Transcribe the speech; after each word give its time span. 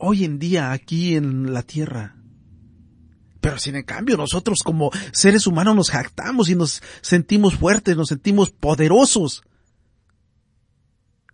hoy 0.00 0.24
en 0.24 0.38
día 0.38 0.72
aquí 0.72 1.14
en 1.14 1.52
la 1.52 1.62
tierra. 1.62 2.16
Pero 3.40 3.58
sin 3.58 3.76
en 3.76 3.84
cambio 3.84 4.16
nosotros 4.16 4.60
como 4.64 4.90
seres 5.12 5.46
humanos 5.46 5.76
nos 5.76 5.90
jactamos 5.90 6.48
y 6.48 6.54
nos 6.54 6.82
sentimos 7.00 7.54
fuertes, 7.54 7.96
nos 7.96 8.08
sentimos 8.08 8.50
poderosos. 8.50 9.42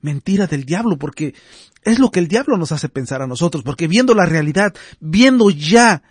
Mentira 0.00 0.46
del 0.46 0.64
diablo, 0.64 0.98
porque 0.98 1.34
es 1.82 1.98
lo 1.98 2.10
que 2.10 2.20
el 2.20 2.28
diablo 2.28 2.56
nos 2.56 2.70
hace 2.70 2.88
pensar 2.88 3.22
a 3.22 3.26
nosotros, 3.26 3.64
porque 3.64 3.88
viendo 3.88 4.14
la 4.14 4.26
realidad, 4.26 4.74
viendo 5.00 5.50
ya 5.50 6.02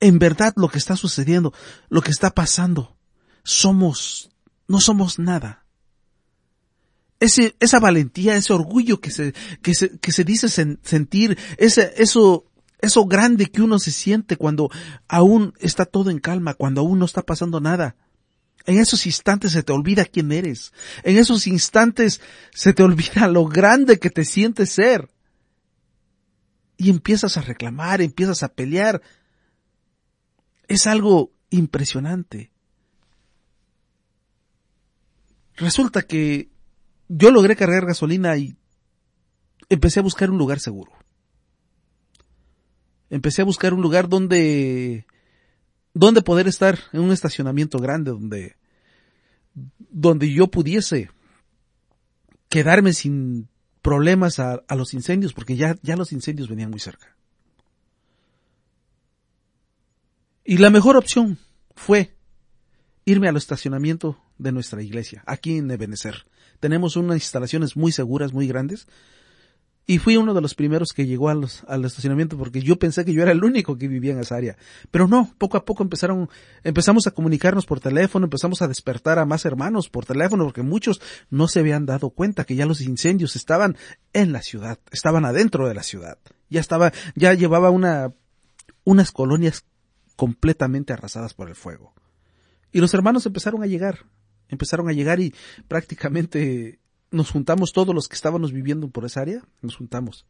en 0.00 0.18
verdad 0.18 0.52
lo 0.56 0.68
que 0.68 0.78
está 0.78 0.96
sucediendo, 0.96 1.54
lo 1.88 2.02
que 2.02 2.10
está 2.10 2.30
pasando, 2.30 2.98
somos, 3.44 4.30
no 4.68 4.80
somos 4.80 5.18
nada. 5.18 5.63
Esa 7.24 7.80
valentía, 7.80 8.36
ese 8.36 8.52
orgullo 8.52 9.00
que 9.00 9.10
se, 9.10 9.34
que 9.62 9.74
se, 9.74 9.98
que 9.98 10.12
se 10.12 10.24
dice 10.24 10.48
sentir, 10.48 11.38
ese, 11.58 11.92
eso, 11.96 12.44
eso 12.80 13.06
grande 13.06 13.46
que 13.46 13.62
uno 13.62 13.78
se 13.78 13.90
siente 13.90 14.36
cuando 14.36 14.70
aún 15.08 15.54
está 15.58 15.86
todo 15.86 16.10
en 16.10 16.18
calma, 16.18 16.54
cuando 16.54 16.82
aún 16.82 16.98
no 16.98 17.06
está 17.06 17.22
pasando 17.22 17.60
nada. 17.60 17.96
En 18.66 18.78
esos 18.78 19.06
instantes 19.06 19.52
se 19.52 19.62
te 19.62 19.72
olvida 19.72 20.04
quién 20.04 20.32
eres. 20.32 20.72
En 21.02 21.16
esos 21.18 21.46
instantes 21.46 22.20
se 22.52 22.72
te 22.72 22.82
olvida 22.82 23.28
lo 23.28 23.46
grande 23.46 23.98
que 23.98 24.10
te 24.10 24.24
sientes 24.24 24.70
ser. 24.70 25.10
Y 26.76 26.90
empiezas 26.90 27.36
a 27.36 27.42
reclamar, 27.42 28.00
empiezas 28.00 28.42
a 28.42 28.48
pelear. 28.48 29.02
Es 30.66 30.86
algo 30.86 31.32
impresionante. 31.50 32.50
Resulta 35.56 36.02
que 36.02 36.53
yo 37.08 37.30
logré 37.30 37.56
cargar 37.56 37.86
gasolina 37.86 38.36
y 38.36 38.56
empecé 39.68 40.00
a 40.00 40.02
buscar 40.02 40.30
un 40.30 40.38
lugar 40.38 40.60
seguro. 40.60 40.92
Empecé 43.10 43.42
a 43.42 43.44
buscar 43.44 43.74
un 43.74 43.82
lugar 43.82 44.08
donde 44.08 45.06
donde 45.92 46.22
poder 46.22 46.48
estar 46.48 46.78
en 46.92 47.00
un 47.00 47.12
estacionamiento 47.12 47.78
grande 47.78 48.10
donde 48.10 48.56
donde 49.78 50.32
yo 50.32 50.48
pudiese 50.48 51.10
quedarme 52.48 52.92
sin 52.92 53.48
problemas 53.82 54.38
a, 54.38 54.64
los 54.70 54.94
incendios 54.94 55.32
porque 55.32 55.56
ya, 55.56 55.76
ya 55.82 55.96
los 55.96 56.12
incendios 56.12 56.48
venían 56.48 56.70
muy 56.70 56.80
cerca. 56.80 57.14
Y 60.44 60.58
la 60.58 60.70
mejor 60.70 60.96
opción 60.96 61.38
fue 61.74 62.14
irme 63.04 63.28
al 63.28 63.36
estacionamiento 63.36 64.18
de 64.38 64.52
nuestra 64.52 64.82
iglesia, 64.82 65.22
aquí 65.26 65.58
en 65.58 65.70
Ebenezer. 65.70 66.26
Tenemos 66.60 66.96
unas 66.96 67.16
instalaciones 67.16 67.76
muy 67.76 67.92
seguras, 67.92 68.32
muy 68.32 68.46
grandes, 68.46 68.86
y 69.86 69.98
fui 69.98 70.16
uno 70.16 70.32
de 70.32 70.40
los 70.40 70.54
primeros 70.54 70.92
que 70.94 71.06
llegó 71.06 71.28
al 71.28 71.44
estacionamiento 71.84 72.38
porque 72.38 72.62
yo 72.62 72.78
pensé 72.78 73.04
que 73.04 73.12
yo 73.12 73.20
era 73.20 73.32
el 73.32 73.44
único 73.44 73.76
que 73.76 73.86
vivía 73.86 74.12
en 74.12 74.20
esa 74.20 74.36
área. 74.36 74.56
Pero 74.90 75.08
no, 75.08 75.34
poco 75.36 75.58
a 75.58 75.64
poco 75.66 75.82
empezaron, 75.82 76.30
empezamos 76.62 77.06
a 77.06 77.10
comunicarnos 77.10 77.66
por 77.66 77.80
teléfono, 77.80 78.24
empezamos 78.24 78.62
a 78.62 78.68
despertar 78.68 79.18
a 79.18 79.26
más 79.26 79.44
hermanos 79.44 79.90
por 79.90 80.06
teléfono 80.06 80.44
porque 80.44 80.62
muchos 80.62 81.02
no 81.28 81.48
se 81.48 81.60
habían 81.60 81.84
dado 81.84 82.10
cuenta 82.10 82.44
que 82.44 82.56
ya 82.56 82.64
los 82.64 82.80
incendios 82.80 83.36
estaban 83.36 83.76
en 84.14 84.32
la 84.32 84.40
ciudad, 84.40 84.78
estaban 84.90 85.26
adentro 85.26 85.68
de 85.68 85.74
la 85.74 85.82
ciudad. 85.82 86.16
Ya 86.48 86.60
estaba, 86.60 86.92
ya 87.14 87.34
llevaba 87.34 87.68
una, 87.68 88.14
unas 88.84 89.12
colonias 89.12 89.66
completamente 90.16 90.94
arrasadas 90.94 91.34
por 91.34 91.48
el 91.48 91.56
fuego. 91.56 91.92
Y 92.72 92.80
los 92.80 92.94
hermanos 92.94 93.26
empezaron 93.26 93.62
a 93.62 93.66
llegar, 93.66 94.06
empezaron 94.54 94.88
a 94.88 94.92
llegar 94.92 95.20
y 95.20 95.34
prácticamente 95.68 96.78
nos 97.10 97.30
juntamos 97.30 97.72
todos 97.72 97.94
los 97.94 98.08
que 98.08 98.16
estábamos 98.16 98.52
viviendo 98.52 98.88
por 98.88 99.04
esa 99.04 99.20
área, 99.20 99.42
nos 99.62 99.76
juntamos. 99.76 100.26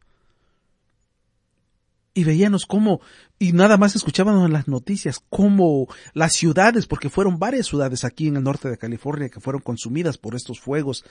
Y 2.13 2.23
veíamos 2.23 2.65
cómo, 2.65 3.01
y 3.39 3.51
nada 3.51 3.75
más 3.75 3.95
escuchábamos 3.95 4.45
en 4.45 4.53
las 4.53 4.67
noticias, 4.67 5.21
cómo 5.29 5.87
las 6.13 6.33
ciudades, 6.33 6.87
porque 6.87 7.09
fueron 7.09 7.39
varias 7.39 7.65
ciudades 7.67 8.05
aquí 8.05 8.27
en 8.27 8.37
el 8.37 8.43
norte 8.43 8.69
de 8.69 8.77
California 8.77 9.29
que 9.29 9.41
fueron 9.41 9.61
consumidas 9.61 10.17
por 10.17 10.35
estos 10.35 10.59
fuegos, 10.59 11.03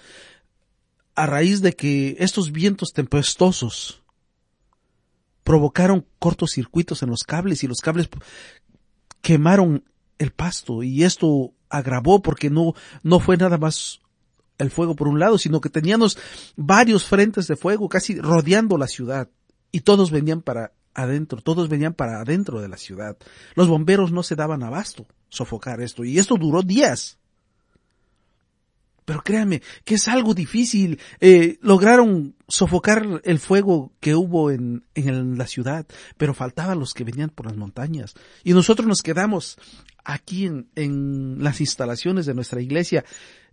a 1.14 1.26
raíz 1.26 1.60
de 1.60 1.74
que 1.74 2.16
estos 2.18 2.52
vientos 2.52 2.92
tempestuosos 2.92 4.02
provocaron 5.44 6.06
cortocircuitos 6.18 7.02
en 7.02 7.10
los 7.10 7.22
cables 7.22 7.62
y 7.62 7.68
los 7.68 7.80
cables 7.80 8.08
quemaron 9.20 9.84
el 10.18 10.30
pasto 10.30 10.82
y 10.82 11.04
esto 11.04 11.52
agravó 11.76 12.22
porque 12.22 12.50
no, 12.50 12.74
no 13.02 13.20
fue 13.20 13.36
nada 13.36 13.58
más 13.58 14.00
el 14.58 14.70
fuego 14.70 14.94
por 14.94 15.08
un 15.08 15.18
lado, 15.18 15.38
sino 15.38 15.60
que 15.60 15.68
teníamos 15.68 16.18
varios 16.56 17.04
frentes 17.04 17.48
de 17.48 17.56
fuego 17.56 17.88
casi 17.88 18.20
rodeando 18.20 18.78
la 18.78 18.86
ciudad 18.86 19.28
y 19.72 19.80
todos 19.80 20.10
venían 20.10 20.42
para 20.42 20.72
adentro, 20.94 21.40
todos 21.40 21.68
venían 21.68 21.94
para 21.94 22.20
adentro 22.20 22.60
de 22.60 22.68
la 22.68 22.76
ciudad. 22.76 23.16
Los 23.56 23.68
bomberos 23.68 24.12
no 24.12 24.22
se 24.22 24.36
daban 24.36 24.62
abasto 24.62 25.06
sofocar 25.28 25.80
esto 25.80 26.04
y 26.04 26.18
esto 26.18 26.36
duró 26.36 26.62
días. 26.62 27.18
Pero 29.04 29.22
créanme 29.22 29.62
que 29.84 29.96
es 29.96 30.08
algo 30.08 30.34
difícil. 30.34 30.98
Eh, 31.20 31.58
lograron 31.60 32.34
sofocar 32.48 33.20
el 33.24 33.38
fuego 33.38 33.92
que 34.00 34.14
hubo 34.14 34.50
en, 34.50 34.84
en 34.94 35.36
la 35.36 35.46
ciudad, 35.46 35.86
pero 36.16 36.34
faltaban 36.34 36.78
los 36.78 36.94
que 36.94 37.04
venían 37.04 37.30
por 37.30 37.46
las 37.46 37.56
montañas. 37.56 38.14
Y 38.44 38.52
nosotros 38.52 38.88
nos 38.88 39.02
quedamos 39.02 39.58
aquí 40.04 40.46
en, 40.46 40.68
en 40.74 41.42
las 41.42 41.60
instalaciones 41.60 42.26
de 42.26 42.34
nuestra 42.34 42.62
iglesia 42.62 43.04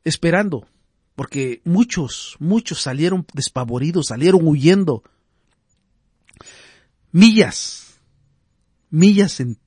esperando 0.03 0.67
porque 1.16 1.61
muchos, 1.66 2.35
muchos 2.40 2.81
salieron 2.81 3.25
despavoridos, 3.34 4.07
salieron 4.07 4.47
huyendo. 4.47 5.03
Millas, 7.11 8.00
millas 8.90 9.40
en, 9.40 9.59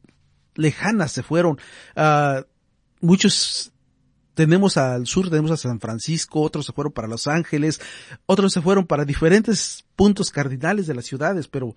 lejanas 0.55 1.12
se 1.12 1.23
fueron. 1.23 1.59
Uh, 1.97 2.43
muchos 3.00 3.73
tenemos 4.34 4.77
al 4.77 5.06
sur, 5.06 5.31
tenemos 5.31 5.50
a 5.53 5.56
San 5.56 5.81
Francisco, 5.81 6.43
otros 6.43 6.67
se 6.67 6.72
fueron 6.72 6.93
para 6.93 7.09
Los 7.09 7.27
Ángeles, 7.27 7.81
otros 8.27 8.53
se 8.53 8.61
fueron 8.61 8.87
para 8.87 9.05
diferentes 9.05 9.84
puntos 9.97 10.31
cardinales 10.31 10.87
de 10.87 10.95
las 10.95 11.06
ciudades, 11.06 11.49
pero 11.49 11.75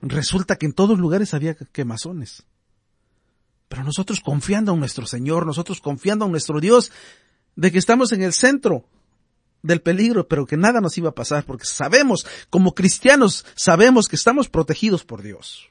resulta 0.00 0.56
que 0.56 0.66
en 0.66 0.72
todos 0.72 0.98
lugares 0.98 1.34
había 1.34 1.54
quemazones. 1.54 2.44
Pero 3.68 3.84
nosotros 3.84 4.20
confiando 4.20 4.72
en 4.72 4.78
nuestro 4.78 5.06
Señor, 5.06 5.46
nosotros 5.46 5.80
confiando 5.80 6.24
en 6.24 6.30
nuestro 6.30 6.60
Dios, 6.60 6.92
de 7.56 7.72
que 7.72 7.78
estamos 7.78 8.12
en 8.12 8.22
el 8.22 8.32
centro 8.32 8.88
del 9.62 9.80
peligro, 9.80 10.28
pero 10.28 10.46
que 10.46 10.56
nada 10.56 10.80
nos 10.80 10.96
iba 10.98 11.08
a 11.08 11.14
pasar, 11.14 11.44
porque 11.44 11.64
sabemos, 11.64 12.26
como 12.50 12.74
cristianos, 12.74 13.46
sabemos 13.56 14.06
que 14.06 14.16
estamos 14.16 14.48
protegidos 14.48 15.04
por 15.04 15.22
Dios. 15.22 15.70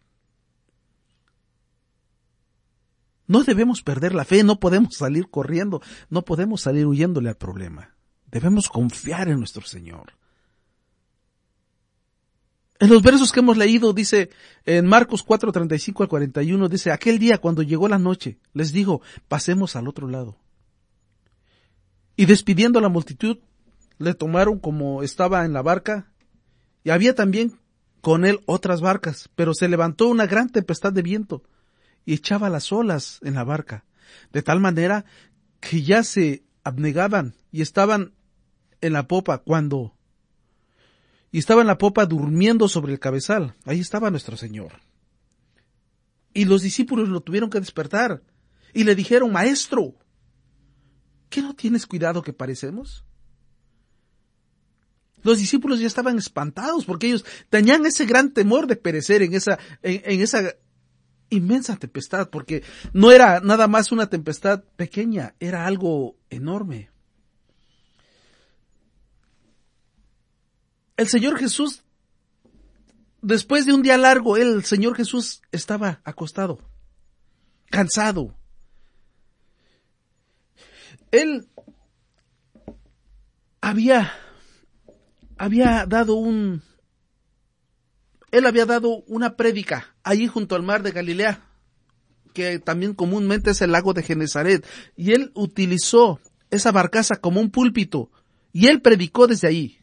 No 3.27 3.43
debemos 3.43 3.81
perder 3.81 4.13
la 4.13 4.25
fe, 4.25 4.43
no 4.43 4.59
podemos 4.59 4.95
salir 4.95 5.29
corriendo, 5.29 5.81
no 6.09 6.23
podemos 6.23 6.61
salir 6.61 6.85
huyéndole 6.85 7.29
al 7.29 7.37
problema. 7.37 7.95
Debemos 8.31 8.67
confiar 8.67 9.29
en 9.29 9.39
nuestro 9.39 9.63
Señor. 9.63 10.13
En 12.79 12.89
los 12.89 13.01
versos 13.01 13.31
que 13.31 13.39
hemos 13.39 13.55
leído 13.55 13.93
dice, 13.93 14.29
en 14.65 14.85
Marcos 14.85 15.23
4, 15.23 15.51
35 15.51 16.03
al 16.03 16.09
41, 16.09 16.67
dice, 16.67 16.91
aquel 16.91 17.17
día 17.17 17.37
cuando 17.37 17.61
llegó 17.61 17.87
la 17.87 17.99
noche, 17.99 18.39
les 18.53 18.73
digo, 18.73 19.01
pasemos 19.29 19.75
al 19.75 19.87
otro 19.87 20.07
lado. 20.09 20.37
Y 22.17 22.25
despidiendo 22.25 22.79
a 22.79 22.81
la 22.81 22.89
multitud, 22.89 23.37
le 23.99 24.13
tomaron 24.13 24.59
como 24.59 25.01
estaba 25.01 25.45
en 25.45 25.53
la 25.53 25.61
barca, 25.61 26.11
y 26.83 26.89
había 26.89 27.15
también 27.15 27.57
con 28.01 28.25
él 28.25 28.41
otras 28.47 28.81
barcas, 28.81 29.29
pero 29.35 29.53
se 29.53 29.69
levantó 29.69 30.09
una 30.09 30.25
gran 30.25 30.49
tempestad 30.49 30.91
de 30.91 31.03
viento, 31.03 31.43
y 32.05 32.13
echaba 32.13 32.49
las 32.49 32.71
olas 32.71 33.19
en 33.23 33.35
la 33.35 33.43
barca, 33.43 33.85
de 34.31 34.41
tal 34.41 34.59
manera 34.59 35.05
que 35.59 35.81
ya 35.81 36.03
se 36.03 36.43
abnegaban 36.63 37.35
y 37.51 37.61
estaban 37.61 38.13
en 38.81 38.93
la 38.93 39.07
popa 39.07 39.39
cuando 39.39 39.95
y 41.31 41.39
estaba 41.39 41.61
en 41.61 41.67
la 41.67 41.79
popa 41.79 42.05
durmiendo 42.05 42.67
sobre 42.67 42.93
el 42.93 42.99
cabezal. 42.99 43.55
Ahí 43.65 43.79
estaba 43.79 44.11
nuestro 44.11 44.37
Señor. 44.37 44.73
Y 46.31 46.45
los 46.45 46.61
discípulos 46.61 47.09
lo 47.09 47.21
tuvieron 47.21 47.49
que 47.49 47.59
despertar 47.59 48.21
y 48.71 48.83
le 48.83 48.93
dijeron, 48.93 49.31
Maestro, 49.31 49.95
¿Qué 51.33 51.41
no 51.41 51.55
tienes 51.55 51.87
cuidado 51.87 52.21
que 52.21 52.31
parecemos? 52.31 53.03
Los 55.23 55.39
discípulos 55.39 55.79
ya 55.79 55.87
estaban 55.87 56.15
espantados 56.19 56.85
porque 56.85 57.07
ellos 57.07 57.25
tenían 57.49 57.83
ese 57.87 58.05
gran 58.05 58.35
temor 58.35 58.67
de 58.67 58.75
perecer 58.75 59.23
en 59.23 59.33
esa, 59.33 59.57
en, 59.81 60.21
esa 60.21 60.53
inmensa 61.29 61.77
tempestad, 61.77 62.29
porque 62.29 62.63
no 62.93 63.11
era 63.11 63.39
nada 63.39 63.67
más 63.67 63.91
una 63.91 64.09
tempestad 64.09 64.63
pequeña, 64.75 65.35
era 65.39 65.65
algo 65.65 66.17
enorme. 66.29 66.89
El 70.95 71.07
Señor 71.07 71.37
Jesús, 71.37 71.83
después 73.21 73.65
de 73.65 73.73
un 73.73 73.81
día 73.81 73.97
largo, 73.97 74.37
el 74.37 74.63
Señor 74.63 74.95
Jesús 74.95 75.41
estaba 75.51 76.01
acostado, 76.03 76.59
cansado, 77.69 78.35
él 81.13 81.47
había, 83.61 84.11
había 85.37 85.85
dado 85.85 86.15
un, 86.15 86.63
él 88.31 88.45
había 88.47 88.65
dado 88.65 89.03
una 89.07 89.35
prédica 89.35 89.92
ahí 90.03 90.27
junto 90.27 90.55
al 90.55 90.63
mar 90.63 90.83
de 90.83 90.91
Galilea, 90.91 91.45
que 92.33 92.59
también 92.59 92.93
comúnmente 92.93 93.51
es 93.51 93.61
el 93.61 93.71
lago 93.71 93.93
de 93.93 94.03
Genezaret, 94.03 94.65
y 94.95 95.13
él 95.13 95.31
utilizó 95.35 96.19
esa 96.49 96.71
barcaza 96.71 97.15
como 97.15 97.39
un 97.39 97.49
púlpito, 97.49 98.11
y 98.51 98.67
él 98.67 98.81
predicó 98.81 99.27
desde 99.27 99.47
ahí 99.47 99.79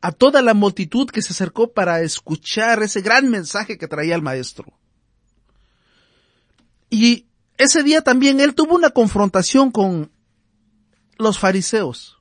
a 0.00 0.12
toda 0.12 0.42
la 0.42 0.54
multitud 0.54 1.08
que 1.08 1.22
se 1.22 1.32
acercó 1.32 1.72
para 1.72 2.00
escuchar 2.02 2.82
ese 2.82 3.00
gran 3.00 3.30
mensaje 3.30 3.78
que 3.78 3.88
traía 3.88 4.14
el 4.14 4.22
maestro. 4.22 4.78
Y 6.90 7.26
ese 7.56 7.82
día 7.82 8.02
también 8.02 8.40
él 8.40 8.54
tuvo 8.54 8.74
una 8.76 8.90
confrontación 8.90 9.70
con 9.70 10.10
los 11.18 11.38
fariseos. 11.38 12.18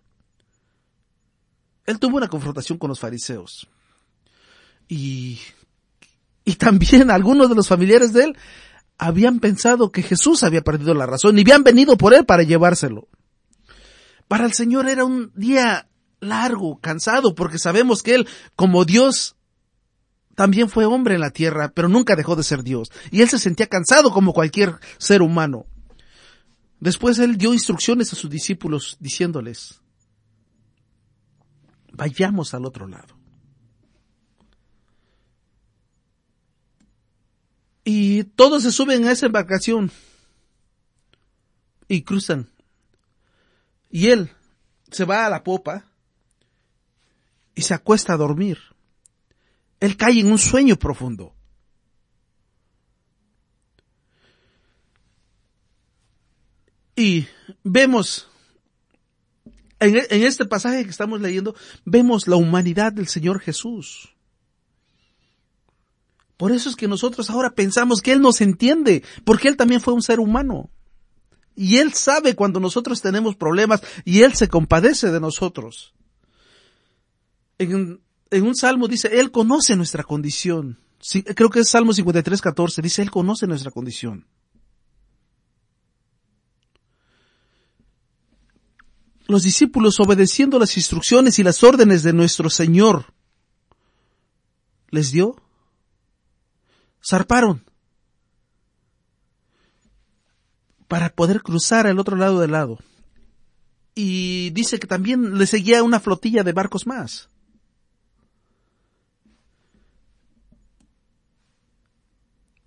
Él 1.85 1.99
tuvo 1.99 2.17
una 2.17 2.27
confrontación 2.27 2.77
con 2.77 2.89
los 2.89 2.99
fariseos. 2.99 3.67
Y, 4.87 5.39
y 6.45 6.55
también 6.55 7.11
algunos 7.11 7.49
de 7.49 7.55
los 7.55 7.67
familiares 7.67 8.13
de 8.13 8.25
él 8.25 8.37
habían 8.97 9.39
pensado 9.41 9.91
que 9.91 10.03
Jesús 10.03 10.43
había 10.43 10.61
perdido 10.61 10.93
la 10.93 11.05
razón 11.05 11.37
y 11.37 11.41
habían 11.41 11.63
venido 11.63 11.97
por 11.97 12.13
él 12.13 12.25
para 12.25 12.43
llevárselo. 12.43 13.09
Para 14.27 14.45
el 14.45 14.53
Señor 14.53 14.87
era 14.87 15.05
un 15.05 15.31
día 15.35 15.87
largo, 16.19 16.79
cansado, 16.79 17.35
porque 17.35 17.59
sabemos 17.59 18.03
que 18.03 18.15
Él, 18.15 18.27
como 18.55 18.85
Dios, 18.85 19.35
también 20.35 20.69
fue 20.69 20.85
hombre 20.85 21.15
en 21.15 21.21
la 21.21 21.29
tierra, 21.29 21.71
pero 21.73 21.87
nunca 21.87 22.15
dejó 22.15 22.35
de 22.35 22.43
ser 22.43 22.63
Dios. 22.63 22.91
Y 23.11 23.21
Él 23.21 23.29
se 23.29 23.39
sentía 23.39 23.67
cansado 23.67 24.11
como 24.11 24.33
cualquier 24.33 24.79
ser 24.97 25.21
humano. 25.21 25.65
Después 26.79 27.19
Él 27.19 27.37
dio 27.37 27.53
instrucciones 27.53 28.11
a 28.11 28.15
sus 28.15 28.29
discípulos 28.29 28.97
diciéndoles, 28.99 29.81
vayamos 31.93 32.53
al 32.53 32.65
otro 32.65 32.87
lado. 32.87 33.14
Y 37.85 38.23
todos 38.23 38.63
se 38.63 38.71
suben 38.71 39.05
a 39.05 39.11
esa 39.11 39.27
embarcación 39.27 39.91
y 41.87 42.01
cruzan. 42.01 42.49
Y 43.91 44.07
él 44.07 44.31
se 44.91 45.05
va 45.05 45.25
a 45.25 45.29
la 45.29 45.43
popa 45.43 45.85
y 47.53 47.61
se 47.61 47.75
acuesta 47.75 48.13
a 48.13 48.17
dormir. 48.17 48.57
Él 49.79 49.95
cae 49.95 50.19
en 50.19 50.31
un 50.31 50.39
sueño 50.39 50.77
profundo. 50.77 51.35
Y 56.95 57.27
vemos, 57.63 58.27
en, 59.79 60.23
este 60.23 60.45
pasaje 60.45 60.85
que 60.85 60.89
estamos 60.89 61.21
leyendo, 61.21 61.55
vemos 61.83 62.27
la 62.27 62.37
humanidad 62.37 62.93
del 62.93 63.07
Señor 63.07 63.41
Jesús. 63.41 64.14
Por 66.37 66.51
eso 66.51 66.69
es 66.69 66.75
que 66.75 66.87
nosotros 66.87 67.29
ahora 67.29 67.51
pensamos 67.51 68.01
que 68.01 68.11
Él 68.11 68.21
nos 68.21 68.41
entiende, 68.41 69.03
porque 69.23 69.47
Él 69.47 69.57
también 69.57 69.81
fue 69.81 69.93
un 69.93 70.01
ser 70.01 70.19
humano. 70.19 70.69
Y 71.55 71.77
Él 71.77 71.93
sabe 71.93 72.35
cuando 72.35 72.59
nosotros 72.59 73.01
tenemos 73.01 73.35
problemas 73.35 73.81
y 74.03 74.21
Él 74.21 74.33
se 74.33 74.49
compadece 74.49 75.11
de 75.11 75.21
nosotros 75.21 75.95
en, 77.57 78.01
un 78.31 78.55
salmo 78.55 78.87
dice, 78.87 79.19
Él 79.19 79.31
conoce 79.31 79.75
nuestra 79.75 80.03
condición. 80.03 80.79
creo 81.35 81.49
que 81.49 81.59
es 81.59 81.69
Salmo 81.69 81.93
53, 81.93 82.41
14, 82.41 82.81
dice, 82.81 83.01
Él 83.01 83.11
conoce 83.11 83.47
nuestra 83.47 83.71
condición. 83.71 84.27
Los 89.27 89.41
discípulos 89.41 89.99
obedeciendo 89.99 90.59
las 90.59 90.77
instrucciones 90.77 91.39
y 91.39 91.43
las 91.43 91.63
órdenes 91.63 92.03
de 92.03 92.13
nuestro 92.13 92.49
Señor, 92.49 93.13
les 94.91 95.11
dio, 95.11 95.35
zarparon 97.07 97.63
para 100.87 101.09
poder 101.09 101.41
cruzar 101.41 101.87
al 101.87 101.99
otro 101.99 102.15
lado 102.15 102.39
del 102.39 102.51
lado. 102.51 102.79
Y 103.93 104.49
dice 104.51 104.79
que 104.79 104.87
también 104.87 105.37
le 105.37 105.47
seguía 105.47 105.83
una 105.83 105.99
flotilla 105.99 106.43
de 106.43 106.51
barcos 106.51 106.85
más. 106.85 107.29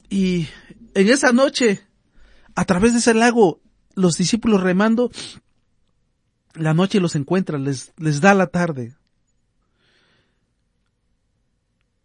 Y 0.08 0.48
en 0.94 1.08
esa 1.08 1.32
noche, 1.32 1.86
a 2.54 2.64
través 2.64 2.92
de 2.92 3.00
ese 3.00 3.12
lago, 3.12 3.60
los 3.94 4.16
discípulos 4.16 4.62
remando, 4.62 5.10
la 6.54 6.72
noche 6.72 6.98
los 6.98 7.14
encuentra, 7.14 7.58
les, 7.58 7.92
les 7.98 8.20
da 8.20 8.32
la 8.32 8.46
tarde. 8.46 8.96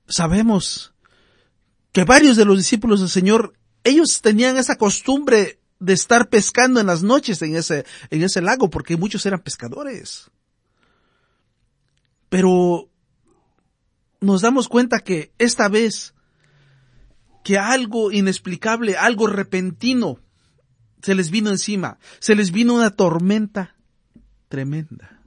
Sabemos 0.05 0.92
que 1.93 2.03
varios 2.03 2.35
de 2.35 2.43
los 2.43 2.57
discípulos 2.57 2.99
del 2.99 3.09
Señor, 3.09 3.53
ellos 3.83 4.21
tenían 4.21 4.57
esa 4.57 4.77
costumbre 4.77 5.59
de 5.79 5.93
estar 5.93 6.27
pescando 6.27 6.79
en 6.79 6.87
las 6.87 7.03
noches 7.03 7.41
en 7.41 7.55
ese, 7.55 7.85
en 8.09 8.23
ese 8.23 8.41
lago, 8.41 8.69
porque 8.69 8.97
muchos 8.97 9.25
eran 9.25 9.39
pescadores. 9.39 10.31
Pero 12.29 12.89
nos 14.19 14.41
damos 14.41 14.67
cuenta 14.67 14.99
que 14.99 15.33
esta 15.37 15.69
vez 15.69 16.15
que 17.43 17.57
algo 17.57 18.11
inexplicable, 18.11 18.97
algo 18.97 19.27
repentino, 19.27 20.19
se 21.01 21.13
les 21.13 21.29
vino 21.29 21.49
encima, 21.49 21.99
se 22.19 22.35
les 22.35 22.51
vino 22.51 22.73
una 22.73 22.89
tormenta 22.89 23.75
tremenda. 24.47 25.21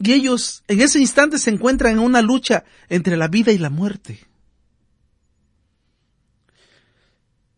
Y 0.00 0.12
ellos 0.12 0.64
en 0.66 0.80
ese 0.80 0.98
instante 0.98 1.38
se 1.38 1.50
encuentran 1.50 1.92
en 1.92 1.98
una 1.98 2.22
lucha 2.22 2.64
entre 2.88 3.16
la 3.16 3.28
vida 3.28 3.52
y 3.52 3.58
la 3.58 3.70
muerte. 3.70 4.26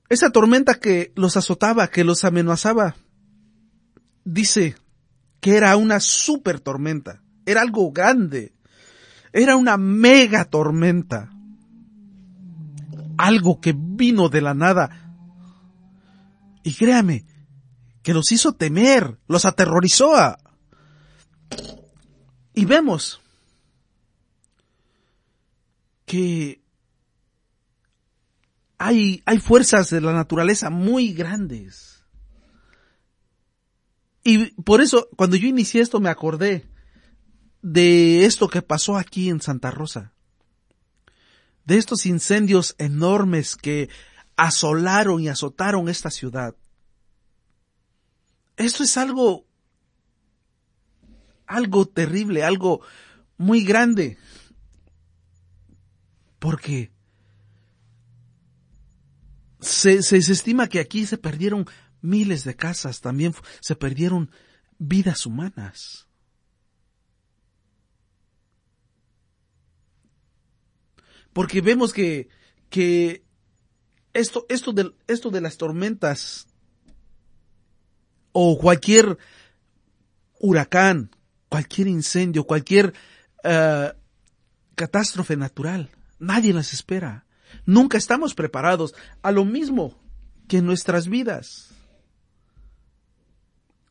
Esa 0.08 0.30
tormenta 0.30 0.74
que 0.74 1.12
los 1.14 1.36
azotaba, 1.36 1.88
que 1.88 2.04
los 2.04 2.24
amenazaba, 2.24 2.96
dice 4.24 4.76
que 5.40 5.56
era 5.56 5.76
una 5.76 6.00
super 6.00 6.60
tormenta, 6.60 7.22
era 7.46 7.62
algo 7.62 7.90
grande, 7.92 8.52
era 9.32 9.56
una 9.56 9.78
mega 9.78 10.44
tormenta 10.44 11.30
algo 13.22 13.60
que 13.60 13.74
vino 13.76 14.28
de 14.28 14.40
la 14.40 14.54
nada. 14.54 15.14
Y 16.64 16.74
créame, 16.74 17.24
que 18.02 18.14
los 18.14 18.32
hizo 18.32 18.52
temer, 18.52 19.18
los 19.28 19.44
aterrorizó. 19.44 20.12
Y 22.54 22.64
vemos 22.64 23.20
que 26.04 26.60
hay, 28.78 29.22
hay 29.24 29.38
fuerzas 29.38 29.90
de 29.90 30.00
la 30.00 30.12
naturaleza 30.12 30.70
muy 30.70 31.12
grandes. 31.12 32.04
Y 34.24 34.50
por 34.62 34.80
eso, 34.80 35.08
cuando 35.16 35.36
yo 35.36 35.48
inicié 35.48 35.80
esto, 35.80 36.00
me 36.00 36.10
acordé 36.10 36.68
de 37.62 38.24
esto 38.24 38.48
que 38.48 38.62
pasó 38.62 38.96
aquí 38.96 39.28
en 39.28 39.40
Santa 39.40 39.70
Rosa 39.70 40.12
de 41.64 41.78
estos 41.78 42.06
incendios 42.06 42.74
enormes 42.78 43.56
que 43.56 43.88
asolaron 44.36 45.20
y 45.20 45.28
azotaron 45.28 45.88
esta 45.88 46.10
ciudad. 46.10 46.56
Esto 48.56 48.82
es 48.82 48.96
algo, 48.96 49.46
algo 51.54 51.86
terrible, 51.86 52.44
algo 52.44 52.80
muy 53.36 53.64
grande, 53.64 54.18
porque 56.38 56.92
se, 59.60 60.02
se, 60.02 60.16
estima 60.18 60.68
que 60.68 60.80
aquí 60.80 61.06
se 61.06 61.18
perdieron 61.18 61.66
miles 62.00 62.44
de 62.44 62.56
casas, 62.56 63.00
también 63.00 63.34
se 63.60 63.76
perdieron 63.76 64.30
vidas 64.78 65.26
humanas. 65.26 66.08
porque 71.32 71.60
vemos 71.60 71.92
que, 71.92 72.28
que 72.68 73.24
esto, 74.12 74.46
esto 74.48 74.74
esto 75.06 75.30
de 75.30 75.40
las 75.40 75.56
tormentas 75.56 76.46
o 78.32 78.58
cualquier 78.58 79.18
huracán, 80.38 81.10
cualquier 81.52 81.86
incendio, 81.86 82.44
cualquier 82.44 82.94
uh, 83.44 83.94
catástrofe 84.74 85.36
natural, 85.36 85.90
nadie 86.18 86.54
las 86.54 86.72
espera. 86.72 87.26
Nunca 87.66 87.98
estamos 87.98 88.34
preparados 88.34 88.94
a 89.20 89.32
lo 89.32 89.44
mismo 89.44 90.00
que 90.48 90.56
en 90.56 90.64
nuestras 90.64 91.08
vidas. 91.08 91.74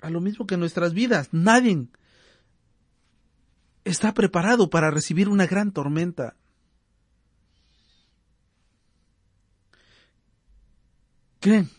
A 0.02 0.10
lo 0.10 0.22
mismo 0.22 0.48
que 0.48 0.56
en 0.56 0.60
nuestras 0.60 0.96
vidas. 0.96 1.30
Nadie 1.34 1.86
está 3.84 4.16
preparado 4.16 4.72
para 4.72 4.90
recibir 4.90 5.30
una 5.30 5.46
gran 5.46 5.72
tormenta. 5.72 6.36
Creen. 11.40 11.70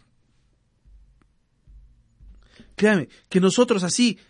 Créanme, 2.77 3.09
que 3.29 3.41
nosotros 3.41 3.83
así, 3.83 4.21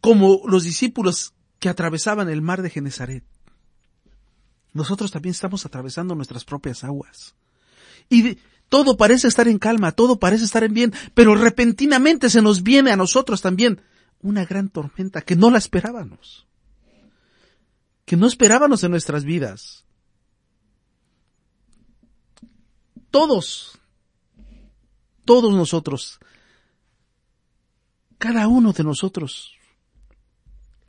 como 0.00 0.42
los 0.46 0.64
discípulos 0.64 1.34
que 1.58 1.68
atravesaban 1.68 2.28
el 2.28 2.42
mar 2.42 2.62
de 2.62 2.70
Genezaret, 2.70 3.24
nosotros 4.72 5.10
también 5.10 5.32
estamos 5.32 5.66
atravesando 5.66 6.14
nuestras 6.14 6.44
propias 6.44 6.84
aguas. 6.84 7.34
Y 8.08 8.38
todo 8.68 8.96
parece 8.96 9.28
estar 9.28 9.48
en 9.48 9.58
calma, 9.58 9.92
todo 9.92 10.18
parece 10.18 10.44
estar 10.44 10.64
en 10.64 10.74
bien, 10.74 10.92
pero 11.14 11.34
repentinamente 11.34 12.30
se 12.30 12.40
nos 12.40 12.62
viene 12.62 12.92
a 12.92 12.96
nosotros 12.96 13.42
también 13.42 13.82
una 14.20 14.44
gran 14.44 14.68
tormenta 14.68 15.22
que 15.22 15.36
no 15.36 15.50
la 15.50 15.58
esperábamos. 15.58 16.46
Que 18.04 18.16
no 18.16 18.26
esperábamos 18.26 18.82
en 18.84 18.92
nuestras 18.92 19.24
vidas. 19.24 19.84
Todos, 23.10 23.78
todos 25.24 25.52
nosotros, 25.52 26.20
cada 28.18 28.46
uno 28.46 28.72
de 28.72 28.84
nosotros 28.84 29.52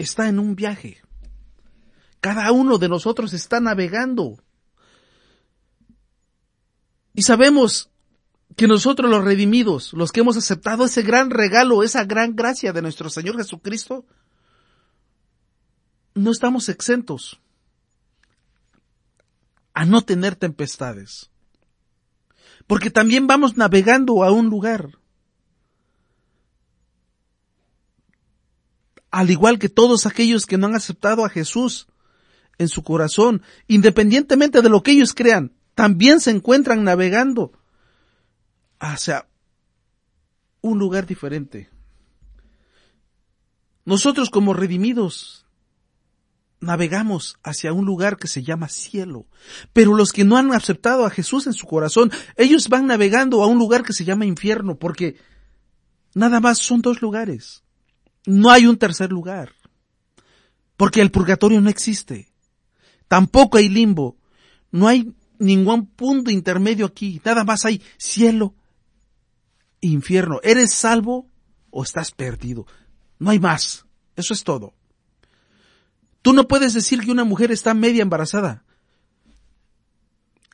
está 0.02 0.28
en 0.28 0.40
un 0.40 0.56
viaje. 0.56 1.02
Cada 2.20 2.52
uno 2.52 2.78
de 2.78 2.90
nosotros 2.90 3.34
está 3.34 3.60
navegando. 3.60 4.38
Y 7.14 7.24
sabemos 7.24 7.90
que 8.56 8.68
nosotros 8.68 9.10
los 9.10 9.24
redimidos, 9.24 9.94
los 9.94 10.12
que 10.12 10.20
hemos 10.20 10.38
aceptado 10.38 10.86
ese 10.86 11.02
gran 11.02 11.30
regalo, 11.30 11.84
esa 11.84 12.04
gran 12.06 12.36
gracia 12.36 12.74
de 12.74 12.82
nuestro 12.82 13.10
Señor 13.10 13.38
Jesucristo, 13.38 14.06
no 16.14 16.32
estamos 16.32 16.70
exentos 16.70 17.40
a 19.74 19.86
no 19.86 20.02
tener 20.02 20.36
tempestades. 20.36 21.30
Porque 22.68 22.90
también 22.90 23.28
vamos 23.28 23.58
navegando 23.58 24.24
a 24.24 24.32
un 24.32 24.50
lugar. 24.50 25.01
Al 29.12 29.30
igual 29.30 29.60
que 29.60 29.70
todos 29.70 30.06
aquellos 30.06 30.46
que 30.46 30.58
no 30.58 30.68
han 30.68 30.76
aceptado 30.76 31.26
a 31.26 31.30
Jesús 31.30 31.88
en 32.58 32.70
su 32.70 32.84
corazón, 32.84 33.44
independientemente 33.68 34.62
de 34.62 34.70
lo 34.70 34.82
que 34.82 34.92
ellos 34.92 35.14
crean, 35.14 35.54
también 35.76 36.20
se 36.20 36.32
encuentran 36.32 36.84
navegando 36.84 37.52
hacia 38.80 39.28
un 40.62 40.80
lugar 40.80 41.06
diferente. 41.06 41.70
Nosotros 43.84 44.30
como 44.30 44.54
redimidos 44.54 45.42
navegamos 46.62 47.38
hacia 47.44 47.74
un 47.74 47.86
lugar 47.86 48.18
que 48.18 48.28
se 48.28 48.44
llama 48.44 48.70
cielo. 48.70 49.26
Pero 49.74 49.96
los 49.96 50.14
que 50.14 50.24
no 50.24 50.38
han 50.38 50.54
aceptado 50.54 51.06
a 51.06 51.10
Jesús 51.10 51.48
en 51.48 51.54
su 51.54 51.66
corazón, 51.66 52.12
ellos 52.38 52.70
van 52.70 52.88
navegando 52.88 53.44
a 53.44 53.48
un 53.48 53.58
lugar 53.58 53.84
que 53.84 53.94
se 53.94 54.06
llama 54.06 54.26
infierno, 54.26 54.78
porque 54.78 55.18
nada 56.14 56.40
más 56.40 56.60
son 56.60 56.82
dos 56.82 57.02
lugares. 57.02 57.64
No 58.26 58.52
hay 58.52 58.68
un 58.68 58.78
tercer 58.78 59.12
lugar. 59.12 59.54
Porque 60.78 61.02
el 61.02 61.12
purgatorio 61.12 61.62
no 61.62 61.70
existe. 61.70 62.32
Tampoco 63.08 63.58
hay 63.58 63.70
limbo. 63.70 64.18
No 64.72 64.88
hay 64.88 65.14
ningún 65.38 65.88
punto 65.88 66.32
intermedio 66.32 66.86
aquí. 66.86 67.22
Nada 67.26 67.44
más 67.44 67.66
hay 67.66 67.82
cielo 67.98 68.56
e 69.82 69.88
infierno. 69.88 70.40
¿Eres 70.44 70.74
salvo 70.74 71.30
o 71.70 71.84
estás 71.84 72.12
perdido? 72.12 72.66
No 73.20 73.32
hay 73.32 73.40
más. 73.40 73.86
Eso 74.16 74.34
es 74.34 74.44
todo. 74.44 74.74
Tú 76.22 76.34
no 76.34 76.48
puedes 76.48 76.74
decir 76.74 77.02
que 77.02 77.12
una 77.12 77.24
mujer 77.24 77.52
está 77.52 77.74
media 77.74 78.04
embarazada. 78.04 78.64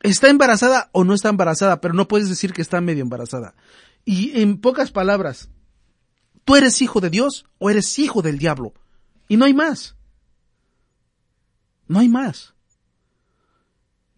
Está 0.02 0.30
embarazada 0.30 0.90
o 0.94 1.04
no 1.04 1.14
está 1.14 1.30
embarazada, 1.30 1.82
pero 1.82 1.94
no 1.94 2.08
puedes 2.08 2.30
decir 2.30 2.54
que 2.54 2.62
está 2.62 2.80
medio 2.82 3.02
embarazada. 3.02 3.56
Y 4.06 4.40
en 4.42 4.60
pocas 4.60 4.92
palabras, 4.92 5.50
tú 6.48 6.56
eres 6.56 6.82
hijo 6.82 7.02
de 7.02 7.10
Dios 7.10 7.44
o 7.60 7.70
eres 7.70 8.00
hijo 8.00 8.22
del 8.22 8.40
diablo. 8.40 8.74
Y 9.28 9.36
no 9.36 9.44
hay 9.44 9.54
más. 9.54 9.96
No 11.90 12.00
hay 12.00 12.08
más. 12.08 12.54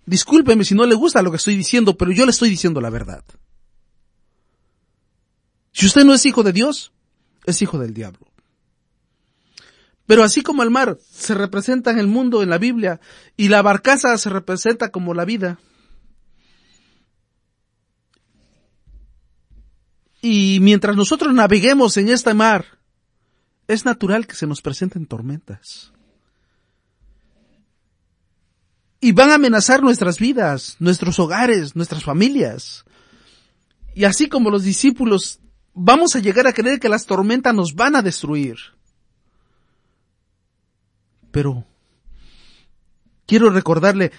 Discúlpeme 0.06 0.64
si 0.64 0.76
no 0.76 0.86
le 0.86 0.94
gusta 0.94 1.24
lo 1.24 1.32
que 1.32 1.38
estoy 1.38 1.56
diciendo, 1.56 1.98
pero 1.98 2.12
yo 2.12 2.26
le 2.26 2.32
estoy 2.32 2.52
diciendo 2.52 2.82
la 2.82 2.92
verdad. 2.92 3.24
Si 5.72 5.88
usted 5.88 6.06
no 6.06 6.14
es 6.14 6.24
hijo 6.28 6.44
de 6.44 6.54
Dios, 6.54 6.92
es 7.46 7.64
hijo 7.64 7.80
del 7.80 7.96
diablo. 7.96 8.28
Pero 10.06 10.24
así 10.24 10.44
como 10.44 10.62
el 10.62 10.70
mar 10.70 11.00
se 11.10 11.34
representa 11.34 11.90
en 11.90 11.98
el 11.98 12.08
mundo 12.08 12.44
en 12.44 12.52
la 12.52 12.60
Biblia 12.60 13.02
y 13.38 13.48
la 13.48 13.64
barcaza 13.64 14.16
se 14.20 14.30
representa 14.30 14.90
como 14.90 15.16
la 15.16 15.26
vida, 15.26 15.58
y 20.22 20.60
mientras 20.62 20.96
nosotros 20.96 21.34
naveguemos 21.34 21.98
en 21.98 22.10
este 22.10 22.34
mar, 22.34 22.66
es 23.68 23.86
natural 23.86 24.28
que 24.28 24.36
se 24.36 24.48
nos 24.48 24.62
presenten 24.62 25.06
tormentas. 25.06 25.94
Y 29.00 29.14
van 29.14 29.30
a 29.30 29.36
amenazar 29.36 29.82
nuestras 29.82 30.20
vidas, 30.20 30.76
nuestros 30.80 31.20
hogares, 31.20 31.76
nuestras 31.76 32.04
familias. 32.04 32.84
Y 33.96 34.04
así 34.04 34.28
como 34.28 34.50
los 34.50 34.64
discípulos, 34.64 35.40
vamos 35.74 36.16
a 36.16 36.20
llegar 36.20 36.48
a 36.48 36.54
creer 36.54 36.80
que 36.80 36.90
las 36.90 37.06
tormentas 37.06 37.54
nos 37.54 37.76
van 37.76 37.96
a 37.96 38.02
destruir. 38.02 38.58
Pero 41.32 41.66
quiero 43.26 43.50
recordarle 43.52 44.12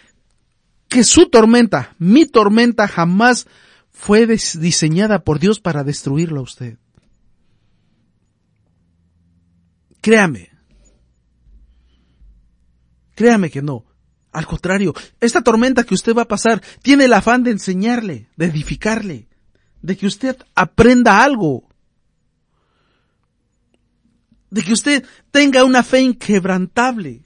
que 0.89 1.05
su 1.05 1.29
tormenta, 1.29 1.95
mi 1.99 2.25
tormenta, 2.25 2.89
jamás 2.89 3.47
fue 3.91 4.27
diseñada 4.27 5.25
por 5.25 5.39
Dios 5.39 5.61
para 5.61 5.85
destruirlo 5.85 6.41
a 6.41 6.45
usted. 6.45 6.79
Créame. 10.01 10.51
Créame 13.15 13.51
que 13.51 13.63
no. 13.63 13.85
Al 14.33 14.47
contrario, 14.47 14.95
esta 15.21 15.43
tormenta 15.43 15.85
que 15.85 15.95
usted 15.95 16.15
va 16.15 16.23
a 16.23 16.29
pasar 16.29 16.63
tiene 16.83 17.05
el 17.05 17.13
afán 17.13 17.43
de 17.43 17.51
enseñarle, 17.51 18.29
de 18.37 18.47
edificarle, 18.47 19.29
de 19.83 19.97
que 19.97 20.07
usted 20.07 20.37
aprenda 20.55 21.23
algo, 21.23 21.69
de 24.51 24.63
que 24.63 24.73
usted 24.73 25.05
tenga 25.31 25.65
una 25.65 25.83
fe 25.83 26.01
inquebrantable 26.01 27.23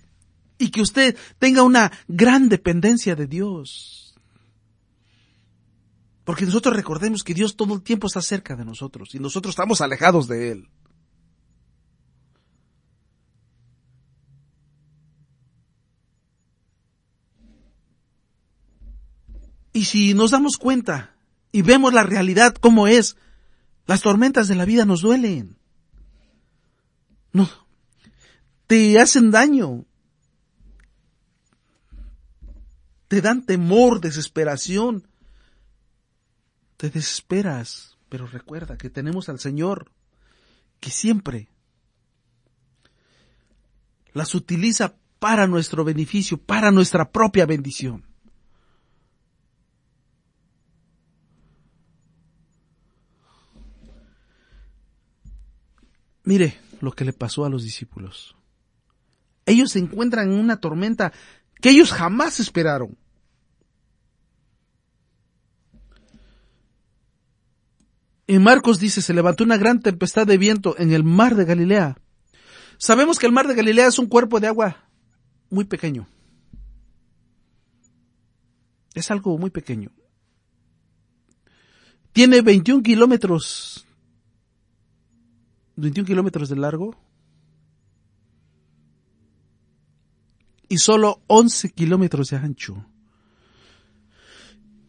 y 0.59 0.71
que 0.71 0.81
usted 0.81 1.17
tenga 1.39 1.63
una 1.63 1.93
gran 2.09 2.49
dependencia 2.49 3.15
de 3.15 3.27
Dios. 3.27 4.14
Porque 6.25 6.47
nosotros 6.47 6.75
recordemos 6.75 7.23
que 7.23 7.35
Dios 7.35 7.57
todo 7.57 7.75
el 7.75 7.83
tiempo 7.83 8.07
está 8.07 8.23
cerca 8.23 8.57
de 8.57 8.65
nosotros 8.65 9.15
y 9.15 9.19
nosotros 9.19 9.53
estamos 9.53 9.81
alejados 9.81 10.27
de 10.27 10.53
Él. 10.53 10.69
Y 19.75 19.87
si 19.87 20.15
nos 20.15 20.31
damos 20.31 20.57
cuenta 20.57 21.17
y 21.53 21.63
vemos 21.63 21.93
la 21.93 22.05
realidad 22.05 22.55
como 22.55 22.87
es, 22.87 23.17
las 23.87 24.01
tormentas 24.01 24.49
de 24.49 24.55
la 24.55 24.65
vida 24.65 24.85
nos 24.87 25.03
duelen. 25.03 25.59
No, 27.33 27.51
te 28.67 28.99
hacen 29.01 29.31
daño. 29.31 29.85
Te 33.09 33.21
dan 33.21 33.45
temor, 33.45 34.01
desesperación. 34.01 35.07
Te 36.85 36.91
desesperas, 36.91 37.97
pero 38.11 38.27
recuerda 38.27 38.77
que 38.77 38.91
tenemos 38.91 39.31
al 39.31 39.39
Señor 39.39 39.91
que 40.81 40.91
siempre 40.91 41.49
las 44.13 44.35
utiliza 44.35 44.95
para 45.19 45.47
nuestro 45.47 45.83
beneficio, 45.83 46.37
para 46.37 46.71
nuestra 46.71 47.11
propia 47.11 47.47
bendición. 47.47 48.05
Mire 56.23 56.61
lo 56.83 56.93
que 56.93 57.07
le 57.07 57.15
pasó 57.15 57.47
a 57.47 57.49
los 57.49 57.63
discípulos. 57.63 58.37
Ellos 59.47 59.71
se 59.71 59.79
encuentran 59.79 60.31
en 60.31 60.39
una 60.39 60.61
tormenta 60.61 61.15
que 61.63 61.71
ellos 61.71 61.93
jamás 61.93 62.41
esperaron. 62.41 62.99
En 68.27 68.43
Marcos 68.43 68.79
dice, 68.79 69.03
se 69.03 69.15
levantó 69.15 69.45
una 69.45 69.57
gran 69.57 69.81
tempestad 69.81 70.27
de 70.27 70.39
viento 70.39 70.75
en 70.79 70.93
el 70.93 71.05
mar 71.05 71.35
de 71.35 71.45
Galilea. 71.45 71.99
Sabemos 72.79 73.19
que 73.19 73.27
el 73.27 73.33
mar 73.33 73.47
de 73.47 73.55
Galilea 73.55 73.89
es 73.89 73.99
un 73.99 74.07
cuerpo 74.07 74.41
de 74.41 74.47
agua 74.47 74.89
muy 75.51 75.65
pequeño. 75.65 76.07
Es 78.95 79.11
algo 79.11 79.37
muy 79.39 79.51
pequeño. 79.51 79.91
Tiene 82.13 82.41
21 82.41 82.83
kilómetros 82.83 83.85
21 85.77 86.07
kilómetros 86.07 86.49
de 86.49 86.57
largo 86.57 86.97
y 90.69 90.79
solo 90.79 91.23
11 91.27 91.73
kilómetros 91.73 92.31
de 92.31 92.37
ancho. 92.37 92.87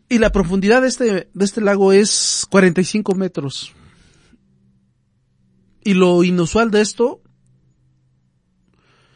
Y 0.07 0.19
la 0.19 0.31
profundidad 0.31 0.81
de 0.81 0.88
este, 0.88 1.29
de 1.33 1.45
este 1.45 1.62
lago 1.62 1.91
es 1.91 2.45
45 2.50 3.15
metros. 3.15 3.74
Y 5.83 5.93
lo 5.93 6.24
inusual 6.24 6.71
de 6.71 6.81
esto 6.81 7.21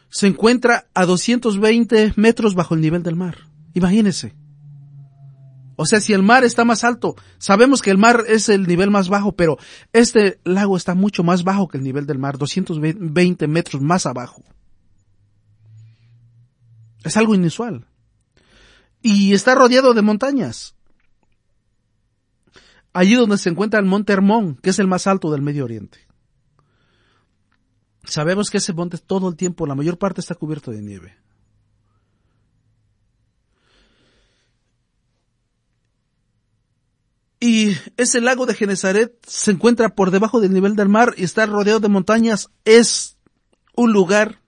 se 0.08 0.26
encuentra 0.26 0.88
a 0.94 1.06
220 1.06 2.14
metros 2.16 2.54
bajo 2.54 2.74
el 2.74 2.80
nivel 2.80 3.02
del 3.02 3.16
mar. 3.16 3.38
Imagínense. 3.74 4.34
O 5.76 5.86
sea, 5.86 6.00
si 6.00 6.12
el 6.12 6.22
mar 6.22 6.44
está 6.44 6.64
más 6.64 6.84
alto, 6.84 7.16
sabemos 7.38 7.80
que 7.80 7.90
el 7.90 7.96
mar 7.96 8.24
es 8.28 8.48
el 8.50 8.66
nivel 8.66 8.90
más 8.90 9.08
bajo, 9.08 9.32
pero 9.32 9.56
este 9.94 10.38
lago 10.44 10.76
está 10.76 10.94
mucho 10.94 11.24
más 11.24 11.42
bajo 11.42 11.68
que 11.68 11.78
el 11.78 11.84
nivel 11.84 12.04
del 12.04 12.18
mar, 12.18 12.36
220 12.36 13.48
metros 13.48 13.80
más 13.80 14.04
abajo. 14.04 14.42
Es 17.02 17.16
algo 17.16 17.34
inusual. 17.34 17.86
Y 19.00 19.32
está 19.32 19.54
rodeado 19.54 19.94
de 19.94 20.02
montañas. 20.02 20.74
Allí 22.92 23.14
donde 23.14 23.38
se 23.38 23.50
encuentra 23.50 23.78
el 23.78 23.86
monte 23.86 24.12
Hermón, 24.12 24.56
que 24.56 24.70
es 24.70 24.78
el 24.78 24.86
más 24.86 25.06
alto 25.06 25.30
del 25.30 25.42
Medio 25.42 25.64
Oriente. 25.64 26.06
Sabemos 28.04 28.50
que 28.50 28.58
ese 28.58 28.72
monte 28.72 28.98
todo 28.98 29.28
el 29.28 29.36
tiempo, 29.36 29.66
la 29.66 29.74
mayor 29.74 29.98
parte 29.98 30.20
está 30.20 30.34
cubierto 30.34 30.70
de 30.70 30.82
nieve. 30.82 31.16
Y 37.38 37.74
ese 37.96 38.20
lago 38.20 38.44
de 38.44 38.54
Genezaret 38.54 39.14
se 39.26 39.52
encuentra 39.52 39.94
por 39.94 40.10
debajo 40.10 40.40
del 40.40 40.52
nivel 40.52 40.76
del 40.76 40.90
mar 40.90 41.14
y 41.16 41.24
está 41.24 41.46
rodeado 41.46 41.80
de 41.80 41.88
montañas. 41.88 42.50
Es 42.64 43.16
un 43.74 43.92
lugar 43.92 44.42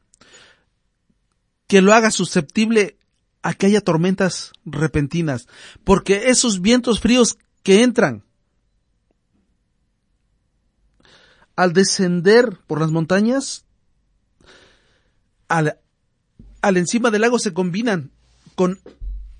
que 1.66 1.80
lo 1.80 1.94
haga 1.94 2.10
susceptible 2.10 2.98
a 3.40 3.54
que 3.54 3.66
haya 3.66 3.80
tormentas 3.80 4.52
repentinas, 4.66 5.48
porque 5.84 6.28
esos 6.28 6.60
vientos 6.60 7.00
fríos 7.00 7.38
que 7.62 7.82
entran 7.82 8.24
al 11.56 11.72
descender 11.72 12.58
por 12.66 12.80
las 12.80 12.90
montañas, 12.90 13.66
al, 15.48 15.78
al 16.60 16.76
encima 16.76 17.10
del 17.10 17.22
lago 17.22 17.38
se 17.38 17.52
combinan 17.52 18.10
con 18.54 18.80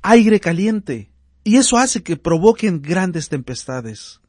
aire 0.03 0.41
caliente 0.41 1.11
y 1.45 1.57
eso 1.57 1.79
hace 1.79 2.03
que 2.03 2.17
provoquen 2.17 2.83
grandes 2.83 3.29
tempestades. 3.29 4.21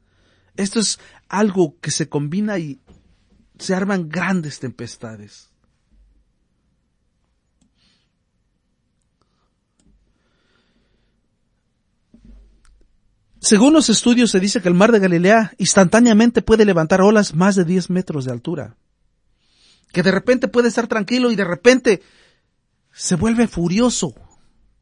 Esto 0.56 0.80
es 0.80 1.00
algo 1.30 1.80
que 1.80 1.92
se 1.92 2.10
combina 2.10 2.60
y 2.60 2.80
se 3.58 3.74
arman 3.74 4.10
grandes 4.10 4.60
tempestades. 4.60 5.53
Según 13.44 13.74
los 13.74 13.90
estudios 13.90 14.32
se 14.32 14.40
dice 14.40 14.62
que 14.62 14.70
el 14.70 14.74
mar 14.74 14.94
de 14.94 15.00
Galilea 15.00 15.52
instantáneamente 15.58 16.42
puede 16.42 16.64
levantar 16.64 17.02
olas 17.02 17.36
más 17.36 17.58
de 17.58 17.66
10 17.66 17.90
metros 17.90 18.24
de 18.24 18.32
altura. 18.32 18.78
Que 19.92 20.02
de 20.02 20.12
repente 20.12 20.48
puede 20.48 20.70
estar 20.70 20.88
tranquilo 20.88 21.30
y 21.30 21.36
de 21.36 21.44
repente 21.44 22.02
se 22.94 23.16
vuelve 23.16 23.50
furioso, 23.50 24.16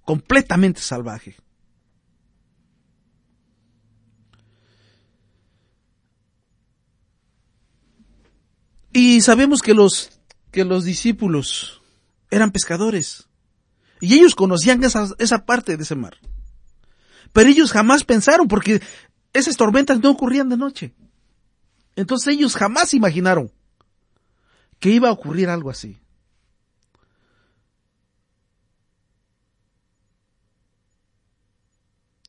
completamente 0.05 0.79
salvaje. 0.79 1.37
Y 8.93 9.21
sabemos 9.21 9.63
que 9.63 9.73
los, 9.73 10.21
que 10.51 10.65
los 10.65 10.83
discípulos 10.83 11.81
eran 12.29 12.51
pescadores. 12.51 13.27
Y 14.01 14.19
ellos 14.19 14.35
conocían 14.35 14.83
esa, 14.83 15.09
esa 15.17 15.45
parte 15.47 15.77
de 15.77 15.83
ese 15.83 15.95
mar. 15.95 16.19
Pero 17.33 17.49
ellos 17.49 17.71
jamás 17.71 18.03
pensaron 18.03 18.47
porque 18.47 18.81
esas 19.33 19.57
tormentas 19.57 19.99
no 19.99 20.11
ocurrían 20.11 20.49
de 20.49 20.57
noche. 20.57 20.93
Entonces 21.95 22.33
ellos 22.33 22.55
jamás 22.55 22.93
imaginaron 22.93 23.51
que 24.79 24.89
iba 24.89 25.09
a 25.09 25.13
ocurrir 25.13 25.49
algo 25.49 25.69
así. 25.69 25.97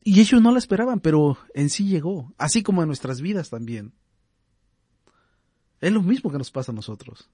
Y 0.05 0.19
ellos 0.19 0.41
no 0.41 0.51
la 0.51 0.59
esperaban, 0.59 0.99
pero 0.99 1.37
en 1.53 1.69
sí 1.69 1.87
llegó, 1.87 2.33
así 2.37 2.61
como 2.61 2.81
en 2.81 2.87
nuestras 2.87 3.21
vidas 3.21 3.49
también. 3.49 3.93
Es 5.79 5.91
lo 5.91 6.01
mismo 6.01 6.31
que 6.31 6.37
nos 6.37 6.51
pasa 6.51 6.71
a 6.71 6.75
nosotros. 6.75 7.29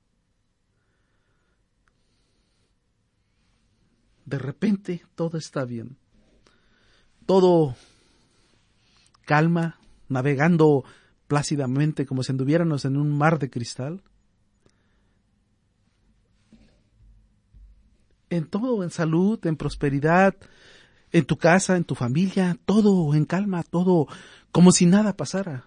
De 4.25 4.37
repente 4.37 5.03
todo 5.15 5.37
está 5.37 5.65
bien 5.65 5.97
todo 7.29 7.75
calma, 9.23 9.77
navegando 10.07 10.83
plácidamente 11.27 12.07
como 12.07 12.23
si 12.23 12.31
anduviéramos 12.31 12.85
en 12.85 12.97
un 12.97 13.15
mar 13.15 13.37
de 13.37 13.51
cristal. 13.51 14.01
En 18.31 18.47
todo, 18.47 18.83
en 18.83 18.89
salud, 18.89 19.39
en 19.45 19.57
prosperidad, 19.57 20.37
en 21.11 21.25
tu 21.25 21.37
casa, 21.37 21.77
en 21.77 21.83
tu 21.83 21.93
familia, 21.93 22.57
todo 22.65 23.13
en 23.13 23.25
calma, 23.25 23.61
todo 23.61 24.07
como 24.51 24.71
si 24.71 24.87
nada 24.87 25.15
pasara. 25.15 25.65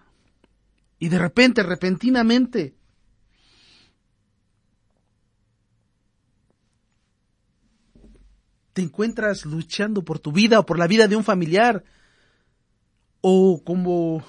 Y 0.99 1.07
de 1.07 1.17
repente, 1.17 1.63
repentinamente, 1.63 2.75
te 8.73 8.81
encuentras 8.81 9.45
luchando 9.45 10.03
por 10.03 10.19
tu 10.19 10.31
vida 10.31 10.59
o 10.59 10.65
por 10.65 10.77
la 10.77 10.87
vida 10.87 11.07
de 11.07 11.15
un 11.15 11.23
familiar 11.23 11.83
o 13.21 13.61
como 13.63 14.23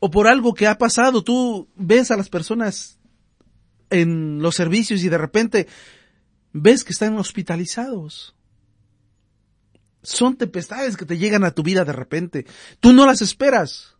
o 0.00 0.10
por 0.10 0.26
algo 0.26 0.52
que 0.52 0.66
ha 0.66 0.76
pasado, 0.76 1.22
tú 1.22 1.68
ves 1.76 2.10
a 2.10 2.16
las 2.16 2.28
personas 2.28 2.98
en 3.90 4.42
los 4.42 4.54
servicios 4.54 5.02
y 5.02 5.08
de 5.08 5.18
repente 5.18 5.68
ves 6.52 6.84
que 6.84 6.92
están 6.92 7.16
hospitalizados. 7.16 8.34
Son 10.02 10.36
tempestades 10.36 10.96
que 10.96 11.06
te 11.06 11.16
llegan 11.16 11.44
a 11.44 11.52
tu 11.52 11.62
vida 11.62 11.84
de 11.84 11.92
repente. 11.92 12.46
Tú 12.80 12.92
no 12.92 13.06
las 13.06 13.22
esperas. 13.22 13.96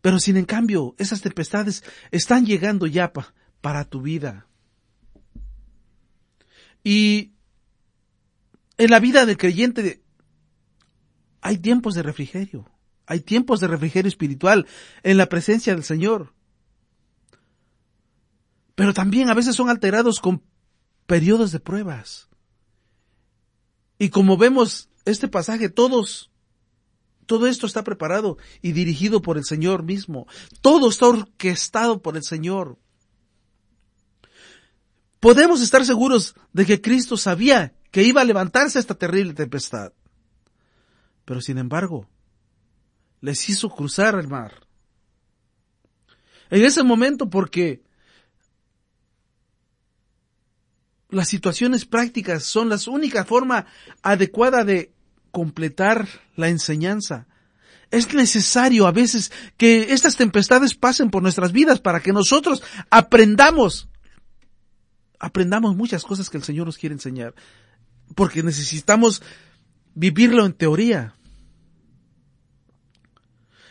Pero 0.00 0.20
sin 0.20 0.36
en 0.36 0.44
cambio, 0.44 0.94
esas 0.98 1.20
tempestades 1.20 1.82
están 2.12 2.46
llegando 2.46 2.86
ya 2.86 3.12
para 3.60 3.84
tu 3.84 4.02
vida. 4.02 4.46
Y 6.84 7.32
en 8.78 8.90
la 8.90 9.00
vida 9.00 9.26
del 9.26 9.36
creyente 9.36 10.02
hay 11.40 11.58
tiempos 11.58 11.94
de 11.94 12.02
refrigerio, 12.02 12.68
hay 13.06 13.20
tiempos 13.20 13.60
de 13.60 13.68
refrigerio 13.68 14.08
espiritual 14.08 14.66
en 15.02 15.16
la 15.16 15.28
presencia 15.28 15.74
del 15.74 15.84
Señor. 15.84 16.34
Pero 18.74 18.92
también 18.92 19.30
a 19.30 19.34
veces 19.34 19.56
son 19.56 19.70
alterados 19.70 20.20
con 20.20 20.42
periodos 21.06 21.52
de 21.52 21.60
pruebas. 21.60 22.28
Y 23.98 24.10
como 24.10 24.36
vemos 24.36 24.90
este 25.06 25.28
pasaje, 25.28 25.70
todos, 25.70 26.30
todo 27.24 27.46
esto 27.46 27.66
está 27.66 27.84
preparado 27.84 28.36
y 28.60 28.72
dirigido 28.72 29.22
por 29.22 29.38
el 29.38 29.44
Señor 29.44 29.82
mismo. 29.82 30.26
Todo 30.60 30.90
está 30.90 31.06
orquestado 31.06 32.02
por 32.02 32.16
el 32.16 32.22
Señor. 32.22 32.78
Podemos 35.20 35.60
estar 35.60 35.84
seguros 35.84 36.34
de 36.52 36.66
que 36.66 36.80
Cristo 36.80 37.16
sabía 37.16 37.74
que 37.90 38.02
iba 38.02 38.20
a 38.20 38.24
levantarse 38.24 38.78
esta 38.78 38.94
terrible 38.94 39.34
tempestad. 39.34 39.92
Pero 41.24 41.40
sin 41.40 41.58
embargo, 41.58 42.08
les 43.20 43.48
hizo 43.48 43.68
cruzar 43.70 44.14
el 44.18 44.28
mar. 44.28 44.66
En 46.50 46.64
ese 46.64 46.82
momento 46.82 47.28
porque 47.28 47.82
las 51.08 51.28
situaciones 51.28 51.84
prácticas 51.84 52.44
son 52.44 52.68
la 52.68 52.78
única 52.88 53.24
forma 53.24 53.66
adecuada 54.02 54.64
de 54.64 54.92
completar 55.30 56.06
la 56.36 56.48
enseñanza. 56.48 57.26
Es 57.90 58.12
necesario 58.12 58.86
a 58.86 58.92
veces 58.92 59.32
que 59.56 59.92
estas 59.92 60.16
tempestades 60.16 60.74
pasen 60.74 61.10
por 61.10 61.22
nuestras 61.22 61.52
vidas 61.52 61.80
para 61.80 62.00
que 62.00 62.12
nosotros 62.12 62.62
aprendamos, 62.90 63.88
aprendamos 65.18 65.76
muchas 65.76 66.04
cosas 66.04 66.30
que 66.30 66.36
el 66.36 66.44
Señor 66.44 66.66
nos 66.66 66.78
quiere 66.78 66.94
enseñar 66.94 67.34
porque 68.14 68.42
necesitamos 68.42 69.22
vivirlo 69.94 70.46
en 70.46 70.52
teoría. 70.52 71.14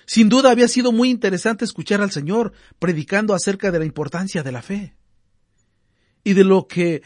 Sin 0.06 0.30
duda 0.30 0.52
había 0.52 0.68
sido 0.68 0.92
muy 0.92 1.10
interesante 1.10 1.66
escuchar 1.66 2.02
al 2.02 2.12
Señor 2.12 2.54
predicando 2.80 3.34
acerca 3.34 3.72
de 3.72 3.80
la 3.80 3.86
importancia 3.86 4.44
de 4.44 4.52
la 4.52 4.62
fe 4.62 4.96
y 6.24 6.34
de 6.34 6.44
lo 6.44 6.68
que 6.68 7.02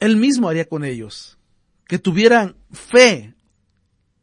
Él 0.00 0.16
mismo 0.16 0.48
haría 0.48 0.64
con 0.64 0.84
ellos, 0.84 1.38
que 1.86 1.98
tuvieran 1.98 2.56
fe. 2.72 3.34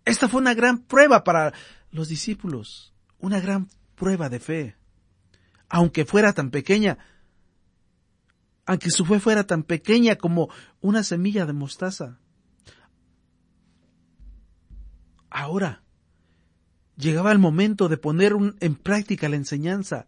Esta 0.05 0.27
fue 0.27 0.41
una 0.41 0.53
gran 0.53 0.79
prueba 0.79 1.23
para 1.23 1.53
los 1.91 2.09
discípulos, 2.09 2.93
una 3.19 3.39
gran 3.39 3.69
prueba 3.95 4.29
de 4.29 4.39
fe, 4.39 4.75
aunque 5.69 6.05
fuera 6.05 6.33
tan 6.33 6.51
pequeña, 6.51 6.97
aunque 8.67 8.91
su 8.91 9.05
fe 9.05 9.19
fuera 9.19 9.47
tan 9.47 9.63
pequeña 9.63 10.17
como 10.17 10.49
una 10.81 11.01
semilla 11.01 11.45
de 11.45 11.53
mostaza. 11.53 12.19
Ahora 15.29 15.83
llegaba 16.97 17.31
el 17.31 17.39
momento 17.39 17.87
de 17.87 17.97
poner 17.97 18.33
en 18.59 18.75
práctica 18.75 19.29
la 19.29 19.37
enseñanza. 19.37 20.07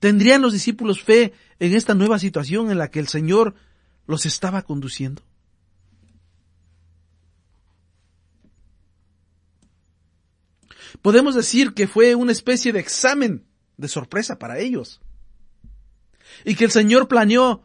¿Tendrían 0.00 0.40
los 0.40 0.54
discípulos 0.54 1.02
fe 1.02 1.34
en 1.58 1.74
esta 1.74 1.94
nueva 1.94 2.18
situación 2.18 2.70
en 2.70 2.78
la 2.78 2.90
que 2.90 3.00
el 3.00 3.08
Señor 3.08 3.54
los 4.06 4.24
estaba 4.24 4.62
conduciendo? 4.62 5.22
Podemos 11.02 11.34
decir 11.34 11.74
que 11.74 11.86
fue 11.86 12.14
una 12.14 12.32
especie 12.32 12.72
de 12.72 12.80
examen 12.80 13.46
de 13.76 13.88
sorpresa 13.88 14.38
para 14.38 14.58
ellos. 14.58 15.02
Y 16.44 16.54
que 16.54 16.64
el 16.64 16.70
Señor 16.70 17.08
planeó 17.08 17.62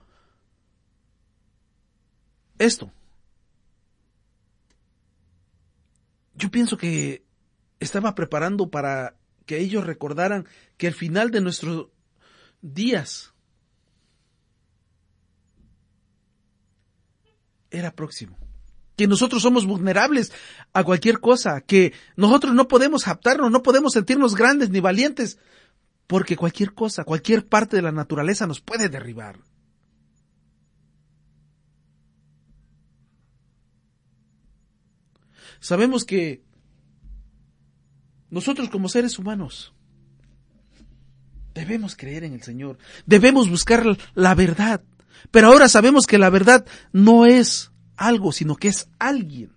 esto. 2.59 2.91
Yo 6.35 6.49
pienso 6.49 6.77
que 6.77 7.23
estaba 7.79 8.15
preparando 8.15 8.69
para 8.69 9.15
que 9.45 9.59
ellos 9.59 9.85
recordaran 9.85 10.47
que 10.77 10.87
el 10.87 10.93
final 10.93 11.31
de 11.31 11.41
nuestros 11.41 11.87
días 12.61 13.33
era 17.69 17.93
próximo. 17.93 18.37
Que 18.95 19.07
nosotros 19.07 19.41
somos 19.41 19.65
vulnerables 19.65 20.31
a 20.71 20.83
cualquier 20.83 21.19
cosa, 21.19 21.61
que 21.61 21.93
nosotros 22.15 22.53
no 22.53 22.67
podemos 22.67 23.07
adaptarnos, 23.07 23.51
no 23.51 23.63
podemos 23.63 23.93
sentirnos 23.93 24.35
grandes 24.35 24.69
ni 24.69 24.79
valientes, 24.79 25.39
porque 26.07 26.35
cualquier 26.35 26.73
cosa, 26.73 27.03
cualquier 27.03 27.47
parte 27.47 27.75
de 27.75 27.81
la 27.81 27.91
naturaleza 27.91 28.47
nos 28.47 28.61
puede 28.61 28.89
derribar. 28.89 29.39
Sabemos 35.59 36.03
que 36.03 36.43
nosotros 38.29 38.69
como 38.69 38.89
seres 38.89 39.17
humanos 39.17 39.73
debemos 41.53 41.95
creer 41.95 42.25
en 42.25 42.33
el 42.33 42.41
Señor, 42.41 42.77
debemos 43.05 43.49
buscar 43.49 43.85
la 44.13 44.35
verdad, 44.35 44.83
pero 45.31 45.47
ahora 45.47 45.69
sabemos 45.69 46.05
que 46.05 46.17
la 46.17 46.29
verdad 46.29 46.65
no 46.91 47.25
es 47.25 47.71
algo, 47.95 48.31
sino 48.31 48.55
que 48.55 48.67
es 48.67 48.89
alguien. 48.99 49.55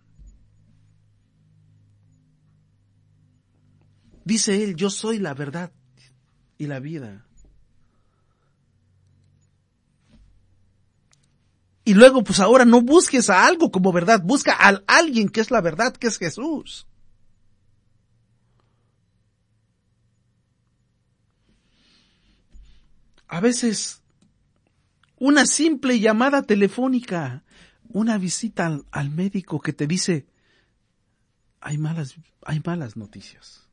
Dice 4.24 4.62
él, 4.62 4.76
yo 4.76 4.90
soy 4.90 5.18
la 5.18 5.34
verdad 5.34 5.72
y 6.58 6.66
la 6.66 6.80
vida. 6.80 7.24
Y 11.84 11.94
luego, 11.94 12.24
pues 12.24 12.40
ahora 12.40 12.64
no 12.64 12.82
busques 12.82 13.30
a 13.30 13.46
algo 13.46 13.70
como 13.70 13.92
verdad, 13.92 14.20
busca 14.22 14.52
a 14.58 14.82
alguien 14.88 15.28
que 15.28 15.40
es 15.40 15.52
la 15.52 15.60
verdad, 15.60 15.94
que 15.96 16.08
es 16.08 16.18
Jesús. 16.18 16.86
A 23.28 23.40
veces, 23.40 24.02
una 25.16 25.46
simple 25.46 26.00
llamada 26.00 26.42
telefónica, 26.42 27.44
una 27.88 28.18
visita 28.18 28.66
al, 28.66 28.84
al 28.90 29.10
médico 29.10 29.60
que 29.60 29.72
te 29.72 29.86
dice, 29.86 30.26
hay 31.60 31.78
malas, 31.78 32.16
hay 32.42 32.60
malas 32.64 32.96
noticias. 32.96 33.65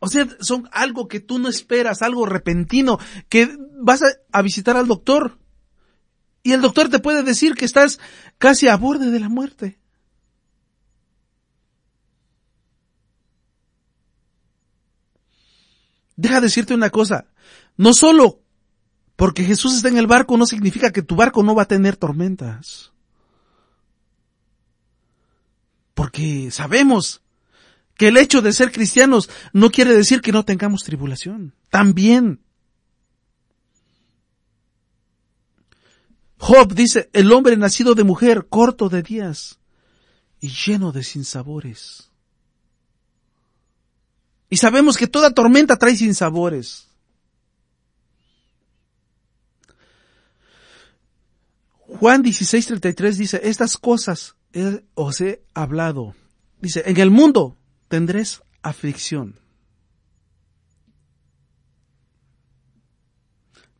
O 0.00 0.08
sea, 0.08 0.26
son 0.40 0.68
algo 0.72 1.08
que 1.08 1.20
tú 1.20 1.38
no 1.38 1.48
esperas, 1.48 2.00
algo 2.00 2.24
repentino, 2.24 2.98
que 3.28 3.54
vas 3.82 4.00
a, 4.32 4.42
visitar 4.42 4.76
al 4.76 4.86
doctor 4.86 5.38
y 6.42 6.52
el 6.52 6.62
doctor 6.62 6.88
te 6.88 6.98
puede 6.98 7.22
decir 7.22 7.54
que 7.54 7.66
estás 7.66 8.00
casi 8.38 8.66
a 8.66 8.76
borde 8.76 9.10
de 9.10 9.20
la 9.20 9.28
muerte. 9.28 9.78
Deja 16.16 16.40
decirte 16.40 16.74
una 16.74 16.88
cosa, 16.88 17.26
no 17.76 17.92
solo 17.92 18.42
porque 19.16 19.44
Jesús 19.44 19.74
está 19.74 19.88
en 19.88 19.98
el 19.98 20.06
barco 20.06 20.38
no 20.38 20.46
significa 20.46 20.92
que 20.92 21.02
tu 21.02 21.14
barco 21.14 21.42
no 21.42 21.54
va 21.54 21.64
a 21.64 21.68
tener 21.68 21.96
tormentas. 21.96 22.92
Porque 25.92 26.50
sabemos 26.50 27.22
que 28.00 28.08
el 28.08 28.16
hecho 28.16 28.40
de 28.40 28.54
ser 28.54 28.72
cristianos 28.72 29.28
no 29.52 29.70
quiere 29.70 29.92
decir 29.92 30.22
que 30.22 30.32
no 30.32 30.42
tengamos 30.42 30.84
tribulación. 30.84 31.54
También. 31.68 32.40
Job 36.38 36.72
dice, 36.72 37.10
el 37.12 37.30
hombre 37.30 37.58
nacido 37.58 37.94
de 37.94 38.04
mujer, 38.04 38.46
corto 38.48 38.88
de 38.88 39.02
días 39.02 39.58
y 40.40 40.48
lleno 40.48 40.92
de 40.92 41.04
sinsabores. 41.04 42.10
Y 44.48 44.56
sabemos 44.56 44.96
que 44.96 45.06
toda 45.06 45.34
tormenta 45.34 45.76
trae 45.76 45.94
sinsabores. 45.94 46.88
Juan 51.76 52.24
16:33 52.24 53.12
dice, 53.16 53.40
estas 53.44 53.76
cosas 53.76 54.36
os 54.94 55.20
he 55.20 55.44
hablado. 55.52 56.14
Dice, 56.62 56.82
en 56.86 56.96
el 56.96 57.10
mundo 57.10 57.58
tendréis 57.90 58.40
aflicción. 58.62 59.40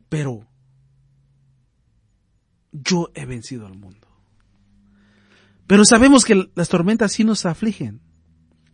Pero 0.09 0.49
yo 2.73 3.11
he 3.14 3.25
vencido 3.25 3.66
al 3.66 3.79
mundo. 3.79 4.09
Pero 5.68 5.85
sabemos 5.85 6.25
que 6.25 6.51
las 6.57 6.68
tormentas 6.68 7.12
sí 7.12 7.23
nos 7.23 7.46
afligen, 7.46 8.03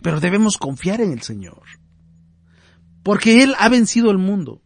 pero 0.00 0.20
debemos 0.20 0.56
confiar 0.56 1.02
en 1.02 1.12
el 1.12 1.20
Señor, 1.20 1.64
porque 3.02 3.42
Él 3.42 3.54
ha 3.58 3.68
vencido 3.68 4.08
al 4.10 4.16
mundo. 4.16 4.62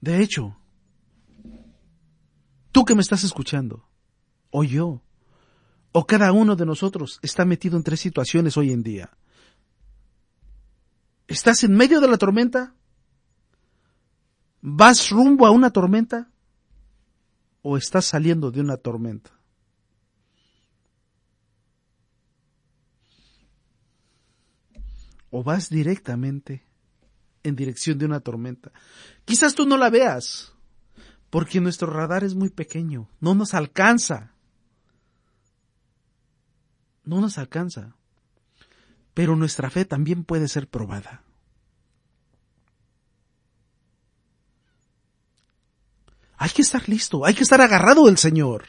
De 0.00 0.22
hecho, 0.22 0.56
tú 2.72 2.86
que 2.86 2.94
me 2.94 3.02
estás 3.02 3.22
escuchando, 3.22 3.86
o 4.48 4.64
yo, 4.64 5.02
o 5.92 6.06
cada 6.06 6.32
uno 6.32 6.56
de 6.56 6.66
nosotros 6.66 7.18
está 7.22 7.44
metido 7.44 7.76
en 7.76 7.82
tres 7.82 8.00
situaciones 8.00 8.56
hoy 8.56 8.72
en 8.72 8.82
día. 8.82 9.10
¿Estás 11.26 11.64
en 11.64 11.76
medio 11.76 12.00
de 12.00 12.08
la 12.08 12.18
tormenta? 12.18 12.74
¿Vas 14.60 15.10
rumbo 15.10 15.46
a 15.46 15.50
una 15.50 15.70
tormenta? 15.70 16.30
¿O 17.62 17.76
estás 17.76 18.04
saliendo 18.04 18.50
de 18.50 18.60
una 18.60 18.76
tormenta? 18.76 19.30
¿O 25.30 25.44
vas 25.44 25.70
directamente 25.70 26.64
en 27.42 27.54
dirección 27.54 27.98
de 27.98 28.06
una 28.06 28.20
tormenta? 28.20 28.72
Quizás 29.24 29.54
tú 29.54 29.66
no 29.66 29.76
la 29.76 29.88
veas, 29.88 30.52
porque 31.30 31.60
nuestro 31.60 31.88
radar 31.92 32.24
es 32.24 32.34
muy 32.34 32.50
pequeño, 32.50 33.08
no 33.20 33.34
nos 33.34 33.54
alcanza 33.54 34.34
no 37.04 37.20
nos 37.20 37.38
alcanza. 37.38 37.96
Pero 39.14 39.36
nuestra 39.36 39.70
fe 39.70 39.84
también 39.84 40.24
puede 40.24 40.48
ser 40.48 40.68
probada. 40.68 41.22
Hay 46.36 46.50
que 46.50 46.62
estar 46.62 46.88
listo, 46.88 47.26
hay 47.26 47.34
que 47.34 47.42
estar 47.42 47.60
agarrado 47.60 48.06
del 48.06 48.16
Señor. 48.16 48.64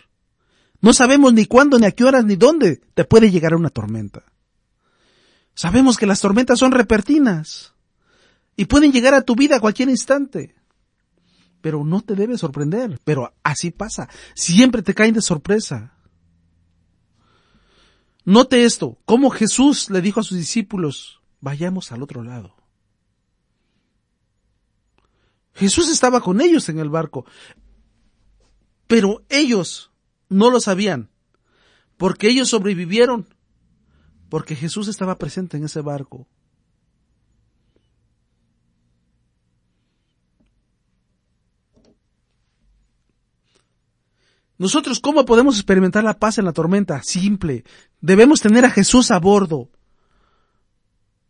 No 0.82 0.94
sabemos 0.94 1.34
ni 1.34 1.46
cuándo, 1.46 1.80
ni 1.80 1.86
a 1.86 1.92
qué 1.92 2.04
horas, 2.04 2.26
ni 2.26 2.36
dónde 2.36 2.82
te 2.94 3.06
puede 3.06 3.32
llegar 3.32 3.56
una 3.56 3.70
tormenta. 3.70 4.24
Sabemos 5.54 5.98
que 5.98 6.06
las 6.06 6.20
tormentas 6.20 6.60
son 6.60 6.72
repertinas 6.72 7.74
y 8.56 8.66
pueden 8.66 8.92
llegar 8.92 9.14
a 9.14 9.22
tu 9.22 9.36
vida 9.36 9.58
a 9.58 9.60
cualquier 9.60 9.90
instante. 9.90 10.56
Pero 11.62 11.84
no 11.86 12.02
te 12.02 12.16
debe 12.16 12.38
sorprender, 12.38 13.00
pero 13.04 13.34
así 13.44 13.72
pasa. 13.72 14.10
Siempre 14.34 14.82
te 14.82 14.94
caen 14.96 15.14
de 15.14 15.22
sorpresa. 15.22 15.94
Note 18.24 18.64
esto, 18.66 18.98
cómo 19.06 19.30
Jesús 19.30 19.90
le 19.90 20.02
dijo 20.02 20.20
a 20.20 20.24
sus 20.24 20.38
discípulos, 20.38 21.22
vayamos 21.40 21.92
al 21.92 22.04
otro 22.04 22.24
lado. 22.24 22.56
Jesús 25.54 25.90
estaba 25.90 26.22
con 26.22 26.40
ellos 26.40 26.70
en 26.70 26.80
el 26.80 26.90
barco, 26.90 27.26
pero 28.88 29.24
ellos 29.30 29.92
no 30.30 30.50
lo 30.50 30.60
sabían, 30.60 31.10
porque 31.98 32.30
ellos 32.30 32.50
sobrevivieron, 32.50 33.28
porque 34.30 34.56
Jesús 34.56 34.88
estaba 34.88 35.18
presente 35.18 35.58
en 35.58 35.66
ese 35.66 35.82
barco. 35.82 36.28
Nosotros, 44.62 45.00
¿cómo 45.00 45.26
podemos 45.26 45.56
experimentar 45.56 46.04
la 46.04 46.20
paz 46.20 46.38
en 46.38 46.46
la 46.46 46.54
tormenta? 46.54 47.02
Simple. 47.02 47.64
Debemos 48.00 48.42
tener 48.42 48.64
a 48.64 48.70
Jesús 48.70 49.10
a 49.10 49.18
bordo. 49.18 49.72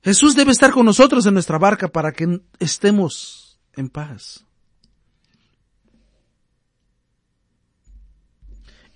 Jesús 0.04 0.36
debe 0.36 0.52
estar 0.52 0.72
con 0.72 0.86
nosotros 0.86 1.26
en 1.26 1.36
nuestra 1.36 1.58
barca 1.58 1.88
para 1.88 2.12
que 2.12 2.42
estemos 2.60 3.58
en 3.72 3.88
paz. 3.88 4.46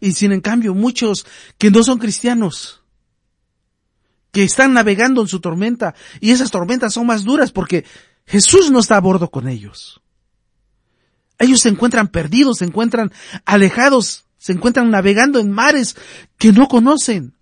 Y 0.01 0.11
sin 0.11 0.33
en 0.33 0.41
cambio, 0.41 0.75
muchos 0.75 1.25
que 1.57 1.71
no 1.71 1.81
son 1.81 1.97
cristianos, 1.97 2.83
que 4.33 4.43
están 4.43 4.73
navegando 4.73 5.21
en 5.21 5.29
su 5.29 5.39
tormenta, 5.39 5.95
y 6.19 6.31
esas 6.31 6.51
tormentas 6.51 6.93
son 6.93 7.07
más 7.07 7.23
duras 7.23 7.53
porque 7.53 7.85
Jesús 8.25 8.69
no 8.69 8.79
está 8.79 8.97
a 8.97 8.99
bordo 8.99 9.31
con 9.31 9.47
ellos. 9.47 10.01
Ellos 11.39 11.61
se 11.61 11.69
encuentran 11.69 12.09
perdidos, 12.09 12.57
se 12.57 12.65
encuentran 12.65 13.13
alejados 13.45 14.24
se 14.45 14.51
encuentran 14.51 14.91
navegando 14.91 15.39
en 15.39 15.49
mares 15.49 15.95
que 16.37 16.51
no 16.51 16.67
conocen. 16.67 17.33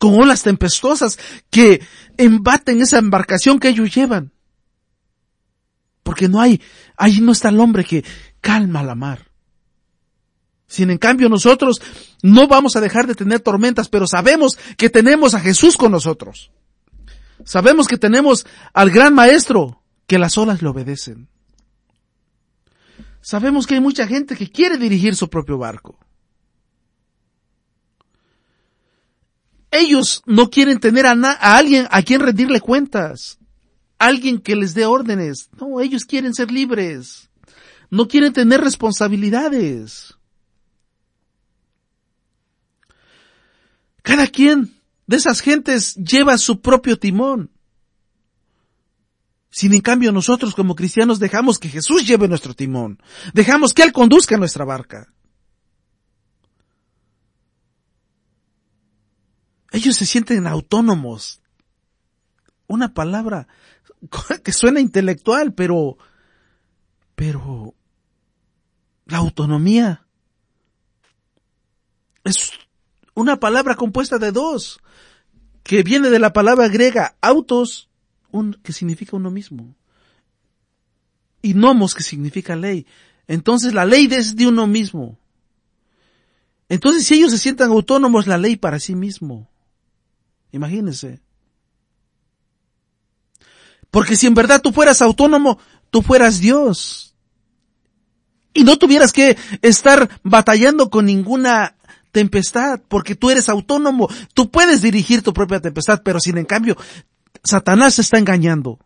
con 0.00 0.18
olas 0.18 0.42
tempestuosas 0.42 1.18
que 1.50 1.82
embaten 2.16 2.80
esa 2.80 2.96
embarcación 2.96 3.58
que 3.58 3.68
ellos 3.68 3.94
llevan. 3.94 4.32
Porque 6.02 6.30
no 6.30 6.40
hay, 6.40 6.62
ahí 6.96 7.20
no 7.20 7.32
está 7.32 7.50
el 7.50 7.60
hombre 7.60 7.84
que 7.84 8.02
calma 8.40 8.82
la 8.82 8.94
mar. 8.94 9.30
Sin 10.66 10.90
en 10.90 10.96
cambio 10.96 11.28
nosotros 11.28 11.82
no 12.22 12.48
vamos 12.48 12.74
a 12.76 12.80
dejar 12.80 13.06
de 13.06 13.14
tener 13.14 13.40
tormentas, 13.40 13.90
pero 13.90 14.06
sabemos 14.06 14.58
que 14.78 14.88
tenemos 14.88 15.34
a 15.34 15.40
Jesús 15.40 15.76
con 15.76 15.92
nosotros. 15.92 16.52
Sabemos 17.44 17.86
que 17.86 17.98
tenemos 17.98 18.46
al 18.72 18.90
gran 18.90 19.14
maestro, 19.14 19.82
que 20.06 20.18
las 20.18 20.38
olas 20.38 20.62
le 20.62 20.68
obedecen. 20.68 21.28
Sabemos 23.22 23.68
que 23.68 23.74
hay 23.74 23.80
mucha 23.80 24.06
gente 24.06 24.36
que 24.36 24.50
quiere 24.50 24.76
dirigir 24.76 25.14
su 25.14 25.30
propio 25.30 25.56
barco. 25.56 25.96
Ellos 29.70 30.22
no 30.26 30.50
quieren 30.50 30.80
tener 30.80 31.06
a, 31.06 31.12
alguien 31.12 31.86
a 31.90 32.02
quien 32.02 32.20
rendirle 32.20 32.60
cuentas, 32.60 33.38
alguien 33.98 34.38
que 34.38 34.56
les 34.56 34.74
dé 34.74 34.84
órdenes. 34.84 35.48
No, 35.58 35.80
ellos 35.80 36.04
quieren 36.04 36.34
ser 36.34 36.50
libres. 36.50 37.30
No 37.88 38.08
quieren 38.08 38.32
tener 38.32 38.60
responsabilidades. 38.60 40.14
Cada 44.02 44.26
quien 44.26 44.74
de 45.06 45.16
esas 45.16 45.40
gentes 45.40 45.94
lleva 45.94 46.36
su 46.38 46.60
propio 46.60 46.98
timón. 46.98 47.50
Sin 49.52 49.74
en 49.74 49.82
cambio 49.82 50.12
nosotros 50.12 50.54
como 50.54 50.74
cristianos 50.74 51.18
dejamos 51.18 51.58
que 51.58 51.68
Jesús 51.68 52.06
lleve 52.06 52.26
nuestro 52.26 52.54
timón. 52.54 52.98
Dejamos 53.34 53.74
que 53.74 53.82
Él 53.82 53.92
conduzca 53.92 54.38
nuestra 54.38 54.64
barca. 54.64 55.12
Ellos 59.70 59.94
se 59.94 60.06
sienten 60.06 60.46
autónomos. 60.46 61.42
Una 62.66 62.94
palabra 62.94 63.46
que 64.42 64.52
suena 64.52 64.80
intelectual, 64.80 65.52
pero, 65.52 65.98
pero, 67.14 67.74
la 69.04 69.18
autonomía 69.18 70.06
es 72.24 72.52
una 73.12 73.38
palabra 73.38 73.74
compuesta 73.74 74.16
de 74.16 74.32
dos, 74.32 74.80
que 75.62 75.82
viene 75.82 76.08
de 76.08 76.18
la 76.18 76.32
palabra 76.32 76.68
griega 76.68 77.16
autos, 77.20 77.90
un, 78.32 78.54
que 78.62 78.72
significa 78.72 79.16
uno 79.16 79.30
mismo, 79.30 79.74
y 81.42 81.54
nomos, 81.54 81.94
que 81.94 82.02
significa 82.02 82.56
ley. 82.56 82.86
Entonces 83.26 83.74
la 83.74 83.84
ley 83.84 84.08
es 84.10 84.36
de 84.36 84.46
uno 84.46 84.66
mismo. 84.66 85.18
Entonces 86.68 87.06
si 87.06 87.14
ellos 87.14 87.32
se 87.32 87.38
sientan 87.38 87.70
autónomos, 87.70 88.26
la 88.26 88.38
ley 88.38 88.56
para 88.56 88.78
sí 88.78 88.94
mismo. 88.94 89.48
Imagínense. 90.52 91.20
Porque 93.90 94.16
si 94.16 94.26
en 94.26 94.34
verdad 94.34 94.62
tú 94.62 94.72
fueras 94.72 95.02
autónomo, 95.02 95.58
tú 95.90 96.02
fueras 96.02 96.40
Dios. 96.40 97.14
Y 98.54 98.64
no 98.64 98.78
tuvieras 98.78 99.12
que 99.12 99.36
estar 99.62 100.20
batallando 100.22 100.90
con 100.90 101.06
ninguna 101.06 101.76
tempestad, 102.10 102.80
porque 102.88 103.14
tú 103.14 103.30
eres 103.30 103.48
autónomo. 103.48 104.08
Tú 104.34 104.50
puedes 104.50 104.82
dirigir 104.82 105.22
tu 105.22 105.32
propia 105.32 105.60
tempestad, 105.60 106.02
pero 106.02 106.20
sin 106.20 106.38
en 106.38 106.44
cambio, 106.44 106.76
Satanás 107.42 107.98
está 107.98 108.18
engañando. 108.18 108.78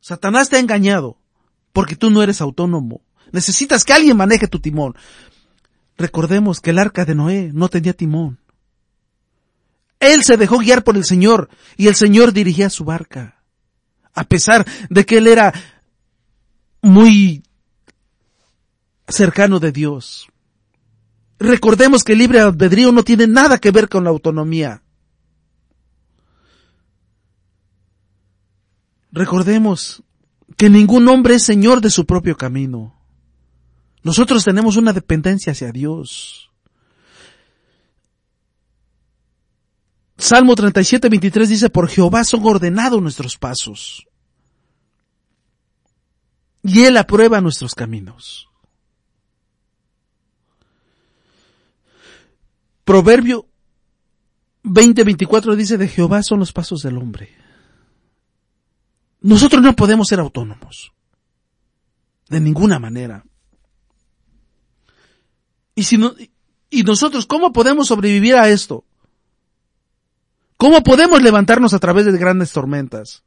Satanás 0.00 0.48
te 0.48 0.56
ha 0.56 0.60
engañado, 0.60 1.16
porque 1.72 1.96
tú 1.96 2.10
no 2.10 2.22
eres 2.22 2.40
autónomo. 2.40 3.02
Necesitas 3.30 3.84
que 3.84 3.92
alguien 3.92 4.16
maneje 4.16 4.48
tu 4.48 4.60
timón. 4.60 4.96
Recordemos 5.96 6.60
que 6.60 6.70
el 6.70 6.78
arca 6.78 7.04
de 7.04 7.14
Noé 7.14 7.50
no 7.52 7.68
tenía 7.68 7.92
timón. 7.92 8.38
Él 10.00 10.24
se 10.24 10.36
dejó 10.36 10.58
guiar 10.58 10.82
por 10.82 10.96
el 10.96 11.04
Señor 11.04 11.48
y 11.76 11.86
el 11.86 11.94
Señor 11.94 12.32
dirigía 12.32 12.68
su 12.70 12.84
barca. 12.84 13.42
A 14.12 14.24
pesar 14.24 14.66
de 14.90 15.06
que 15.06 15.18
él 15.18 15.28
era 15.28 15.54
muy 16.82 17.44
cercano 19.06 19.60
de 19.60 19.70
Dios. 19.70 20.28
Recordemos 21.38 22.02
que 22.02 22.12
el 22.12 22.18
libre 22.18 22.40
albedrío 22.40 22.92
no 22.92 23.04
tiene 23.04 23.26
nada 23.26 23.58
que 23.58 23.70
ver 23.70 23.88
con 23.88 24.04
la 24.04 24.10
autonomía. 24.10 24.81
Recordemos 29.12 30.02
que 30.56 30.70
ningún 30.70 31.06
hombre 31.08 31.34
es 31.34 31.44
señor 31.44 31.82
de 31.82 31.90
su 31.90 32.06
propio 32.06 32.36
camino. 32.36 32.98
Nosotros 34.02 34.44
tenemos 34.44 34.76
una 34.76 34.92
dependencia 34.92 35.52
hacia 35.52 35.70
Dios. 35.70 36.50
Salmo 40.16 40.54
37, 40.54 41.08
23 41.08 41.48
dice, 41.48 41.70
por 41.70 41.88
Jehová 41.88 42.24
son 42.24 42.44
ordenados 42.44 43.02
nuestros 43.02 43.36
pasos. 43.36 44.06
Y 46.62 46.84
Él 46.84 46.96
aprueba 46.96 47.40
nuestros 47.40 47.74
caminos. 47.74 48.48
Proverbio 52.84 53.46
20, 54.62 55.04
24 55.04 55.56
dice, 55.56 55.76
de 55.76 55.88
Jehová 55.88 56.22
son 56.22 56.38
los 56.38 56.52
pasos 56.52 56.82
del 56.82 56.98
hombre. 56.98 57.41
Nosotros 59.22 59.62
no 59.62 59.74
podemos 59.74 60.08
ser 60.08 60.20
autónomos. 60.20 60.92
De 62.28 62.40
ninguna 62.40 62.78
manera. 62.78 63.24
Y 65.74 65.84
si 65.84 65.96
no, 65.96 66.14
y 66.70 66.82
nosotros, 66.82 67.26
¿cómo 67.26 67.52
podemos 67.52 67.88
sobrevivir 67.88 68.34
a 68.34 68.48
esto? 68.48 68.84
¿Cómo 70.56 70.82
podemos 70.82 71.22
levantarnos 71.22 71.74
a 71.74 71.78
través 71.78 72.06
de 72.06 72.18
grandes 72.18 72.52
tormentas? 72.52 73.22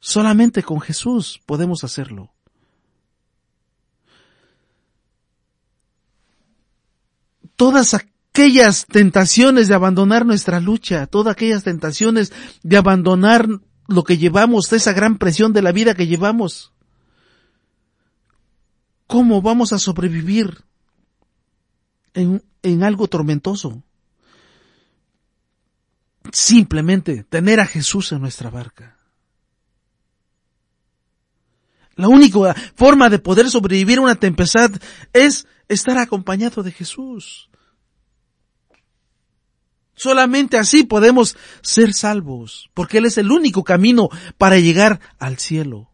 Solamente 0.00 0.62
con 0.62 0.80
Jesús 0.80 1.40
podemos 1.46 1.84
hacerlo. 1.84 2.32
Todas 7.56 7.94
aquellas 8.32 8.86
tentaciones 8.86 9.68
de 9.68 9.74
abandonar 9.74 10.24
nuestra 10.24 10.58
lucha, 10.60 11.06
todas 11.06 11.32
aquellas 11.32 11.64
tentaciones 11.64 12.32
de 12.62 12.76
abandonar 12.76 13.46
lo 13.88 14.04
que 14.04 14.16
llevamos, 14.16 14.72
esa 14.72 14.92
gran 14.92 15.18
presión 15.18 15.52
de 15.52 15.62
la 15.62 15.72
vida 15.72 15.94
que 15.94 16.06
llevamos. 16.06 16.72
¿Cómo 19.06 19.42
vamos 19.42 19.72
a 19.72 19.78
sobrevivir 19.78 20.64
en, 22.14 22.42
en 22.62 22.82
algo 22.82 23.06
tormentoso? 23.08 23.82
simplemente 26.30 27.24
tener 27.24 27.60
a 27.60 27.66
Jesús 27.66 28.12
en 28.12 28.20
nuestra 28.20 28.50
barca. 28.50 28.96
La 31.94 32.08
única 32.08 32.54
forma 32.74 33.10
de 33.10 33.18
poder 33.18 33.50
sobrevivir 33.50 33.98
a 33.98 34.02
una 34.02 34.14
tempestad 34.14 34.70
es 35.12 35.46
estar 35.68 35.98
acompañado 35.98 36.62
de 36.62 36.72
Jesús. 36.72 37.50
Solamente 40.02 40.58
así 40.58 40.82
podemos 40.82 41.36
ser 41.60 41.94
salvos, 41.94 42.68
porque 42.74 42.98
Él 42.98 43.06
es 43.06 43.18
el 43.18 43.30
único 43.30 43.62
camino 43.62 44.08
para 44.36 44.58
llegar 44.58 44.98
al 45.20 45.38
cielo. 45.38 45.92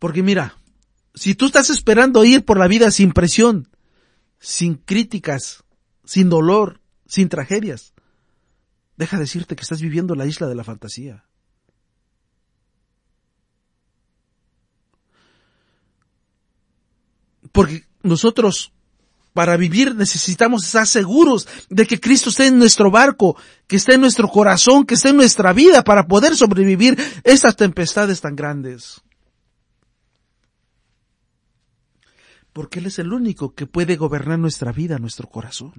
Porque 0.00 0.24
mira, 0.24 0.58
si 1.14 1.36
tú 1.36 1.46
estás 1.46 1.70
esperando 1.70 2.24
ir 2.24 2.44
por 2.44 2.58
la 2.58 2.66
vida 2.66 2.90
sin 2.90 3.12
presión, 3.12 3.68
sin 4.40 4.74
críticas, 4.74 5.62
sin 6.04 6.28
dolor, 6.28 6.80
sin 7.06 7.28
tragedias, 7.28 7.94
deja 8.96 9.20
decirte 9.20 9.54
que 9.54 9.62
estás 9.62 9.80
viviendo 9.80 10.16
la 10.16 10.26
isla 10.26 10.48
de 10.48 10.56
la 10.56 10.64
fantasía. 10.64 11.26
Porque 17.56 17.84
nosotros, 18.02 18.70
para 19.32 19.56
vivir, 19.56 19.94
necesitamos 19.94 20.66
estar 20.66 20.86
seguros 20.86 21.48
de 21.70 21.86
que 21.86 21.98
Cristo 21.98 22.28
esté 22.28 22.48
en 22.48 22.58
nuestro 22.58 22.90
barco, 22.90 23.36
que 23.66 23.76
esté 23.76 23.94
en 23.94 24.02
nuestro 24.02 24.28
corazón, 24.28 24.84
que 24.84 24.94
esté 24.94 25.08
en 25.08 25.16
nuestra 25.16 25.54
vida 25.54 25.82
para 25.82 26.06
poder 26.06 26.36
sobrevivir 26.36 26.98
estas 27.24 27.56
tempestades 27.56 28.20
tan 28.20 28.36
grandes. 28.36 29.00
porque 32.56 32.78
Él 32.78 32.86
es 32.86 32.98
el 32.98 33.12
único 33.12 33.54
que 33.54 33.66
puede 33.66 33.96
gobernar 33.96 34.38
nuestra 34.38 34.72
vida, 34.72 34.98
nuestro 34.98 35.28
corazón. 35.28 35.74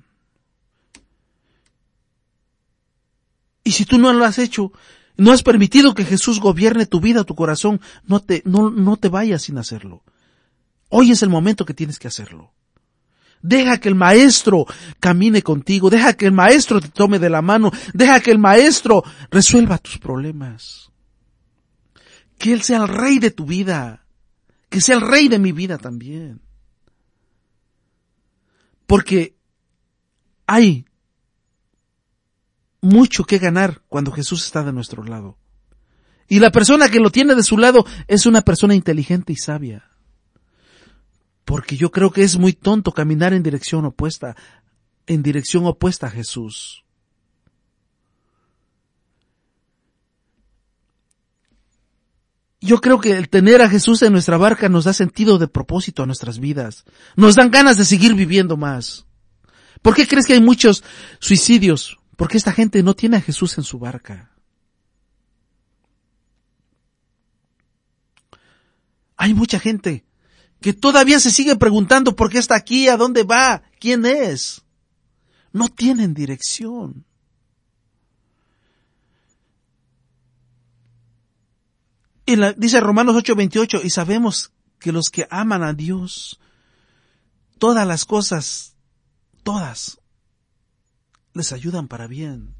Y 3.63 3.71
si 3.71 3.83
tú 3.85 3.97
no 3.97 4.13
lo 4.13 4.23
has 4.23 4.37
hecho, 4.37 4.71
no 5.17 5.31
has 5.31 5.41
permitido 5.41 5.95
que 5.95 6.05
Jesús 6.05 6.39
gobierne 6.39 6.85
tu 6.85 7.01
vida, 7.01 7.23
tu 7.23 7.33
corazón, 7.33 7.81
no 8.05 8.19
te, 8.19 8.43
no, 8.45 8.69
no 8.69 8.95
te 8.95 9.09
vayas 9.09 9.41
sin 9.41 9.57
hacerlo. 9.57 10.03
Hoy 10.89 11.11
es 11.11 11.21
el 11.21 11.29
momento 11.29 11.65
que 11.65 11.73
tienes 11.73 11.99
que 11.99 12.07
hacerlo. 12.07 12.53
Deja 13.41 13.79
que 13.79 13.89
el 13.89 13.95
maestro 13.95 14.65
camine 14.99 15.41
contigo, 15.41 15.89
deja 15.89 16.13
que 16.13 16.25
el 16.25 16.31
maestro 16.31 16.81
te 16.81 16.89
tome 16.89 17.19
de 17.19 17.29
la 17.29 17.41
mano, 17.41 17.71
deja 17.93 18.19
que 18.19 18.31
el 18.31 18.39
maestro 18.39 19.03
resuelva 19.29 19.77
tus 19.77 19.97
problemas. 19.99 20.91
que 22.37 22.53
Él 22.53 22.61
sea 22.61 22.83
el 22.83 22.87
rey 22.87 23.17
de 23.17 23.31
tu 23.31 23.45
vida, 23.45 24.05
que 24.69 24.79
sea 24.79 24.95
el 24.95 25.01
rey 25.01 25.27
de 25.27 25.39
mi 25.39 25.51
vida 25.51 25.79
también. 25.79 26.41
Porque 28.85 29.35
hay 30.45 30.85
mucho 32.81 33.25
que 33.25 33.39
ganar 33.39 33.81
cuando 33.87 34.11
Jesús 34.11 34.45
está 34.45 34.63
de 34.63 34.71
nuestro 34.71 35.03
lado. 35.03 35.37
Y 36.27 36.39
la 36.39 36.51
persona 36.51 36.89
que 36.89 36.99
lo 36.99 37.09
tiene 37.09 37.35
de 37.35 37.43
su 37.43 37.57
lado 37.57 37.85
es 38.07 38.25
una 38.25 38.41
persona 38.41 38.75
inteligente 38.75 39.33
y 39.33 39.37
sabia. 39.37 39.96
Porque 41.47 41.77
yo 41.77 41.91
creo 41.91 42.11
que 42.11 42.23
es 42.23 42.37
muy 42.37 42.51
tonto 42.51 42.91
caminar 42.91 43.31
en 43.31 43.41
dirección 43.41 43.85
opuesta, 43.85 44.35
en 45.05 45.23
dirección 45.23 45.65
opuesta 45.65 46.07
a 46.07 46.09
Jesús. 46.09 46.83
Yo 52.59 52.81
creo 52.81 52.99
que 52.99 53.11
el 53.11 53.29
tener 53.29 53.61
a 53.61 53.69
Jesús 53.69 54.01
en 54.01 54.11
nuestra 54.11 54.35
barca 54.35 54.67
nos 54.67 54.83
da 54.83 54.91
sentido 54.91 55.37
de 55.37 55.47
propósito 55.47 56.03
a 56.03 56.05
nuestras 56.05 56.39
vidas. 56.39 56.83
Nos 57.15 57.35
dan 57.35 57.49
ganas 57.49 57.77
de 57.77 57.85
seguir 57.85 58.13
viviendo 58.13 58.57
más. 58.57 59.05
¿Por 59.81 59.95
qué 59.95 60.05
crees 60.05 60.27
que 60.27 60.33
hay 60.33 60.41
muchos 60.41 60.83
suicidios? 61.19 61.97
Porque 62.17 62.37
esta 62.37 62.51
gente 62.51 62.83
no 62.83 62.93
tiene 62.93 63.15
a 63.15 63.21
Jesús 63.21 63.57
en 63.57 63.63
su 63.63 63.79
barca. 63.79 64.33
Hay 69.15 69.33
mucha 69.33 69.61
gente 69.61 70.06
que 70.61 70.73
todavía 70.73 71.19
se 71.19 71.31
sigue 71.31 71.55
preguntando 71.55 72.15
por 72.15 72.29
qué 72.29 72.39
está 72.39 72.55
aquí, 72.55 72.87
a 72.89 72.97
dónde 72.97 73.23
va, 73.23 73.63
quién 73.79 74.05
es. 74.05 74.63
No 75.51 75.69
tienen 75.69 76.13
dirección. 76.13 77.05
Y 82.25 82.35
dice 82.57 82.81
Romanos 82.81 83.15
8:28, 83.15 83.81
y 83.83 83.89
sabemos 83.89 84.51
que 84.79 84.91
los 84.91 85.09
que 85.09 85.27
aman 85.29 85.63
a 85.63 85.73
Dios, 85.73 86.39
todas 87.57 87.87
las 87.87 88.03
cosas, 88.03 88.75
todas, 89.43 89.99
les 91.33 91.53
ayudan 91.53 91.87
para 91.87 92.07
bien. 92.07 92.53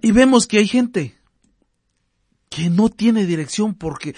Y 0.00 0.10
vemos 0.10 0.46
que 0.46 0.58
hay 0.58 0.66
gente 0.66 1.21
que 2.52 2.68
no 2.68 2.90
tiene 2.90 3.24
dirección 3.24 3.74
porque 3.74 4.14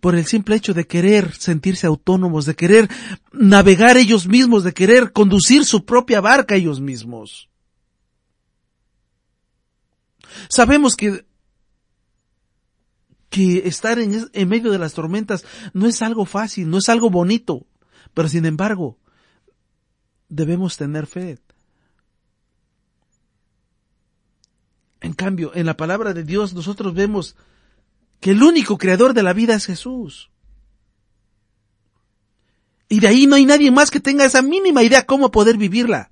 por 0.00 0.16
el 0.16 0.26
simple 0.26 0.56
hecho 0.56 0.74
de 0.74 0.86
querer 0.86 1.32
sentirse 1.34 1.86
autónomos, 1.86 2.44
de 2.44 2.56
querer 2.56 2.88
navegar 3.32 3.96
ellos 3.96 4.26
mismos, 4.26 4.64
de 4.64 4.74
querer 4.74 5.12
conducir 5.12 5.64
su 5.64 5.84
propia 5.84 6.20
barca 6.20 6.56
ellos 6.56 6.80
mismos. 6.80 7.48
Sabemos 10.48 10.96
que 10.96 11.26
que 13.28 13.68
estar 13.68 13.98
en, 13.98 14.28
en 14.32 14.48
medio 14.48 14.72
de 14.72 14.78
las 14.78 14.94
tormentas 14.94 15.44
no 15.74 15.86
es 15.86 16.00
algo 16.00 16.24
fácil, 16.24 16.70
no 16.70 16.78
es 16.78 16.88
algo 16.88 17.10
bonito, 17.10 17.66
pero 18.14 18.26
sin 18.26 18.46
embargo, 18.46 18.98
debemos 20.28 20.78
tener 20.78 21.06
fe. 21.06 21.38
En 25.00 25.12
cambio, 25.12 25.52
en 25.54 25.66
la 25.66 25.76
palabra 25.76 26.14
de 26.14 26.24
Dios 26.24 26.54
nosotros 26.54 26.94
vemos 26.94 27.36
que 28.20 28.32
el 28.32 28.42
único 28.42 28.78
creador 28.78 29.14
de 29.14 29.22
la 29.22 29.32
vida 29.32 29.54
es 29.54 29.66
Jesús. 29.66 30.30
Y 32.88 33.00
de 33.00 33.08
ahí 33.08 33.26
no 33.26 33.36
hay 33.36 33.44
nadie 33.44 33.70
más 33.70 33.90
que 33.90 34.00
tenga 34.00 34.24
esa 34.24 34.42
mínima 34.42 34.82
idea 34.82 35.06
cómo 35.06 35.30
poder 35.30 35.56
vivirla. 35.56 36.10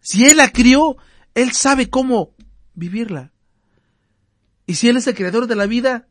Si 0.00 0.24
Él 0.24 0.38
la 0.38 0.50
crió, 0.50 0.96
Él 1.34 1.52
sabe 1.52 1.88
cómo 1.88 2.34
vivirla. 2.74 3.32
Y 4.66 4.74
si 4.74 4.88
Él 4.88 4.96
es 4.96 5.06
el 5.06 5.14
creador 5.14 5.46
de 5.46 5.54
la 5.54 5.66
vida, 5.66 6.08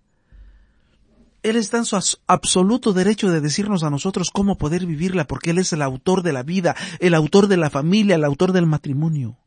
Él 1.43 1.57
está 1.57 1.77
en 1.77 1.85
su 1.85 1.99
absoluto 2.27 2.93
derecho 2.93 3.29
de 3.29 3.41
decirnos 3.41 3.83
a 3.83 3.89
nosotros 3.89 4.29
cómo 4.31 4.57
poder 4.57 4.85
vivirla, 4.85 5.27
porque 5.27 5.51
Él 5.51 5.57
es 5.57 5.73
el 5.73 5.81
autor 5.81 6.23
de 6.23 6.31
la 6.31 6.43
vida, 6.43 6.75
el 6.99 7.13
autor 7.13 7.47
de 7.47 7.57
la 7.57 7.69
familia, 7.69 8.15
el 8.15 8.23
autor 8.23 8.53
del 8.53 8.65
matrimonio 8.65 9.40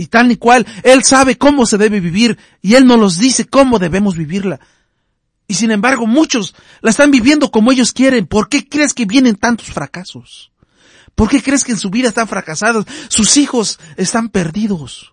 y 0.00 0.06
tal 0.06 0.32
y 0.32 0.36
cual. 0.36 0.66
Él 0.82 1.04
sabe 1.04 1.36
cómo 1.36 1.66
se 1.66 1.76
debe 1.76 2.00
vivir 2.00 2.38
y 2.62 2.74
Él 2.74 2.86
nos 2.86 2.98
los 2.98 3.18
dice 3.18 3.44
cómo 3.44 3.78
debemos 3.78 4.16
vivirla. 4.16 4.58
Y 5.46 5.54
sin 5.54 5.70
embargo, 5.70 6.06
muchos 6.06 6.54
la 6.80 6.90
están 6.90 7.10
viviendo 7.10 7.50
como 7.50 7.70
ellos 7.70 7.92
quieren. 7.92 8.26
¿Por 8.26 8.48
qué 8.48 8.66
crees 8.66 8.94
que 8.94 9.04
vienen 9.04 9.36
tantos 9.36 9.66
fracasos? 9.66 10.52
¿Por 11.14 11.28
qué 11.28 11.42
crees 11.42 11.64
que 11.64 11.72
en 11.72 11.78
su 11.78 11.90
vida 11.90 12.08
están 12.08 12.28
fracasados? 12.28 12.86
Sus 13.08 13.36
hijos 13.36 13.78
están 13.98 14.30
perdidos. 14.30 15.12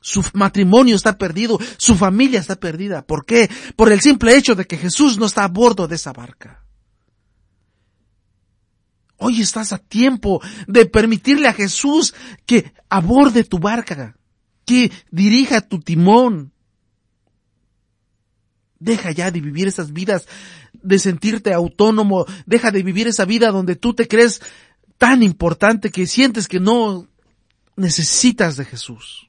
Su 0.00 0.24
matrimonio 0.32 0.94
está 0.94 1.18
perdido. 1.18 1.58
Su 1.76 1.96
familia 1.96 2.38
está 2.38 2.54
perdida. 2.54 3.04
¿Por 3.04 3.26
qué? 3.26 3.50
Por 3.74 3.90
el 3.90 4.00
simple 4.00 4.36
hecho 4.36 4.54
de 4.54 4.64
que 4.64 4.78
Jesús 4.78 5.18
no 5.18 5.26
está 5.26 5.42
a 5.42 5.48
bordo 5.48 5.88
de 5.88 5.96
esa 5.96 6.12
barca. 6.12 6.62
Hoy 9.18 9.40
estás 9.40 9.72
a 9.72 9.78
tiempo 9.78 10.40
de 10.68 10.86
permitirle 10.86 11.48
a 11.48 11.52
Jesús 11.52 12.14
que 12.46 12.72
aborde 12.88 13.42
tu 13.42 13.58
barca, 13.58 14.16
que 14.64 14.92
dirija 15.10 15.60
tu 15.60 15.80
timón. 15.80 16.52
Deja 18.78 19.10
ya 19.10 19.32
de 19.32 19.40
vivir 19.40 19.66
esas 19.66 19.92
vidas, 19.92 20.28
de 20.72 21.00
sentirte 21.00 21.52
autónomo, 21.52 22.26
deja 22.46 22.70
de 22.70 22.84
vivir 22.84 23.08
esa 23.08 23.24
vida 23.24 23.50
donde 23.50 23.74
tú 23.74 23.92
te 23.92 24.06
crees 24.06 24.40
tan 24.98 25.24
importante 25.24 25.90
que 25.90 26.06
sientes 26.06 26.46
que 26.46 26.60
no 26.60 27.08
necesitas 27.74 28.56
de 28.56 28.64
Jesús. 28.64 29.28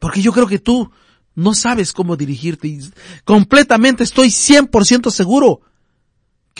Porque 0.00 0.20
yo 0.20 0.32
creo 0.32 0.48
que 0.48 0.58
tú 0.58 0.90
no 1.36 1.54
sabes 1.54 1.92
cómo 1.92 2.16
dirigirte 2.16 2.66
y 2.66 2.80
completamente 3.24 4.02
estoy 4.02 4.28
100% 4.28 5.12
seguro 5.12 5.60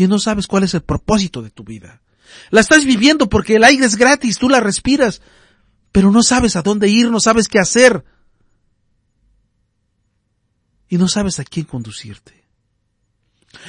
que 0.00 0.08
no 0.08 0.18
sabes 0.18 0.46
cuál 0.46 0.64
es 0.64 0.72
el 0.72 0.80
propósito 0.80 1.42
de 1.42 1.50
tu 1.50 1.62
vida. 1.62 2.00
La 2.48 2.62
estás 2.62 2.86
viviendo 2.86 3.28
porque 3.28 3.56
el 3.56 3.64
aire 3.64 3.84
es 3.84 3.96
gratis, 3.96 4.38
tú 4.38 4.48
la 4.48 4.58
respiras, 4.58 5.20
pero 5.92 6.10
no 6.10 6.22
sabes 6.22 6.56
a 6.56 6.62
dónde 6.62 6.88
ir, 6.88 7.10
no 7.10 7.20
sabes 7.20 7.48
qué 7.48 7.58
hacer. 7.58 8.02
Y 10.88 10.96
no 10.96 11.06
sabes 11.06 11.38
a 11.38 11.44
quién 11.44 11.66
conducirte. 11.66 12.48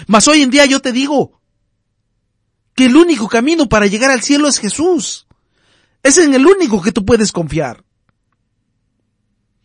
Mas 0.07 0.25
hoy 0.29 0.41
en 0.41 0.51
día 0.51 0.65
yo 0.65 0.79
te 0.79 0.93
digo 0.93 1.41
que 2.75 2.85
el 2.85 2.95
único 2.95 3.27
camino 3.27 3.67
para 3.67 3.87
llegar 3.87 4.09
al 4.09 4.21
cielo 4.21 4.47
es 4.47 4.57
Jesús. 4.57 5.27
Es 6.01 6.17
en 6.17 6.33
el 6.33 6.45
único 6.45 6.81
que 6.81 6.93
tú 6.93 7.03
puedes 7.03 7.33
confiar. 7.33 7.83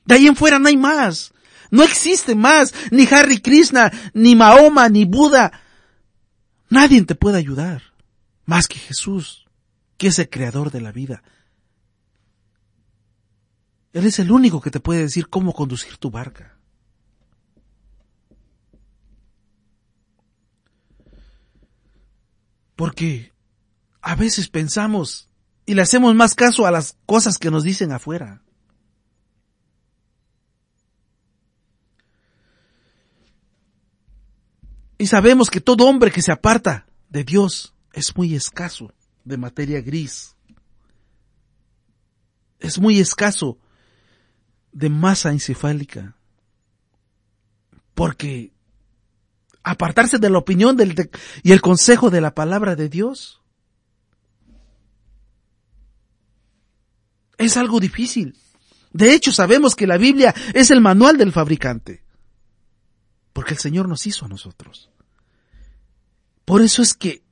De 0.04 0.16
ahí 0.16 0.26
en 0.26 0.34
fuera 0.34 0.58
no 0.58 0.66
hay 0.66 0.76
más. 0.76 1.32
No 1.70 1.84
existe 1.84 2.34
más. 2.34 2.74
Ni 2.90 3.06
Harry 3.06 3.38
Krishna, 3.38 3.92
ni 4.14 4.34
Mahoma, 4.34 4.88
ni 4.88 5.04
Buda, 5.04 5.62
Nadie 6.68 7.04
te 7.04 7.14
puede 7.14 7.38
ayudar 7.38 7.82
más 8.44 8.68
que 8.68 8.78
Jesús, 8.78 9.46
que 9.96 10.08
es 10.08 10.18
el 10.18 10.28
creador 10.28 10.70
de 10.70 10.80
la 10.80 10.92
vida. 10.92 11.22
Él 13.92 14.06
es 14.06 14.18
el 14.18 14.30
único 14.30 14.60
que 14.60 14.70
te 14.70 14.80
puede 14.80 15.00
decir 15.00 15.28
cómo 15.28 15.54
conducir 15.54 15.96
tu 15.96 16.10
barca. 16.10 16.56
Porque 22.74 23.32
a 24.02 24.14
veces 24.14 24.48
pensamos 24.48 25.30
y 25.64 25.74
le 25.74 25.82
hacemos 25.82 26.14
más 26.14 26.34
caso 26.34 26.66
a 26.66 26.70
las 26.70 26.96
cosas 27.06 27.38
que 27.38 27.50
nos 27.50 27.64
dicen 27.64 27.90
afuera. 27.90 28.42
Y 34.98 35.06
sabemos 35.06 35.50
que 35.50 35.60
todo 35.60 35.86
hombre 35.86 36.10
que 36.10 36.22
se 36.22 36.32
aparta 36.32 36.86
de 37.08 37.24
Dios 37.24 37.74
es 37.92 38.16
muy 38.16 38.34
escaso 38.34 38.92
de 39.24 39.36
materia 39.36 39.80
gris. 39.80 40.34
Es 42.58 42.78
muy 42.78 42.98
escaso 43.00 43.58
de 44.72 44.88
masa 44.88 45.30
encefálica. 45.30 46.16
Porque 47.94 48.52
apartarse 49.62 50.18
de 50.18 50.30
la 50.30 50.38
opinión 50.38 50.76
del, 50.76 51.10
y 51.42 51.52
el 51.52 51.60
consejo 51.60 52.10
de 52.10 52.20
la 52.20 52.34
palabra 52.34 52.76
de 52.76 52.88
Dios 52.88 53.42
es 57.36 57.56
algo 57.56 57.80
difícil. 57.80 58.36
De 58.92 59.12
hecho, 59.12 59.32
sabemos 59.32 59.74
que 59.74 59.86
la 59.86 59.98
Biblia 59.98 60.34
es 60.54 60.70
el 60.70 60.80
manual 60.80 61.18
del 61.18 61.32
fabricante. 61.32 62.05
Porque 63.36 63.52
el 63.52 63.60
Señor 63.60 63.86
nos 63.86 64.06
hizo 64.06 64.24
a 64.24 64.28
nosotros. 64.28 64.88
Por 66.46 66.62
eso 66.62 66.80
es 66.80 66.94
que 66.94 67.22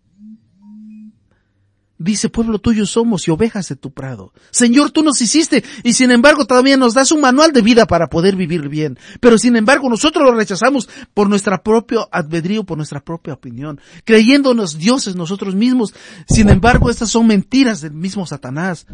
dice, 1.97 2.29
pueblo 2.29 2.59
tuyo 2.59 2.85
somos 2.85 3.27
y 3.27 3.31
ovejas 3.31 3.71
de 3.71 3.77
tu 3.77 3.91
prado. 3.91 4.35
Señor, 4.51 4.91
tú 4.91 5.03
nos 5.03 5.23
hiciste 5.23 5.65
y 5.83 5.95
sin 5.95 6.11
embargo 6.11 6.45
todavía 6.45 6.77
nos 6.77 6.93
das 6.93 7.11
un 7.11 7.23
manual 7.23 7.53
de 7.53 7.63
vida 7.63 7.87
para 7.87 8.09
poder 8.09 8.37
vivir 8.37 8.69
bien. 8.69 8.99
Pero 9.19 9.39
sin 9.39 9.57
embargo 9.57 9.89
nosotros 9.89 10.23
lo 10.23 10.35
rechazamos 10.35 10.91
por 11.15 11.31
nuestra 11.31 11.63
propio 11.63 12.07
albedrío, 12.13 12.65
por 12.65 12.77
nuestra 12.77 13.03
propia 13.03 13.33
opinión, 13.33 13.81
creyéndonos 14.05 14.77
dioses 14.77 15.17
nosotros 15.17 15.55
mismos. 15.55 15.95
Sin 16.29 16.51
embargo, 16.51 16.91
estas 16.91 17.09
son 17.09 17.27
mentiras 17.29 17.81
del 17.81 17.95
mismo 17.95 18.27
Satanás, 18.27 18.87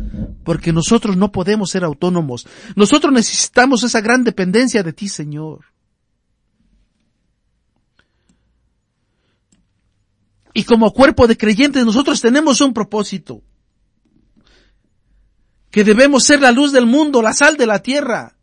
porque 0.44 0.72
nosotros 0.72 1.16
no 1.16 1.32
podemos 1.32 1.70
ser 1.70 1.82
autónomos. 1.82 2.46
Nosotros 2.76 3.12
necesitamos 3.12 3.82
esa 3.82 4.00
gran 4.00 4.22
dependencia 4.22 4.84
de 4.84 4.92
ti, 4.92 5.08
Señor. 5.08 5.64
Y 10.53 10.64
como 10.64 10.92
cuerpo 10.92 11.26
de 11.26 11.36
creyentes 11.36 11.84
nosotros 11.84 12.20
tenemos 12.20 12.61
un 12.61 12.72
propósito. 12.72 13.42
Que 15.70 15.84
debemos 15.84 16.24
ser 16.24 16.40
la 16.40 16.51
luz 16.51 16.72
del 16.72 16.86
mundo, 16.86 17.22
la 17.22 17.32
sal 17.32 17.57
de 17.57 17.66
la 17.66 17.80
tierra. 17.80 18.36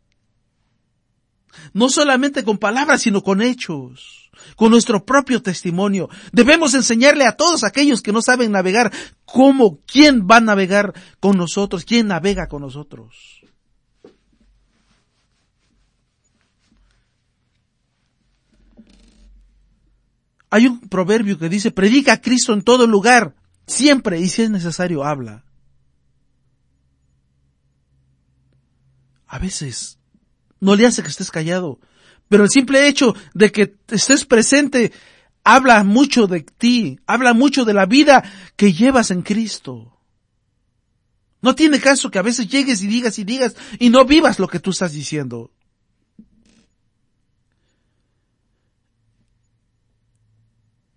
No 1.74 1.90
solamente 1.90 2.44
con 2.44 2.56
palabras, 2.56 3.02
sino 3.02 3.22
con 3.22 3.42
hechos, 3.42 4.30
con 4.56 4.70
nuestro 4.70 5.04
propio 5.04 5.42
testimonio. 5.42 6.08
Debemos 6.32 6.72
enseñarle 6.74 7.26
a 7.26 7.36
todos 7.36 7.64
aquellos 7.64 8.00
que 8.00 8.12
no 8.12 8.22
saben 8.22 8.52
navegar 8.52 8.90
cómo, 9.26 9.80
quién 9.86 10.26
va 10.26 10.36
a 10.36 10.40
navegar 10.40 10.94
con 11.20 11.36
nosotros, 11.36 11.84
quién 11.84 12.06
navega 12.06 12.48
con 12.48 12.62
nosotros. 12.62 13.37
Hay 20.50 20.66
un 20.66 20.80
proverbio 20.80 21.38
que 21.38 21.48
dice, 21.48 21.70
predica 21.70 22.14
a 22.14 22.20
Cristo 22.20 22.52
en 22.52 22.62
todo 22.62 22.86
lugar, 22.86 23.34
siempre, 23.66 24.20
y 24.20 24.28
si 24.28 24.42
es 24.42 24.50
necesario, 24.50 25.04
habla. 25.04 25.44
A 29.26 29.38
veces 29.38 29.98
no 30.60 30.74
le 30.74 30.86
hace 30.86 31.02
que 31.02 31.08
estés 31.08 31.30
callado, 31.30 31.78
pero 32.28 32.44
el 32.44 32.50
simple 32.50 32.88
hecho 32.88 33.14
de 33.34 33.52
que 33.52 33.76
estés 33.88 34.24
presente 34.24 34.92
habla 35.44 35.84
mucho 35.84 36.26
de 36.26 36.40
ti, 36.40 36.98
habla 37.06 37.34
mucho 37.34 37.64
de 37.64 37.74
la 37.74 37.86
vida 37.86 38.24
que 38.56 38.72
llevas 38.72 39.10
en 39.10 39.22
Cristo. 39.22 39.98
No 41.40 41.54
tiene 41.54 41.78
caso 41.78 42.10
que 42.10 42.18
a 42.18 42.22
veces 42.22 42.48
llegues 42.48 42.82
y 42.82 42.86
digas 42.86 43.18
y 43.18 43.24
digas 43.24 43.54
y 43.78 43.90
no 43.90 44.04
vivas 44.04 44.38
lo 44.38 44.48
que 44.48 44.60
tú 44.60 44.70
estás 44.70 44.92
diciendo. 44.92 45.52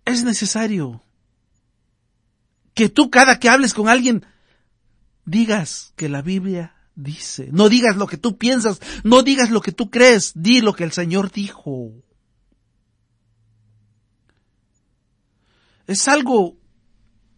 Es 0.04 0.24
necesario 0.24 1.02
que 2.74 2.88
tú 2.88 3.10
cada 3.10 3.38
que 3.38 3.48
hables 3.48 3.74
con 3.74 3.88
alguien 3.88 4.24
digas 5.24 5.92
que 5.96 6.08
la 6.08 6.22
Biblia 6.22 6.74
dice. 6.94 7.48
No 7.52 7.68
digas 7.68 7.96
lo 7.96 8.06
que 8.06 8.16
tú 8.16 8.38
piensas, 8.38 8.80
no 9.04 9.22
digas 9.22 9.50
lo 9.50 9.60
que 9.60 9.72
tú 9.72 9.90
crees, 9.90 10.32
di 10.34 10.60
lo 10.60 10.74
que 10.74 10.84
el 10.84 10.92
Señor 10.92 11.30
dijo. 11.30 11.92
Es 15.86 16.08
algo 16.08 16.56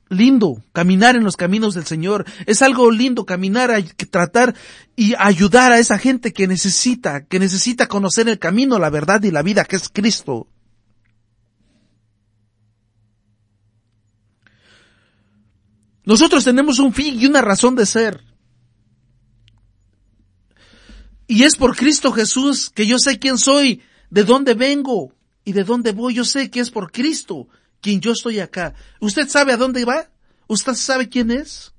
lindo 0.08 0.62
caminar 0.72 1.16
en 1.16 1.24
los 1.24 1.36
caminos 1.36 1.74
del 1.74 1.86
Señor. 1.86 2.24
Es 2.46 2.62
algo 2.62 2.90
lindo 2.90 3.26
caminar, 3.26 3.70
a, 3.70 3.82
tratar 4.10 4.54
y 4.96 5.14
ayudar 5.18 5.72
a 5.72 5.78
esa 5.78 5.98
gente 5.98 6.32
que 6.32 6.46
necesita, 6.46 7.24
que 7.26 7.38
necesita 7.38 7.88
conocer 7.88 8.28
el 8.28 8.38
camino, 8.38 8.78
la 8.78 8.90
verdad 8.90 9.22
y 9.22 9.30
la 9.30 9.42
vida 9.42 9.64
que 9.64 9.76
es 9.76 9.88
Cristo. 9.88 10.48
Nosotros 16.04 16.44
tenemos 16.44 16.78
un 16.78 16.92
fin 16.92 17.18
y 17.20 17.26
una 17.26 17.40
razón 17.40 17.74
de 17.74 17.86
ser. 17.86 18.22
Y 21.26 21.44
es 21.44 21.56
por 21.56 21.76
Cristo 21.76 22.12
Jesús 22.12 22.70
que 22.70 22.86
yo 22.86 22.98
sé 22.98 23.18
quién 23.18 23.38
soy, 23.38 23.80
de 24.10 24.24
dónde 24.24 24.54
vengo 24.54 25.14
y 25.44 25.52
de 25.52 25.64
dónde 25.64 25.92
voy. 25.92 26.14
Yo 26.14 26.24
sé 26.24 26.50
que 26.50 26.60
es 26.60 26.70
por 26.70 26.92
Cristo 26.92 27.48
quien 27.80 28.00
yo 28.00 28.12
estoy 28.12 28.40
acá. 28.40 28.74
¿Usted 29.00 29.28
sabe 29.28 29.52
a 29.52 29.56
dónde 29.56 29.84
va? 29.84 30.10
¿Usted 30.46 30.74
sabe 30.74 31.08
quién 31.08 31.30
es? 31.30 31.72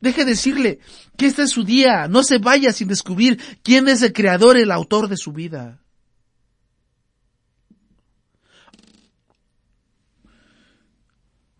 Deje 0.00 0.24
decirle 0.24 0.80
que 1.16 1.26
este 1.26 1.42
es 1.42 1.50
su 1.50 1.64
día. 1.64 2.08
No 2.08 2.24
se 2.24 2.38
vaya 2.38 2.72
sin 2.72 2.88
descubrir 2.88 3.40
quién 3.62 3.88
es 3.88 4.02
el 4.02 4.12
creador, 4.12 4.56
el 4.56 4.72
autor 4.72 5.08
de 5.08 5.16
su 5.16 5.32
vida. 5.32 5.83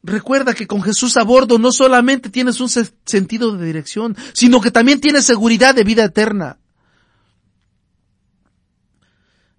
Recuerda 0.06 0.52
que 0.52 0.66
con 0.66 0.82
Jesús 0.82 1.16
a 1.16 1.22
bordo 1.22 1.58
no 1.58 1.72
solamente 1.72 2.28
tienes 2.28 2.60
un 2.60 2.68
sentido 2.68 3.56
de 3.56 3.64
dirección, 3.64 4.14
sino 4.34 4.60
que 4.60 4.70
también 4.70 5.00
tienes 5.00 5.24
seguridad 5.24 5.74
de 5.74 5.82
vida 5.82 6.04
eterna. 6.04 6.58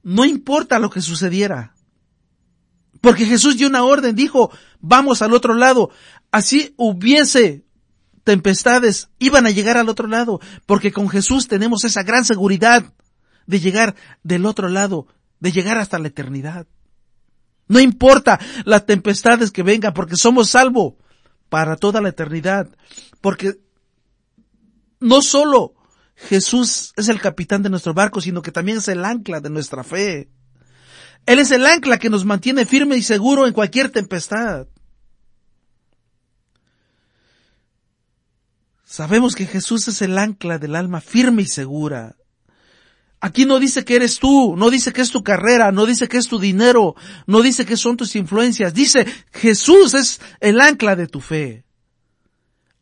No 0.03 0.23
importa 0.23 0.77
lo 0.77 0.91
que 0.91 1.01
sucediera. 1.01 1.73
Porque 3.01 3.25
Jesús 3.25 3.57
dio 3.57 3.67
una 3.67 3.83
orden, 3.83 4.15
dijo, 4.15 4.51
vamos 4.79 5.23
al 5.23 5.33
otro 5.33 5.55
lado. 5.55 5.89
Así 6.29 6.75
hubiese 6.77 7.65
tempestades, 8.23 9.09
iban 9.17 9.47
a 9.47 9.51
llegar 9.51 9.77
al 9.77 9.89
otro 9.89 10.07
lado. 10.07 10.39
Porque 10.67 10.91
con 10.91 11.09
Jesús 11.09 11.47
tenemos 11.47 11.85
esa 11.85 12.03
gran 12.03 12.23
seguridad 12.23 12.93
de 13.47 13.59
llegar 13.59 13.95
del 14.21 14.45
otro 14.45 14.69
lado, 14.69 15.07
de 15.39 15.51
llegar 15.51 15.79
hasta 15.79 15.97
la 15.97 16.09
eternidad. 16.09 16.67
No 17.67 17.79
importa 17.79 18.39
las 18.65 18.85
tempestades 18.85 19.51
que 19.51 19.63
vengan, 19.63 19.93
porque 19.93 20.15
somos 20.15 20.49
salvos 20.49 20.93
para 21.49 21.75
toda 21.75 22.01
la 22.01 22.09
eternidad. 22.09 22.69
Porque 23.21 23.59
no 24.99 25.21
solo 25.21 25.73
Jesús 26.15 26.93
es 26.95 27.09
el 27.09 27.19
capitán 27.19 27.63
de 27.63 27.69
nuestro 27.69 27.93
barco, 27.93 28.21
sino 28.21 28.41
que 28.41 28.51
también 28.51 28.77
es 28.77 28.87
el 28.87 29.03
ancla 29.03 29.39
de 29.39 29.49
nuestra 29.49 29.83
fe. 29.83 30.29
Él 31.25 31.39
es 31.39 31.51
el 31.51 31.65
ancla 31.65 31.97
que 31.97 32.09
nos 32.09 32.23
mantiene 32.23 32.65
firme 32.65 32.97
y 32.97 33.03
seguro 33.03 33.47
en 33.47 33.53
cualquier 33.53 33.89
tempestad. 33.89 34.67
Sabemos 38.83 39.35
que 39.35 39.47
Jesús 39.47 39.87
es 39.87 40.01
el 40.01 40.17
ancla 40.17 40.59
del 40.59 40.75
alma 40.75 41.01
firme 41.01 41.41
y 41.41 41.47
segura. 41.47 42.15
Aquí 43.25 43.47
no 43.47 43.59
dice 43.59 43.83
que 43.83 43.95
eres 43.95 44.19
tú, 44.19 44.55
no 44.55 44.69
dice 44.69 44.93
que 44.93 45.01
es 45.01 45.09
tu 45.09 45.23
carrera, 45.23 45.71
no 45.71 45.87
dice 45.87 46.07
que 46.07 46.17
es 46.17 46.27
tu 46.27 46.37
dinero, 46.37 46.93
no 47.25 47.41
dice 47.41 47.65
que 47.65 47.75
son 47.75 47.97
tus 47.97 48.15
influencias, 48.15 48.71
dice 48.71 49.03
Jesús 49.31 49.95
es 49.95 50.21
el 50.41 50.61
ancla 50.61 50.95
de 50.95 51.07
tu 51.07 51.21
fe. 51.21 51.65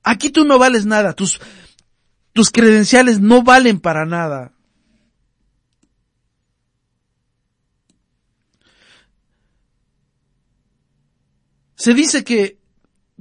Aquí 0.03 0.31
tú 0.31 0.43
no 0.43 0.59
vales 0.59 0.85
nada, 0.85 1.13
tus, 1.13 1.39
tus 2.33 2.51
credenciales 2.51 3.21
no 3.21 3.41
valen 3.41 3.79
para 3.79 4.05
nada. 4.05 4.51
Se 11.75 11.93
dice 11.93 12.25
que, 12.25 12.59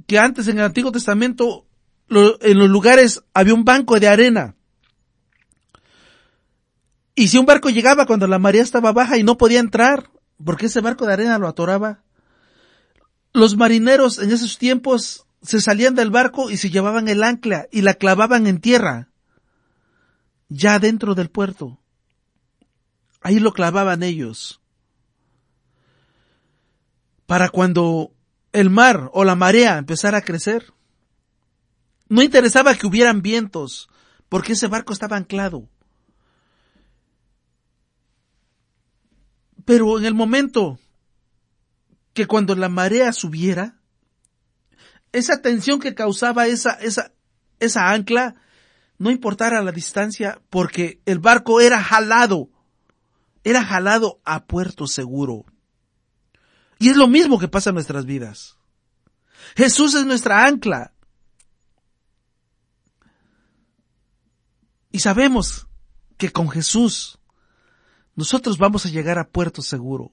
que 0.07 0.19
antes 0.19 0.49
en 0.49 0.57
el 0.57 0.65
Antiguo 0.65 0.91
Testamento 0.91 1.67
en 2.09 2.59
los 2.59 2.69
lugares 2.69 3.23
había 3.33 3.53
un 3.53 3.63
banco 3.63 3.97
de 3.97 4.09
arena 4.09 4.57
y 7.15 7.27
si 7.27 7.37
un 7.37 7.45
barco 7.45 7.69
llegaba 7.69 8.05
cuando 8.05 8.27
la 8.27 8.39
marea 8.39 8.63
estaba 8.63 8.91
baja 8.91 9.17
y 9.17 9.23
no 9.23 9.37
podía 9.37 9.59
entrar, 9.59 10.09
porque 10.43 10.65
ese 10.65 10.81
barco 10.81 11.05
de 11.05 11.13
arena 11.13 11.37
lo 11.37 11.47
atoraba, 11.47 12.03
los 13.33 13.55
marineros 13.55 14.19
en 14.19 14.31
esos 14.31 14.57
tiempos 14.57 15.25
se 15.41 15.61
salían 15.61 15.95
del 15.95 16.09
barco 16.09 16.49
y 16.49 16.57
se 16.57 16.69
llevaban 16.69 17.07
el 17.07 17.23
ancla 17.23 17.67
y 17.71 17.81
la 17.81 17.95
clavaban 17.95 18.47
en 18.47 18.59
tierra, 18.59 19.09
ya 20.49 20.79
dentro 20.79 21.15
del 21.15 21.29
puerto. 21.29 21.79
Ahí 23.21 23.39
lo 23.39 23.53
clavaban 23.53 24.03
ellos. 24.03 24.61
Para 27.25 27.49
cuando 27.49 28.11
el 28.51 28.69
mar 28.69 29.09
o 29.13 29.23
la 29.23 29.35
marea 29.35 29.77
empezara 29.77 30.19
a 30.19 30.23
crecer, 30.23 30.73
no 32.09 32.21
interesaba 32.21 32.75
que 32.75 32.85
hubieran 32.85 33.21
vientos, 33.21 33.89
porque 34.29 34.53
ese 34.53 34.67
barco 34.67 34.93
estaba 34.93 35.17
anclado. 35.17 35.69
Pero 39.65 39.97
en 39.97 40.05
el 40.05 40.13
momento 40.13 40.79
que 42.13 42.27
cuando 42.27 42.55
la 42.55 42.69
marea 42.69 43.11
subiera, 43.13 43.79
esa 45.11 45.41
tensión 45.41 45.79
que 45.79 45.95
causaba 45.95 46.47
esa, 46.47 46.71
esa, 46.73 47.13
esa 47.59 47.91
ancla, 47.91 48.35
no 48.97 49.11
importara 49.11 49.61
la 49.61 49.71
distancia, 49.71 50.41
porque 50.49 51.01
el 51.05 51.19
barco 51.19 51.61
era 51.61 51.81
jalado, 51.81 52.49
era 53.43 53.63
jalado 53.63 54.21
a 54.23 54.45
puerto 54.45 54.87
seguro. 54.87 55.45
Y 56.79 56.89
es 56.89 56.97
lo 56.97 57.07
mismo 57.07 57.39
que 57.39 57.47
pasa 57.47 57.69
en 57.69 57.75
nuestras 57.75 58.05
vidas. 58.05 58.57
Jesús 59.55 59.93
es 59.93 60.05
nuestra 60.05 60.45
ancla. 60.45 60.93
Y 64.91 64.99
sabemos 64.99 65.67
que 66.17 66.31
con 66.31 66.49
Jesús 66.49 67.19
nosotros 68.15 68.57
vamos 68.57 68.85
a 68.85 68.89
llegar 68.89 69.17
a 69.17 69.27
puerto 69.27 69.61
seguro. 69.61 70.11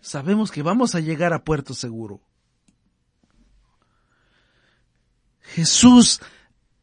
Sabemos 0.00 0.50
que 0.50 0.62
vamos 0.62 0.94
a 0.94 1.00
llegar 1.00 1.32
a 1.32 1.44
puerto 1.44 1.74
seguro. 1.74 2.20
Jesús 5.40 6.20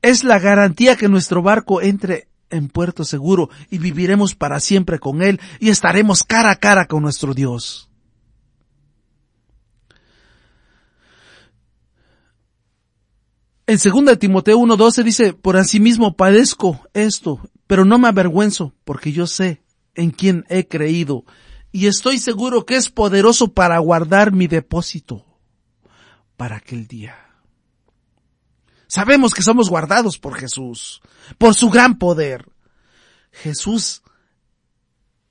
es 0.01 0.23
la 0.23 0.39
garantía 0.39 0.95
que 0.95 1.07
nuestro 1.07 1.41
barco 1.41 1.81
entre 1.81 2.27
en 2.49 2.69
puerto 2.69 3.03
seguro 3.03 3.49
y 3.69 3.77
viviremos 3.77 4.35
para 4.35 4.59
siempre 4.59 4.99
con 4.99 5.21
Él 5.21 5.39
y 5.59 5.69
estaremos 5.69 6.23
cara 6.23 6.51
a 6.51 6.55
cara 6.57 6.85
con 6.85 7.03
nuestro 7.03 7.33
Dios. 7.33 7.86
En 13.69 13.77
2 13.77 14.17
Timoteo 14.17 14.57
1.12 14.59 15.03
dice, 15.03 15.33
por 15.33 15.57
asimismo 15.57 16.15
padezco 16.15 16.87
esto, 16.93 17.41
pero 17.67 17.83
no 17.83 17.97
me 17.97 18.07
avergüenzo, 18.07 18.73
porque 18.85 19.11
yo 19.11 19.27
sé 19.27 19.61
en 19.93 20.11
quién 20.11 20.45
he 20.47 20.69
creído, 20.69 21.25
y 21.73 21.87
estoy 21.87 22.17
seguro 22.17 22.65
que 22.65 22.77
es 22.77 22.89
poderoso 22.89 23.53
para 23.53 23.77
guardar 23.79 24.31
mi 24.31 24.47
depósito 24.47 25.25
para 26.37 26.55
aquel 26.55 26.87
día. 26.87 27.17
Sabemos 28.87 29.33
que 29.33 29.43
somos 29.43 29.69
guardados 29.69 30.17
por 30.17 30.35
Jesús, 30.35 31.01
por 31.37 31.53
su 31.53 31.69
gran 31.69 31.97
poder. 31.97 32.49
Jesús 33.31 34.01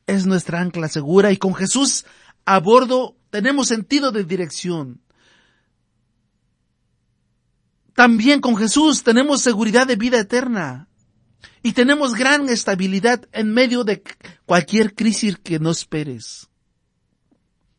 es 0.07 0.27
nuestra 0.27 0.61
ancla 0.61 0.89
segura 0.89 1.33
y 1.33 1.39
con 1.39 1.55
Jesús 1.55 2.05
a 2.45 2.61
bordo 2.61 3.17
tenemos 3.31 3.69
sentido 3.69 4.13
de 4.13 4.25
dirección. 4.25 5.01
También 7.97 8.43
con 8.43 8.57
Jesús 8.59 9.03
tenemos 9.03 9.41
seguridad 9.41 9.87
de 9.87 9.97
vida 9.97 10.21
eterna 10.21 10.87
y 11.63 11.73
tenemos 11.73 12.13
gran 12.15 12.47
estabilidad 12.51 13.27
en 13.33 13.51
medio 13.53 13.85
de 13.85 14.03
cualquier 14.45 14.95
crisis 14.95 15.39
que 15.39 15.59
no 15.59 15.71
esperes. 15.71 16.47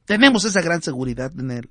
Tenemos 0.06 0.44
esa 0.44 0.62
gran 0.62 0.82
seguridad 0.82 1.32
en 1.40 1.52
Él. 1.52 1.70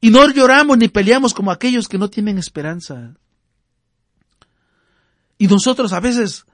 Y 0.00 0.10
no 0.10 0.28
lloramos 0.28 0.76
ni 0.78 0.88
peleamos 0.88 1.32
como 1.32 1.52
aquellos 1.52 1.86
que 1.86 1.96
no 1.96 2.10
tienen 2.10 2.38
esperanza. 2.38 3.14
Y 5.38 5.46
nosotros 5.46 5.92
a 5.92 6.00
veces 6.00 6.44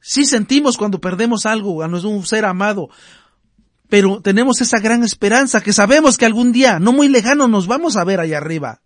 sí 0.00 0.24
sentimos 0.24 0.78
cuando 0.78 0.98
perdemos 0.98 1.44
algo 1.44 1.82
a 1.82 1.88
nuestro 1.88 2.22
ser 2.24 2.46
amado, 2.46 2.88
pero 3.92 4.22
tenemos 4.22 4.62
esa 4.62 4.80
gran 4.80 5.04
esperanza 5.04 5.60
que 5.60 5.74
sabemos 5.74 6.16
que 6.16 6.24
algún 6.24 6.50
día, 6.50 6.78
no 6.78 6.94
muy 6.94 7.08
lejano, 7.08 7.46
nos 7.46 7.66
vamos 7.66 7.98
a 7.98 8.04
ver 8.04 8.20
allá 8.20 8.38
arriba. 8.38 8.80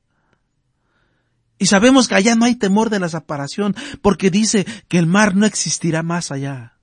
Y 1.59 1.67
sabemos 1.67 2.09
que 2.09 2.17
allá 2.17 2.35
no 2.35 2.45
hay 2.45 2.57
temor 2.57 2.91
de 2.91 2.99
la 2.99 3.09
separación, 3.09 3.77
porque 4.03 4.33
dice 4.33 4.67
que 4.89 4.99
el 4.99 5.07
mar 5.07 5.37
no 5.37 5.47
existirá 5.47 6.03
más 6.03 6.33
allá. 6.33 6.81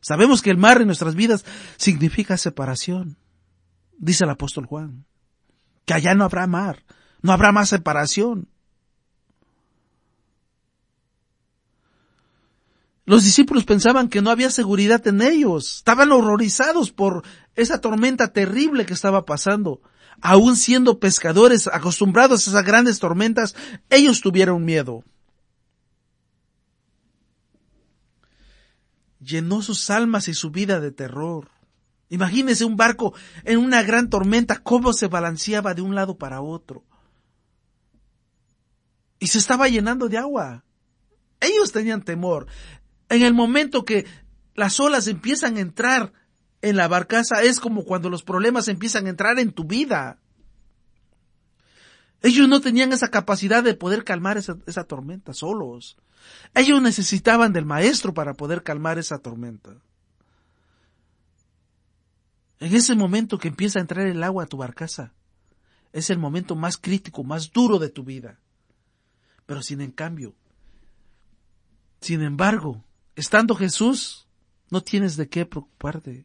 Sabemos 0.00 0.42
que 0.42 0.50
el 0.50 0.56
mar 0.56 0.80
en 0.80 0.88
nuestras 0.88 1.14
vidas 1.14 1.44
significa 1.76 2.36
separación, 2.36 3.18
dice 3.98 4.24
el 4.24 4.30
apóstol 4.30 4.66
Juan, 4.66 5.06
que 5.84 5.94
allá 5.94 6.16
no 6.16 6.24
habrá 6.24 6.48
mar, 6.48 6.82
no 7.22 7.30
habrá 7.30 7.52
más 7.52 7.68
separación. 7.68 8.48
Los 13.10 13.24
discípulos 13.24 13.64
pensaban 13.64 14.08
que 14.08 14.22
no 14.22 14.30
había 14.30 14.50
seguridad 14.50 15.04
en 15.08 15.20
ellos, 15.20 15.78
estaban 15.78 16.12
horrorizados 16.12 16.92
por 16.92 17.24
esa 17.56 17.80
tormenta 17.80 18.32
terrible 18.32 18.86
que 18.86 18.94
estaba 18.94 19.24
pasando. 19.24 19.82
Aún 20.20 20.54
siendo 20.54 21.00
pescadores 21.00 21.66
acostumbrados 21.66 22.46
a 22.46 22.50
esas 22.52 22.64
grandes 22.64 23.00
tormentas, 23.00 23.56
ellos 23.88 24.20
tuvieron 24.20 24.64
miedo. 24.64 25.02
Llenó 29.18 29.60
sus 29.60 29.90
almas 29.90 30.28
y 30.28 30.34
su 30.34 30.52
vida 30.52 30.78
de 30.78 30.92
terror. 30.92 31.50
Imagínense 32.10 32.64
un 32.64 32.76
barco 32.76 33.12
en 33.42 33.58
una 33.58 33.82
gran 33.82 34.08
tormenta, 34.08 34.62
cómo 34.62 34.92
se 34.92 35.08
balanceaba 35.08 35.74
de 35.74 35.82
un 35.82 35.96
lado 35.96 36.16
para 36.16 36.42
otro. 36.42 36.84
Y 39.18 39.26
se 39.26 39.38
estaba 39.38 39.66
llenando 39.66 40.08
de 40.08 40.18
agua. 40.18 40.62
Ellos 41.40 41.72
tenían 41.72 42.02
temor 42.04 42.46
en 43.10 43.22
el 43.22 43.34
momento 43.34 43.84
que 43.84 44.06
las 44.54 44.80
olas 44.80 45.08
empiezan 45.08 45.56
a 45.56 45.60
entrar 45.60 46.12
en 46.62 46.76
la 46.76 46.88
barcaza, 46.88 47.42
es 47.42 47.60
como 47.60 47.84
cuando 47.84 48.08
los 48.08 48.22
problemas 48.22 48.68
empiezan 48.68 49.06
a 49.06 49.10
entrar 49.10 49.38
en 49.38 49.52
tu 49.52 49.64
vida. 49.64 50.18
Ellos 52.22 52.48
no 52.48 52.60
tenían 52.60 52.92
esa 52.92 53.08
capacidad 53.08 53.64
de 53.64 53.74
poder 53.74 54.04
calmar 54.04 54.36
esa, 54.36 54.84
tormenta 54.84 55.34
solos. 55.34 55.96
Ellos 56.54 56.80
necesitaban 56.80 57.52
del 57.52 57.64
maestro 57.64 58.14
para 58.14 58.34
poder 58.34 58.62
calmar 58.62 58.98
esa 58.98 59.18
tormenta. 59.18 59.70
En 62.60 62.74
ese 62.74 62.94
momento 62.94 63.38
que 63.38 63.48
empieza 63.48 63.78
a 63.78 63.82
entrar 63.82 64.06
el 64.06 64.22
agua 64.22 64.44
a 64.44 64.46
tu 64.46 64.58
barcaza, 64.58 65.14
es 65.92 66.10
el 66.10 66.18
momento 66.18 66.54
más 66.54 66.76
crítico, 66.76 67.24
más 67.24 67.50
duro 67.50 67.78
de 67.78 67.88
tu 67.88 68.04
vida. 68.04 68.38
Pero 69.46 69.62
sin 69.62 69.80
en 69.80 69.90
cambio, 69.90 70.34
sin 72.02 72.22
embargo, 72.22 72.84
Estando 73.20 73.54
Jesús, 73.54 74.26
no 74.70 74.80
tienes 74.80 75.18
de 75.18 75.28
qué 75.28 75.44
preocuparte. 75.44 76.24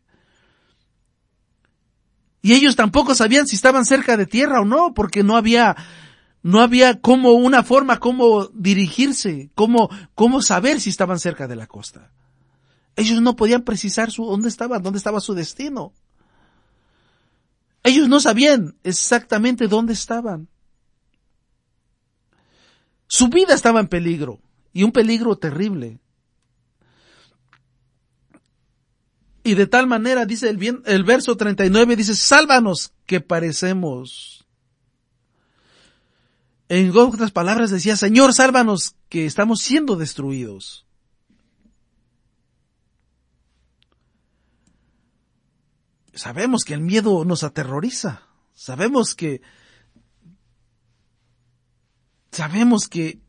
Y 2.42 2.54
ellos 2.54 2.78
tampoco 2.78 3.14
sabían 3.14 3.48
si 3.48 3.58
estaban 3.58 3.86
cerca 3.86 4.16
de 4.16 4.26
tierra 4.26 4.62
o 4.62 4.66
no, 4.66 4.94
porque 4.94 5.22
no 5.22 5.36
había, 5.36 5.76
no 6.42 6.62
había 6.62 7.02
como 7.02 7.34
una 7.34 7.64
forma 7.64 8.00
cómo 8.00 8.46
dirigirse, 8.54 9.52
cómo, 9.56 9.90
cómo 10.14 10.42
saber 10.42 10.80
si 10.80 10.90
estaban 10.90 11.20
cerca 11.20 11.50
de 11.50 11.58
la 11.58 11.68
costa. 11.68 12.14
Ellos 12.96 13.22
no 13.22 13.36
podían 13.36 13.64
precisar 13.64 14.10
su, 14.10 14.24
dónde 14.24 14.48
estaban, 14.48 14.82
dónde 14.82 15.00
estaba 15.00 15.20
su 15.20 15.34
destino. 15.34 15.92
Ellos 17.84 18.08
no 18.08 18.22
sabían 18.22 18.78
exactamente 18.86 19.68
dónde 19.68 19.92
estaban. 19.92 20.48
Su 23.08 23.28
vida 23.28 23.54
estaba 23.54 23.82
en 23.82 23.90
peligro, 23.90 24.40
y 24.72 24.84
un 24.84 24.94
peligro 24.94 25.36
terrible. 25.36 26.00
Y 29.46 29.54
de 29.54 29.68
tal 29.68 29.86
manera, 29.86 30.26
dice 30.26 30.50
el, 30.50 30.58
bien, 30.58 30.82
el 30.88 31.04
verso 31.04 31.38
39, 31.38 31.96
dice, 31.96 32.16
sálvanos 32.16 32.94
que 33.06 33.22
parecemos. 33.22 34.48
En 36.68 36.98
otras 36.98 37.30
palabras 37.30 37.70
decía, 37.70 37.96
Señor, 37.96 38.34
sálvanos 38.34 38.96
que 39.08 39.28
estamos 39.28 39.62
siendo 39.62 39.98
destruidos. 39.98 40.88
Sabemos 46.16 46.64
que 46.64 46.74
el 46.74 46.82
miedo 46.82 47.24
nos 47.24 47.44
aterroriza. 47.44 48.24
Sabemos 48.56 49.14
que 49.14 49.44
sabemos 52.32 52.88
que 52.88 53.22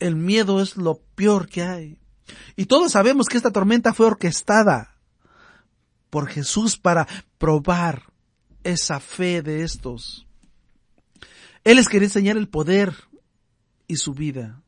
el 0.00 0.16
miedo 0.16 0.60
es 0.60 0.76
lo 0.76 1.00
peor 1.14 1.48
que 1.48 1.62
hay. 1.62 1.98
Y 2.56 2.66
todos 2.66 2.92
sabemos 2.92 3.28
que 3.28 3.38
esta 3.38 3.52
tormenta 3.52 3.94
fue 3.94 4.04
orquestada 4.04 4.91
por 6.12 6.28
Jesús 6.28 6.76
para 6.76 7.08
probar 7.38 8.12
esa 8.64 9.00
fe 9.00 9.40
de 9.40 9.62
estos. 9.62 10.26
Él 11.64 11.76
les 11.76 11.88
quería 11.88 12.04
enseñar 12.04 12.36
el 12.36 12.50
poder 12.50 12.94
y 13.86 13.96
su 13.96 14.12
vida. 14.12 14.62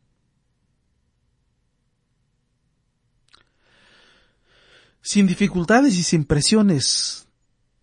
Sin 5.02 5.26
dificultades 5.26 5.94
y 5.96 6.02
sin 6.02 6.24
presiones 6.24 7.28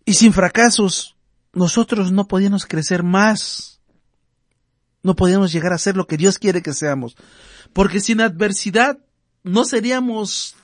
y 0.04 0.14
sin 0.14 0.32
fracasos, 0.32 1.14
nosotros 1.52 2.10
no 2.10 2.26
podíamos 2.26 2.66
crecer 2.66 3.04
más. 3.04 3.80
No 5.04 5.14
podíamos 5.14 5.52
llegar 5.52 5.72
a 5.72 5.78
ser 5.78 5.96
lo 5.96 6.08
que 6.08 6.16
Dios 6.16 6.40
quiere 6.40 6.62
que 6.62 6.74
seamos. 6.74 7.14
Porque 7.72 8.00
sin 8.00 8.22
adversidad 8.22 8.98
no 9.44 9.64
seríamos 9.64 10.56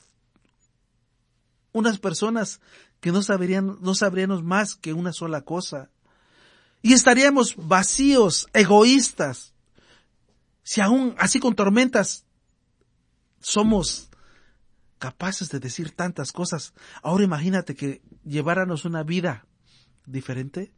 unas 1.72 1.98
personas 1.98 2.60
que 3.00 3.12
no 3.12 3.22
sabrían, 3.22 3.78
no 3.80 3.94
sabríamos 3.94 4.42
más 4.42 4.74
que 4.74 4.92
una 4.92 5.12
sola 5.12 5.42
cosa. 5.42 5.90
Y 6.82 6.92
estaríamos 6.92 7.54
vacíos, 7.56 8.48
egoístas. 8.52 9.54
Si 10.62 10.80
aún 10.80 11.14
así 11.18 11.40
con 11.40 11.54
tormentas 11.54 12.24
somos 13.40 14.10
capaces 14.98 15.48
de 15.50 15.60
decir 15.60 15.92
tantas 15.92 16.32
cosas, 16.32 16.74
ahora 17.02 17.24
imagínate 17.24 17.74
que 17.74 18.02
lleváramos 18.24 18.84
una 18.84 19.02
vida 19.02 19.46
diferente. 20.06 20.72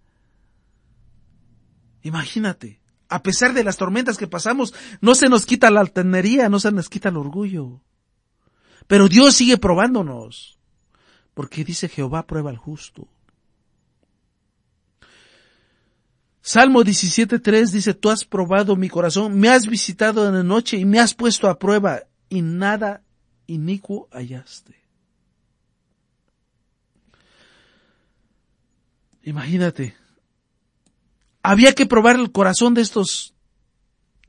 Imagínate, 2.03 2.81
a 3.09 3.23
pesar 3.23 3.53
de 3.53 3.65
las 3.65 3.77
tormentas 3.77 4.17
que 4.17 4.27
pasamos, 4.27 4.75
no 5.01 5.15
se 5.15 5.29
nos 5.29 5.45
quita 5.45 5.71
la 5.71 5.81
altanería, 5.81 6.49
no 6.49 6.61
se 6.61 6.71
nos 6.73 6.89
quita 6.89 7.09
el 7.09 7.17
orgullo. 7.17 7.83
Pero 8.87 9.09
Dios 9.09 9.35
sigue 9.35 9.59
probándonos 9.59 10.60
porque 11.35 11.65
dice 11.65 11.89
Jehová 11.89 12.27
prueba 12.27 12.51
al 12.51 12.57
justo. 12.57 13.09
Salmo 16.43 16.83
17.3 16.83 17.71
dice, 17.71 17.95
tú 17.95 18.11
has 18.11 18.25
probado 18.25 18.75
mi 18.75 18.89
corazón, 18.89 19.39
me 19.39 19.51
has 19.51 19.67
visitado 19.67 20.27
en 20.27 20.35
la 20.35 20.43
noche 20.43 20.79
y 20.79 20.85
me 20.85 20.99
has 20.99 21.15
puesto 21.15 21.49
a 21.49 21.59
prueba 21.59 22.03
y 22.29 22.43
nada 22.43 23.03
inicuo 23.47 24.09
hallaste. 24.11 24.75
Imagínate, 29.23 29.95
había 31.43 31.75
que 31.75 31.87
probar 31.87 32.17
el 32.17 32.33
corazón 32.33 32.75
de 32.75 32.81
estos 32.81 33.35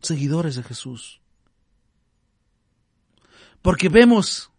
seguidores 0.01 0.55
de 0.55 0.63
Jesús. 0.63 1.21
Porque 3.61 3.89
vemos 3.89 4.50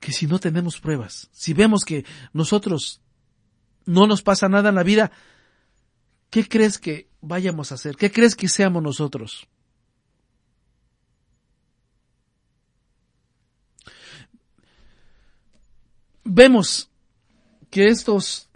que 0.00 0.12
si 0.12 0.26
no 0.26 0.38
tenemos 0.38 0.80
pruebas, 0.80 1.28
si 1.30 1.52
vemos 1.52 1.84
que 1.84 2.04
nosotros 2.32 3.00
no 3.84 4.06
nos 4.06 4.22
pasa 4.22 4.48
nada 4.48 4.70
en 4.70 4.74
la 4.74 4.82
vida, 4.82 5.12
¿qué 6.30 6.48
crees 6.48 6.78
que 6.78 7.08
vayamos 7.20 7.70
a 7.70 7.74
hacer? 7.74 7.96
¿Qué 7.96 8.10
crees 8.10 8.34
que 8.34 8.48
seamos 8.48 8.82
nosotros? 8.82 9.46
Vemos 16.24 16.90
que 17.70 17.88
estos 17.88 18.48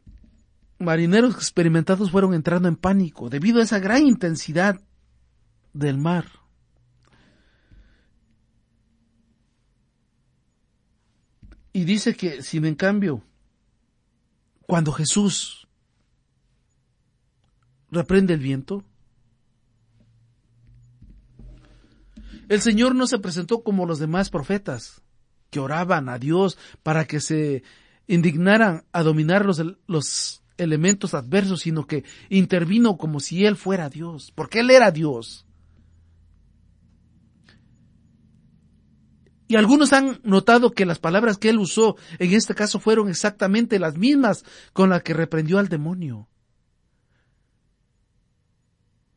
marineros 0.79 1.35
experimentados 1.35 2.11
fueron 2.11 2.35
entrando 2.35 2.69
en 2.69 2.77
pánico 2.77 3.29
debido 3.29 3.61
a 3.61 3.65
esa 3.65 3.79
gran 3.79 4.07
intensidad 4.07 4.81
del 5.73 5.99
mar. 5.99 6.44
Y 11.77 11.85
dice 11.85 12.15
que, 12.15 12.41
sin 12.43 12.65
en 12.67 12.77
cambio, 12.77 13.25
cuando 14.65 14.93
Jesús 14.93 15.67
reprende 17.91 18.33
el 18.33 18.39
viento, 18.39 18.85
el 22.49 22.61
Señor 22.61 22.95
no 22.95 23.09
se 23.09 23.19
presentó 23.19 23.65
como 23.65 23.87
los 23.87 23.99
demás 23.99 24.31
profetas, 24.31 25.03
que 25.51 25.59
oraban 25.59 26.09
a 26.09 26.21
Dios 26.21 26.59
para 26.85 27.07
que 27.07 27.19
se 27.19 27.65
indignaran 28.07 28.85
a 28.93 29.03
dominar 29.03 29.45
los, 29.45 29.61
los 29.89 30.43
elementos 30.57 31.13
adversos, 31.13 31.63
sino 31.63 31.89
que 31.89 32.05
intervino 32.29 32.97
como 32.97 33.19
si 33.19 33.47
Él 33.47 33.57
fuera 33.57 33.91
Dios, 33.91 34.33
porque 34.37 34.61
Él 34.61 34.71
era 34.71 34.93
Dios. 34.93 35.44
Y 39.55 39.57
algunos 39.57 39.93
han 39.93 40.19
notado 40.25 40.73
que 40.73 40.85
las 40.85 40.99
palabras 40.99 41.39
que 41.39 41.49
él 41.49 41.59
usó 41.59 41.95
en 42.19 42.33
este 42.33 42.57
caso 42.57 42.81
fueron 42.81 43.09
exactamente 43.09 43.79
las 43.79 43.97
mismas 43.97 44.45
con 44.73 44.91
las 44.91 45.05
que 45.05 45.15
reprendió 45.15 45.61
al 45.61 45.69
demonio, 45.69 46.29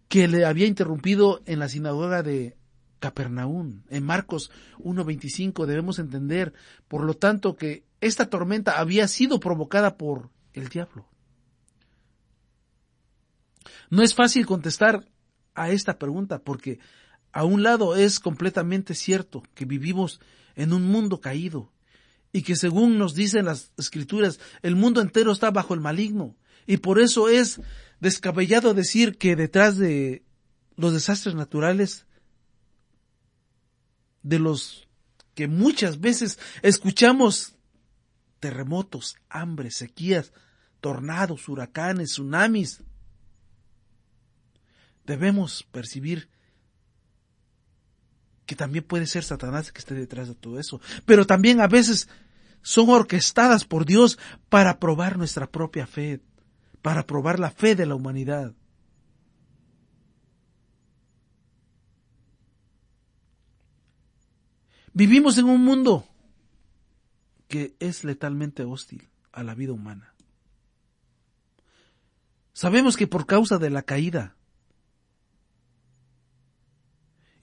que 0.08 0.28
le 0.28 0.46
había 0.46 0.68
interrumpido 0.68 1.42
en 1.48 1.58
la 1.58 1.70
sinagoga 1.70 2.22
de 2.22 2.56
Capernaum. 3.00 3.82
En 3.90 4.04
Marcos 4.04 4.52
1.25 4.78 5.66
debemos 5.66 5.98
entender, 5.98 6.54
por 6.88 7.04
lo 7.04 7.16
tanto, 7.16 7.56
que 7.56 7.84
esta 8.00 8.30
tormenta 8.30 8.78
había 8.78 9.08
sido 9.08 9.40
provocada 9.40 9.98
por 9.98 10.30
el 10.54 10.70
diablo. 10.70 11.10
No 13.90 14.04
es 14.04 14.14
fácil 14.14 14.46
contestar 14.46 15.04
a 15.56 15.72
esta 15.72 15.98
pregunta 15.98 16.38
porque 16.44 16.78
a 17.38 17.44
un 17.44 17.62
lado 17.62 17.96
es 17.96 18.20
completamente 18.20 18.96
cierto 18.96 19.44
que 19.54 19.66
vivimos 19.66 20.20
en 20.56 20.74
un 20.74 20.88
mundo 20.88 21.22
caído 21.22 21.72
y 22.34 22.42
que 22.42 22.56
según 22.56 22.98
nos 22.98 23.14
dicen 23.14 23.46
las 23.46 23.72
escrituras, 23.78 24.40
el 24.64 24.76
mundo 24.76 25.02
entero 25.02 25.32
está 25.34 25.52
bajo 25.52 25.76
el 25.76 25.80
maligno. 25.80 26.36
Y 26.66 26.78
por 26.78 27.00
eso 27.00 27.30
es 27.30 27.62
descabellado 28.00 28.74
decir 28.74 29.20
que 29.20 29.36
detrás 29.36 29.78
de 29.78 30.24
los 30.78 30.94
desastres 30.94 31.36
naturales, 31.36 32.08
de 34.24 34.40
los 34.40 34.88
que 35.36 35.48
muchas 35.48 36.00
veces 36.00 36.40
escuchamos 36.64 37.54
terremotos, 38.40 39.16
hambre, 39.30 39.70
sequías, 39.70 40.34
tornados, 40.82 41.48
huracanes, 41.48 42.14
tsunamis, 42.14 42.82
debemos 45.06 45.68
percibir 45.72 46.30
que 48.48 48.56
también 48.56 48.86
puede 48.86 49.06
ser 49.06 49.24
Satanás 49.24 49.72
que 49.72 49.80
esté 49.80 49.94
detrás 49.94 50.30
de 50.30 50.36
todo 50.36 50.58
eso, 50.58 50.82
pero 51.06 51.28
también 51.28 51.60
a 51.62 51.68
veces 51.68 52.08
son 52.64 52.90
orquestadas 52.90 53.66
por 53.66 53.86
Dios 53.86 54.18
para 54.50 54.80
probar 54.80 55.18
nuestra 55.18 55.48
propia 55.48 55.86
fe, 55.86 56.22
para 56.82 57.06
probar 57.06 57.40
la 57.40 57.52
fe 57.52 57.76
de 57.76 57.86
la 57.86 57.96
humanidad. 57.96 58.56
Vivimos 64.94 65.38
en 65.38 65.46
un 65.46 65.64
mundo 65.64 66.08
que 67.50 67.76
es 67.80 68.06
letalmente 68.06 68.64
hostil 68.64 69.10
a 69.34 69.44
la 69.44 69.56
vida 69.56 69.74
humana. 69.74 70.14
Sabemos 72.54 72.96
que 72.96 73.08
por 73.08 73.26
causa 73.28 73.58
de 73.58 73.70
la 73.70 73.84
caída 73.84 74.37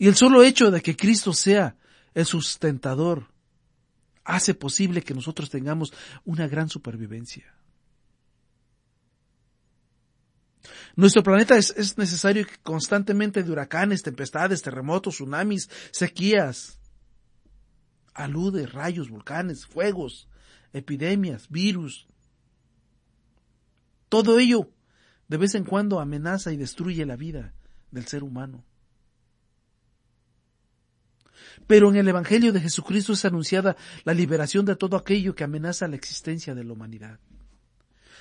y 0.05 0.07
el 0.07 0.17
solo 0.17 0.43
hecho 0.43 0.71
de 0.71 0.83
que 0.83 0.97
Cristo 0.97 1.33
sea 1.33 1.79
el 2.13 2.27
sustentador 2.27 3.27
hace 4.23 4.53
posible 4.53 5.01
que 5.01 5.15
nosotros 5.15 5.49
tengamos 5.49 5.95
una 6.27 6.47
gran 6.47 6.69
supervivencia. 6.69 7.55
Nuestro 10.95 11.23
planeta 11.23 11.57
es, 11.57 11.97
necesario 11.97 12.47
que 12.47 12.59
constantemente 12.63 13.43
de 13.43 13.51
huracanes, 13.51 14.03
tempestades, 14.03 14.61
terremotos, 14.61 15.15
tsunamis, 15.15 15.71
sequías, 15.91 16.79
alude, 18.13 18.67
rayos, 18.67 19.09
volcanes, 19.09 19.65
fuegos, 19.65 20.29
epidemias, 20.75 21.49
virus. 21.49 22.07
Todo 24.11 24.39
ello 24.39 24.69
de 25.29 25.39
vez 25.39 25.55
en 25.55 25.65
cuando 25.65 25.99
amenaza 25.99 26.53
y 26.53 26.59
destruye 26.59 27.07
la 27.07 27.17
vida 27.17 27.55
del 27.91 28.07
ser 28.07 28.23
humano. 28.23 28.67
Pero 31.67 31.91
en 31.91 31.97
el 31.97 32.09
Evangelio 32.09 32.53
de 32.53 32.61
Jesucristo 32.61 33.13
es 33.13 33.25
anunciada 33.25 33.77
la 34.05 34.15
liberación 34.15 34.65
de 34.65 34.77
todo 34.77 34.97
aquello 34.97 35.35
que 35.35 35.45
amenaza 35.45 35.89
la 35.89 35.97
existencia 35.97 36.55
de 36.55 36.65
la 36.65 36.73
humanidad. 36.73 37.19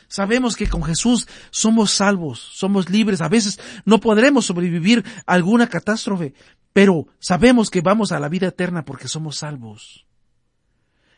Sabemos 0.08 0.56
que 0.56 0.68
con 0.68 0.84
Jesús 0.84 1.28
somos 1.50 1.92
salvos, 1.92 2.40
somos 2.40 2.90
libres. 2.90 3.22
A 3.22 3.30
veces 3.30 3.60
no 3.86 4.00
podremos 4.00 4.46
sobrevivir 4.46 5.04
a 5.26 5.34
alguna 5.34 5.68
catástrofe, 5.68 6.34
pero 6.72 7.08
sabemos 7.20 7.70
que 7.70 7.82
vamos 7.82 8.12
a 8.12 8.20
la 8.20 8.30
vida 8.30 8.48
eterna 8.48 8.86
porque 8.86 9.08
somos 9.08 9.38
salvos. 9.38 10.06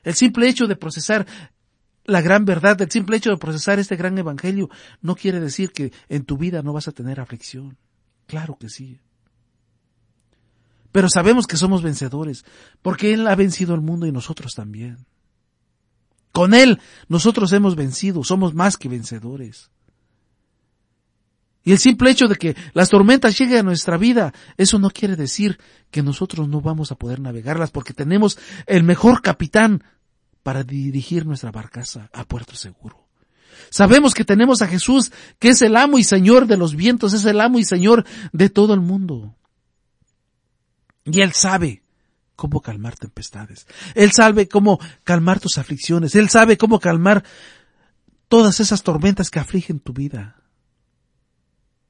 El 0.03 0.13
simple 0.13 0.47
hecho 0.47 0.67
de 0.67 0.75
procesar 0.75 1.25
la 2.05 2.21
gran 2.21 2.45
verdad, 2.45 2.79
el 2.81 2.91
simple 2.91 3.17
hecho 3.17 3.31
de 3.31 3.37
procesar 3.37 3.79
este 3.79 3.95
gran 3.95 4.17
evangelio, 4.17 4.69
no 5.01 5.15
quiere 5.15 5.39
decir 5.39 5.71
que 5.71 5.91
en 6.07 6.23
tu 6.23 6.37
vida 6.37 6.61
no 6.61 6.71
vas 6.71 6.87
a 6.87 6.91
tener 6.91 7.19
aflicción. 7.19 7.77
Claro 8.27 8.57
que 8.59 8.69
sí. 8.69 8.99
Pero 10.95 11.09
sabemos 11.09 11.45
que 11.45 11.57
somos 11.57 11.81
vencedores, 11.81 12.45
porque 12.81 13.13
Él 13.13 13.27
ha 13.27 13.35
vencido 13.35 13.75
el 13.75 13.81
mundo 13.81 14.07
y 14.07 14.13
nosotros 14.13 14.53
también. 14.55 15.05
Con 16.31 16.53
Él 16.53 16.79
nosotros 17.09 17.51
hemos 17.51 17.75
vencido, 17.75 18.23
somos 18.23 18.53
más 18.53 18.77
que 18.77 18.87
vencedores. 18.87 19.71
Y 21.65 21.73
el 21.73 21.79
simple 21.79 22.11
hecho 22.11 22.29
de 22.29 22.37
que 22.37 22.55
las 22.71 22.87
tormentas 22.87 23.37
lleguen 23.37 23.57
a 23.57 23.63
nuestra 23.63 23.97
vida, 23.97 24.33
eso 24.55 24.79
no 24.79 24.89
quiere 24.89 25.17
decir 25.17 25.59
que 25.91 26.01
nosotros 26.01 26.47
no 26.47 26.61
vamos 26.61 26.93
a 26.93 26.95
poder 26.95 27.19
navegarlas 27.19 27.71
porque 27.71 27.93
tenemos 27.93 28.39
el 28.65 28.83
mejor 28.83 29.21
capitán 29.21 29.83
para 30.43 30.63
dirigir 30.63 31.25
nuestra 31.25 31.51
barcaza 31.51 32.09
a 32.13 32.23
puerto 32.23 32.55
seguro. 32.55 33.09
Sabemos 33.69 34.13
que 34.13 34.23
tenemos 34.23 34.61
a 34.61 34.67
Jesús, 34.67 35.11
que 35.39 35.49
es 35.49 35.61
el 35.61 35.75
amo 35.75 35.97
y 35.97 36.05
Señor 36.05 36.47
de 36.47 36.55
los 36.55 36.73
vientos, 36.73 37.11
es 37.11 37.25
el 37.25 37.41
amo 37.41 37.59
y 37.59 37.65
Señor 37.65 38.05
de 38.31 38.49
todo 38.49 38.73
el 38.73 38.79
mundo. 38.79 39.35
Y 41.05 41.21
Él 41.21 41.33
sabe 41.33 41.83
cómo 42.35 42.61
calmar 42.61 42.97
tempestades. 42.97 43.67
Él 43.93 44.11
sabe 44.11 44.47
cómo 44.47 44.79
calmar 45.03 45.39
tus 45.39 45.57
aflicciones. 45.57 46.15
Él 46.15 46.29
sabe 46.29 46.57
cómo 46.57 46.79
calmar 46.79 47.23
todas 48.27 48.59
esas 48.59 48.83
tormentas 48.83 49.29
que 49.29 49.39
afligen 49.39 49.79
tu 49.79 49.93
vida. 49.93 50.41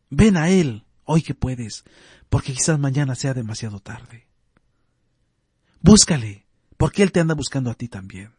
Ven 0.10 0.38
a 0.38 0.50
Él 0.50 0.86
hoy 1.06 1.22
que 1.22 1.34
puedes, 1.34 1.86
porque 2.30 2.54
quizás 2.54 2.80
mañana 2.80 3.16
sea 3.16 3.34
demasiado 3.34 3.80
tarde. 3.80 4.28
Búscale, 5.82 6.46
porque 6.78 7.04
Él 7.04 7.12
te 7.12 7.20
anda 7.20 7.36
buscando 7.36 7.72
a 7.72 7.76
ti 7.76 7.88
también. 7.88 8.34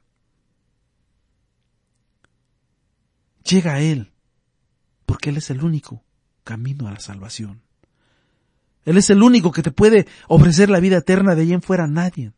Llega 3.44 3.74
a 3.74 3.80
Él, 3.80 4.12
porque 5.06 5.30
Él 5.30 5.36
es 5.36 5.50
el 5.50 5.62
único 5.62 6.04
camino 6.44 6.88
a 6.88 6.92
la 6.92 7.00
salvación. 7.00 7.65
Él 8.86 8.96
es 8.96 9.10
el 9.10 9.22
único 9.22 9.52
que 9.52 9.62
te 9.62 9.72
puede 9.72 10.06
ofrecer 10.28 10.70
la 10.70 10.80
vida 10.80 10.98
eterna, 10.98 11.34
de 11.34 11.42
ahí 11.42 11.52
en 11.52 11.60
fuera 11.60 11.88
nadie. 11.88 12.32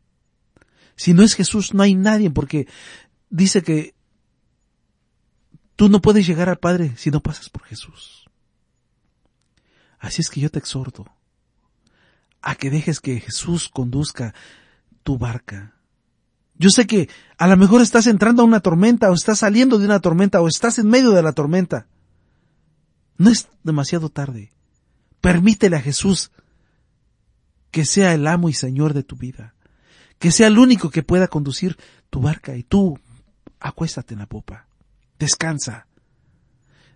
Si 0.96 1.12
no 1.14 1.22
es 1.22 1.34
Jesús, 1.34 1.74
no 1.74 1.82
hay 1.82 1.94
nadie, 1.94 2.30
porque 2.30 2.66
dice 3.28 3.62
que 3.62 3.94
tú 5.76 5.90
no 5.90 6.00
puedes 6.00 6.26
llegar 6.26 6.48
al 6.48 6.58
Padre 6.58 6.94
si 6.96 7.10
no 7.10 7.20
pasas 7.20 7.50
por 7.50 7.64
Jesús. 7.64 8.28
Así 9.98 10.22
es 10.22 10.30
que 10.30 10.40
yo 10.40 10.50
te 10.50 10.58
exhorto 10.58 11.06
a 12.40 12.54
que 12.54 12.70
dejes 12.70 13.00
que 13.00 13.20
Jesús 13.20 13.68
conduzca 13.68 14.34
tu 15.02 15.18
barca. 15.18 15.74
Yo 16.54 16.70
sé 16.70 16.86
que 16.86 17.10
a 17.36 17.46
lo 17.46 17.58
mejor 17.58 17.82
estás 17.82 18.06
entrando 18.06 18.42
a 18.42 18.46
una 18.46 18.60
tormenta 18.60 19.10
o 19.10 19.14
estás 19.14 19.40
saliendo 19.40 19.78
de 19.78 19.84
una 19.84 20.00
tormenta 20.00 20.40
o 20.40 20.48
estás 20.48 20.78
en 20.78 20.88
medio 20.88 21.10
de 21.10 21.22
la 21.22 21.32
tormenta. 21.32 21.88
No 23.18 23.28
es 23.28 23.48
demasiado 23.64 24.08
tarde. 24.08 24.50
Permítele 25.20 25.76
a 25.76 25.80
Jesús 25.80 26.30
que 27.70 27.84
sea 27.84 28.14
el 28.14 28.26
amo 28.26 28.48
y 28.48 28.54
señor 28.54 28.94
de 28.94 29.02
tu 29.02 29.16
vida, 29.16 29.54
que 30.18 30.30
sea 30.30 30.46
el 30.46 30.58
único 30.58 30.90
que 30.90 31.02
pueda 31.02 31.28
conducir 31.28 31.76
tu 32.10 32.20
barca 32.20 32.56
y 32.56 32.62
tú 32.62 32.98
acuéstate 33.60 34.14
en 34.14 34.20
la 34.20 34.26
popa, 34.26 34.66
descansa. 35.18 35.86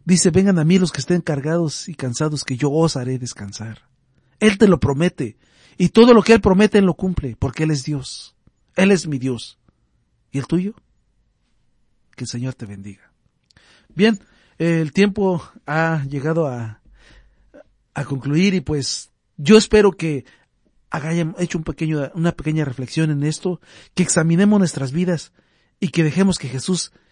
Dice, 0.04 0.30
vengan 0.30 0.58
a 0.58 0.64
mí 0.64 0.78
los 0.78 0.90
que 0.90 1.00
estén 1.00 1.20
cargados 1.20 1.88
y 1.88 1.94
cansados, 1.94 2.44
que 2.44 2.56
yo 2.56 2.70
os 2.72 2.96
haré 2.96 3.18
descansar. 3.18 3.82
Él 4.40 4.58
te 4.58 4.66
lo 4.66 4.80
promete, 4.80 5.36
y 5.78 5.90
todo 5.90 6.12
lo 6.12 6.22
que 6.22 6.32
Él 6.32 6.40
promete 6.40 6.78
Él 6.78 6.86
lo 6.86 6.94
cumple, 6.94 7.36
porque 7.38 7.64
Él 7.64 7.70
es 7.70 7.84
Dios. 7.84 8.34
Él 8.74 8.90
es 8.90 9.06
mi 9.06 9.18
Dios. 9.18 9.58
¿Y 10.30 10.38
el 10.38 10.46
tuyo? 10.46 10.74
Que 12.16 12.24
el 12.24 12.28
Señor 12.28 12.54
te 12.54 12.66
bendiga. 12.66 13.12
Bien, 13.94 14.18
el 14.58 14.92
tiempo 14.92 15.42
ha 15.66 16.04
llegado 16.08 16.48
a, 16.48 16.81
a 17.94 18.04
concluir 18.04 18.54
y 18.54 18.60
pues 18.60 19.10
yo 19.36 19.56
espero 19.56 19.92
que 19.92 20.24
hayamos 20.90 21.40
hecho 21.40 21.58
un 21.58 21.64
pequeño, 21.64 22.10
una 22.14 22.32
pequeña 22.32 22.64
reflexión 22.64 23.10
en 23.10 23.22
esto, 23.22 23.60
que 23.94 24.02
examinemos 24.02 24.58
nuestras 24.58 24.92
vidas 24.92 25.32
y 25.80 25.88
que 25.88 26.04
dejemos 26.04 26.38
que 26.38 26.48
Jesús 26.48 26.92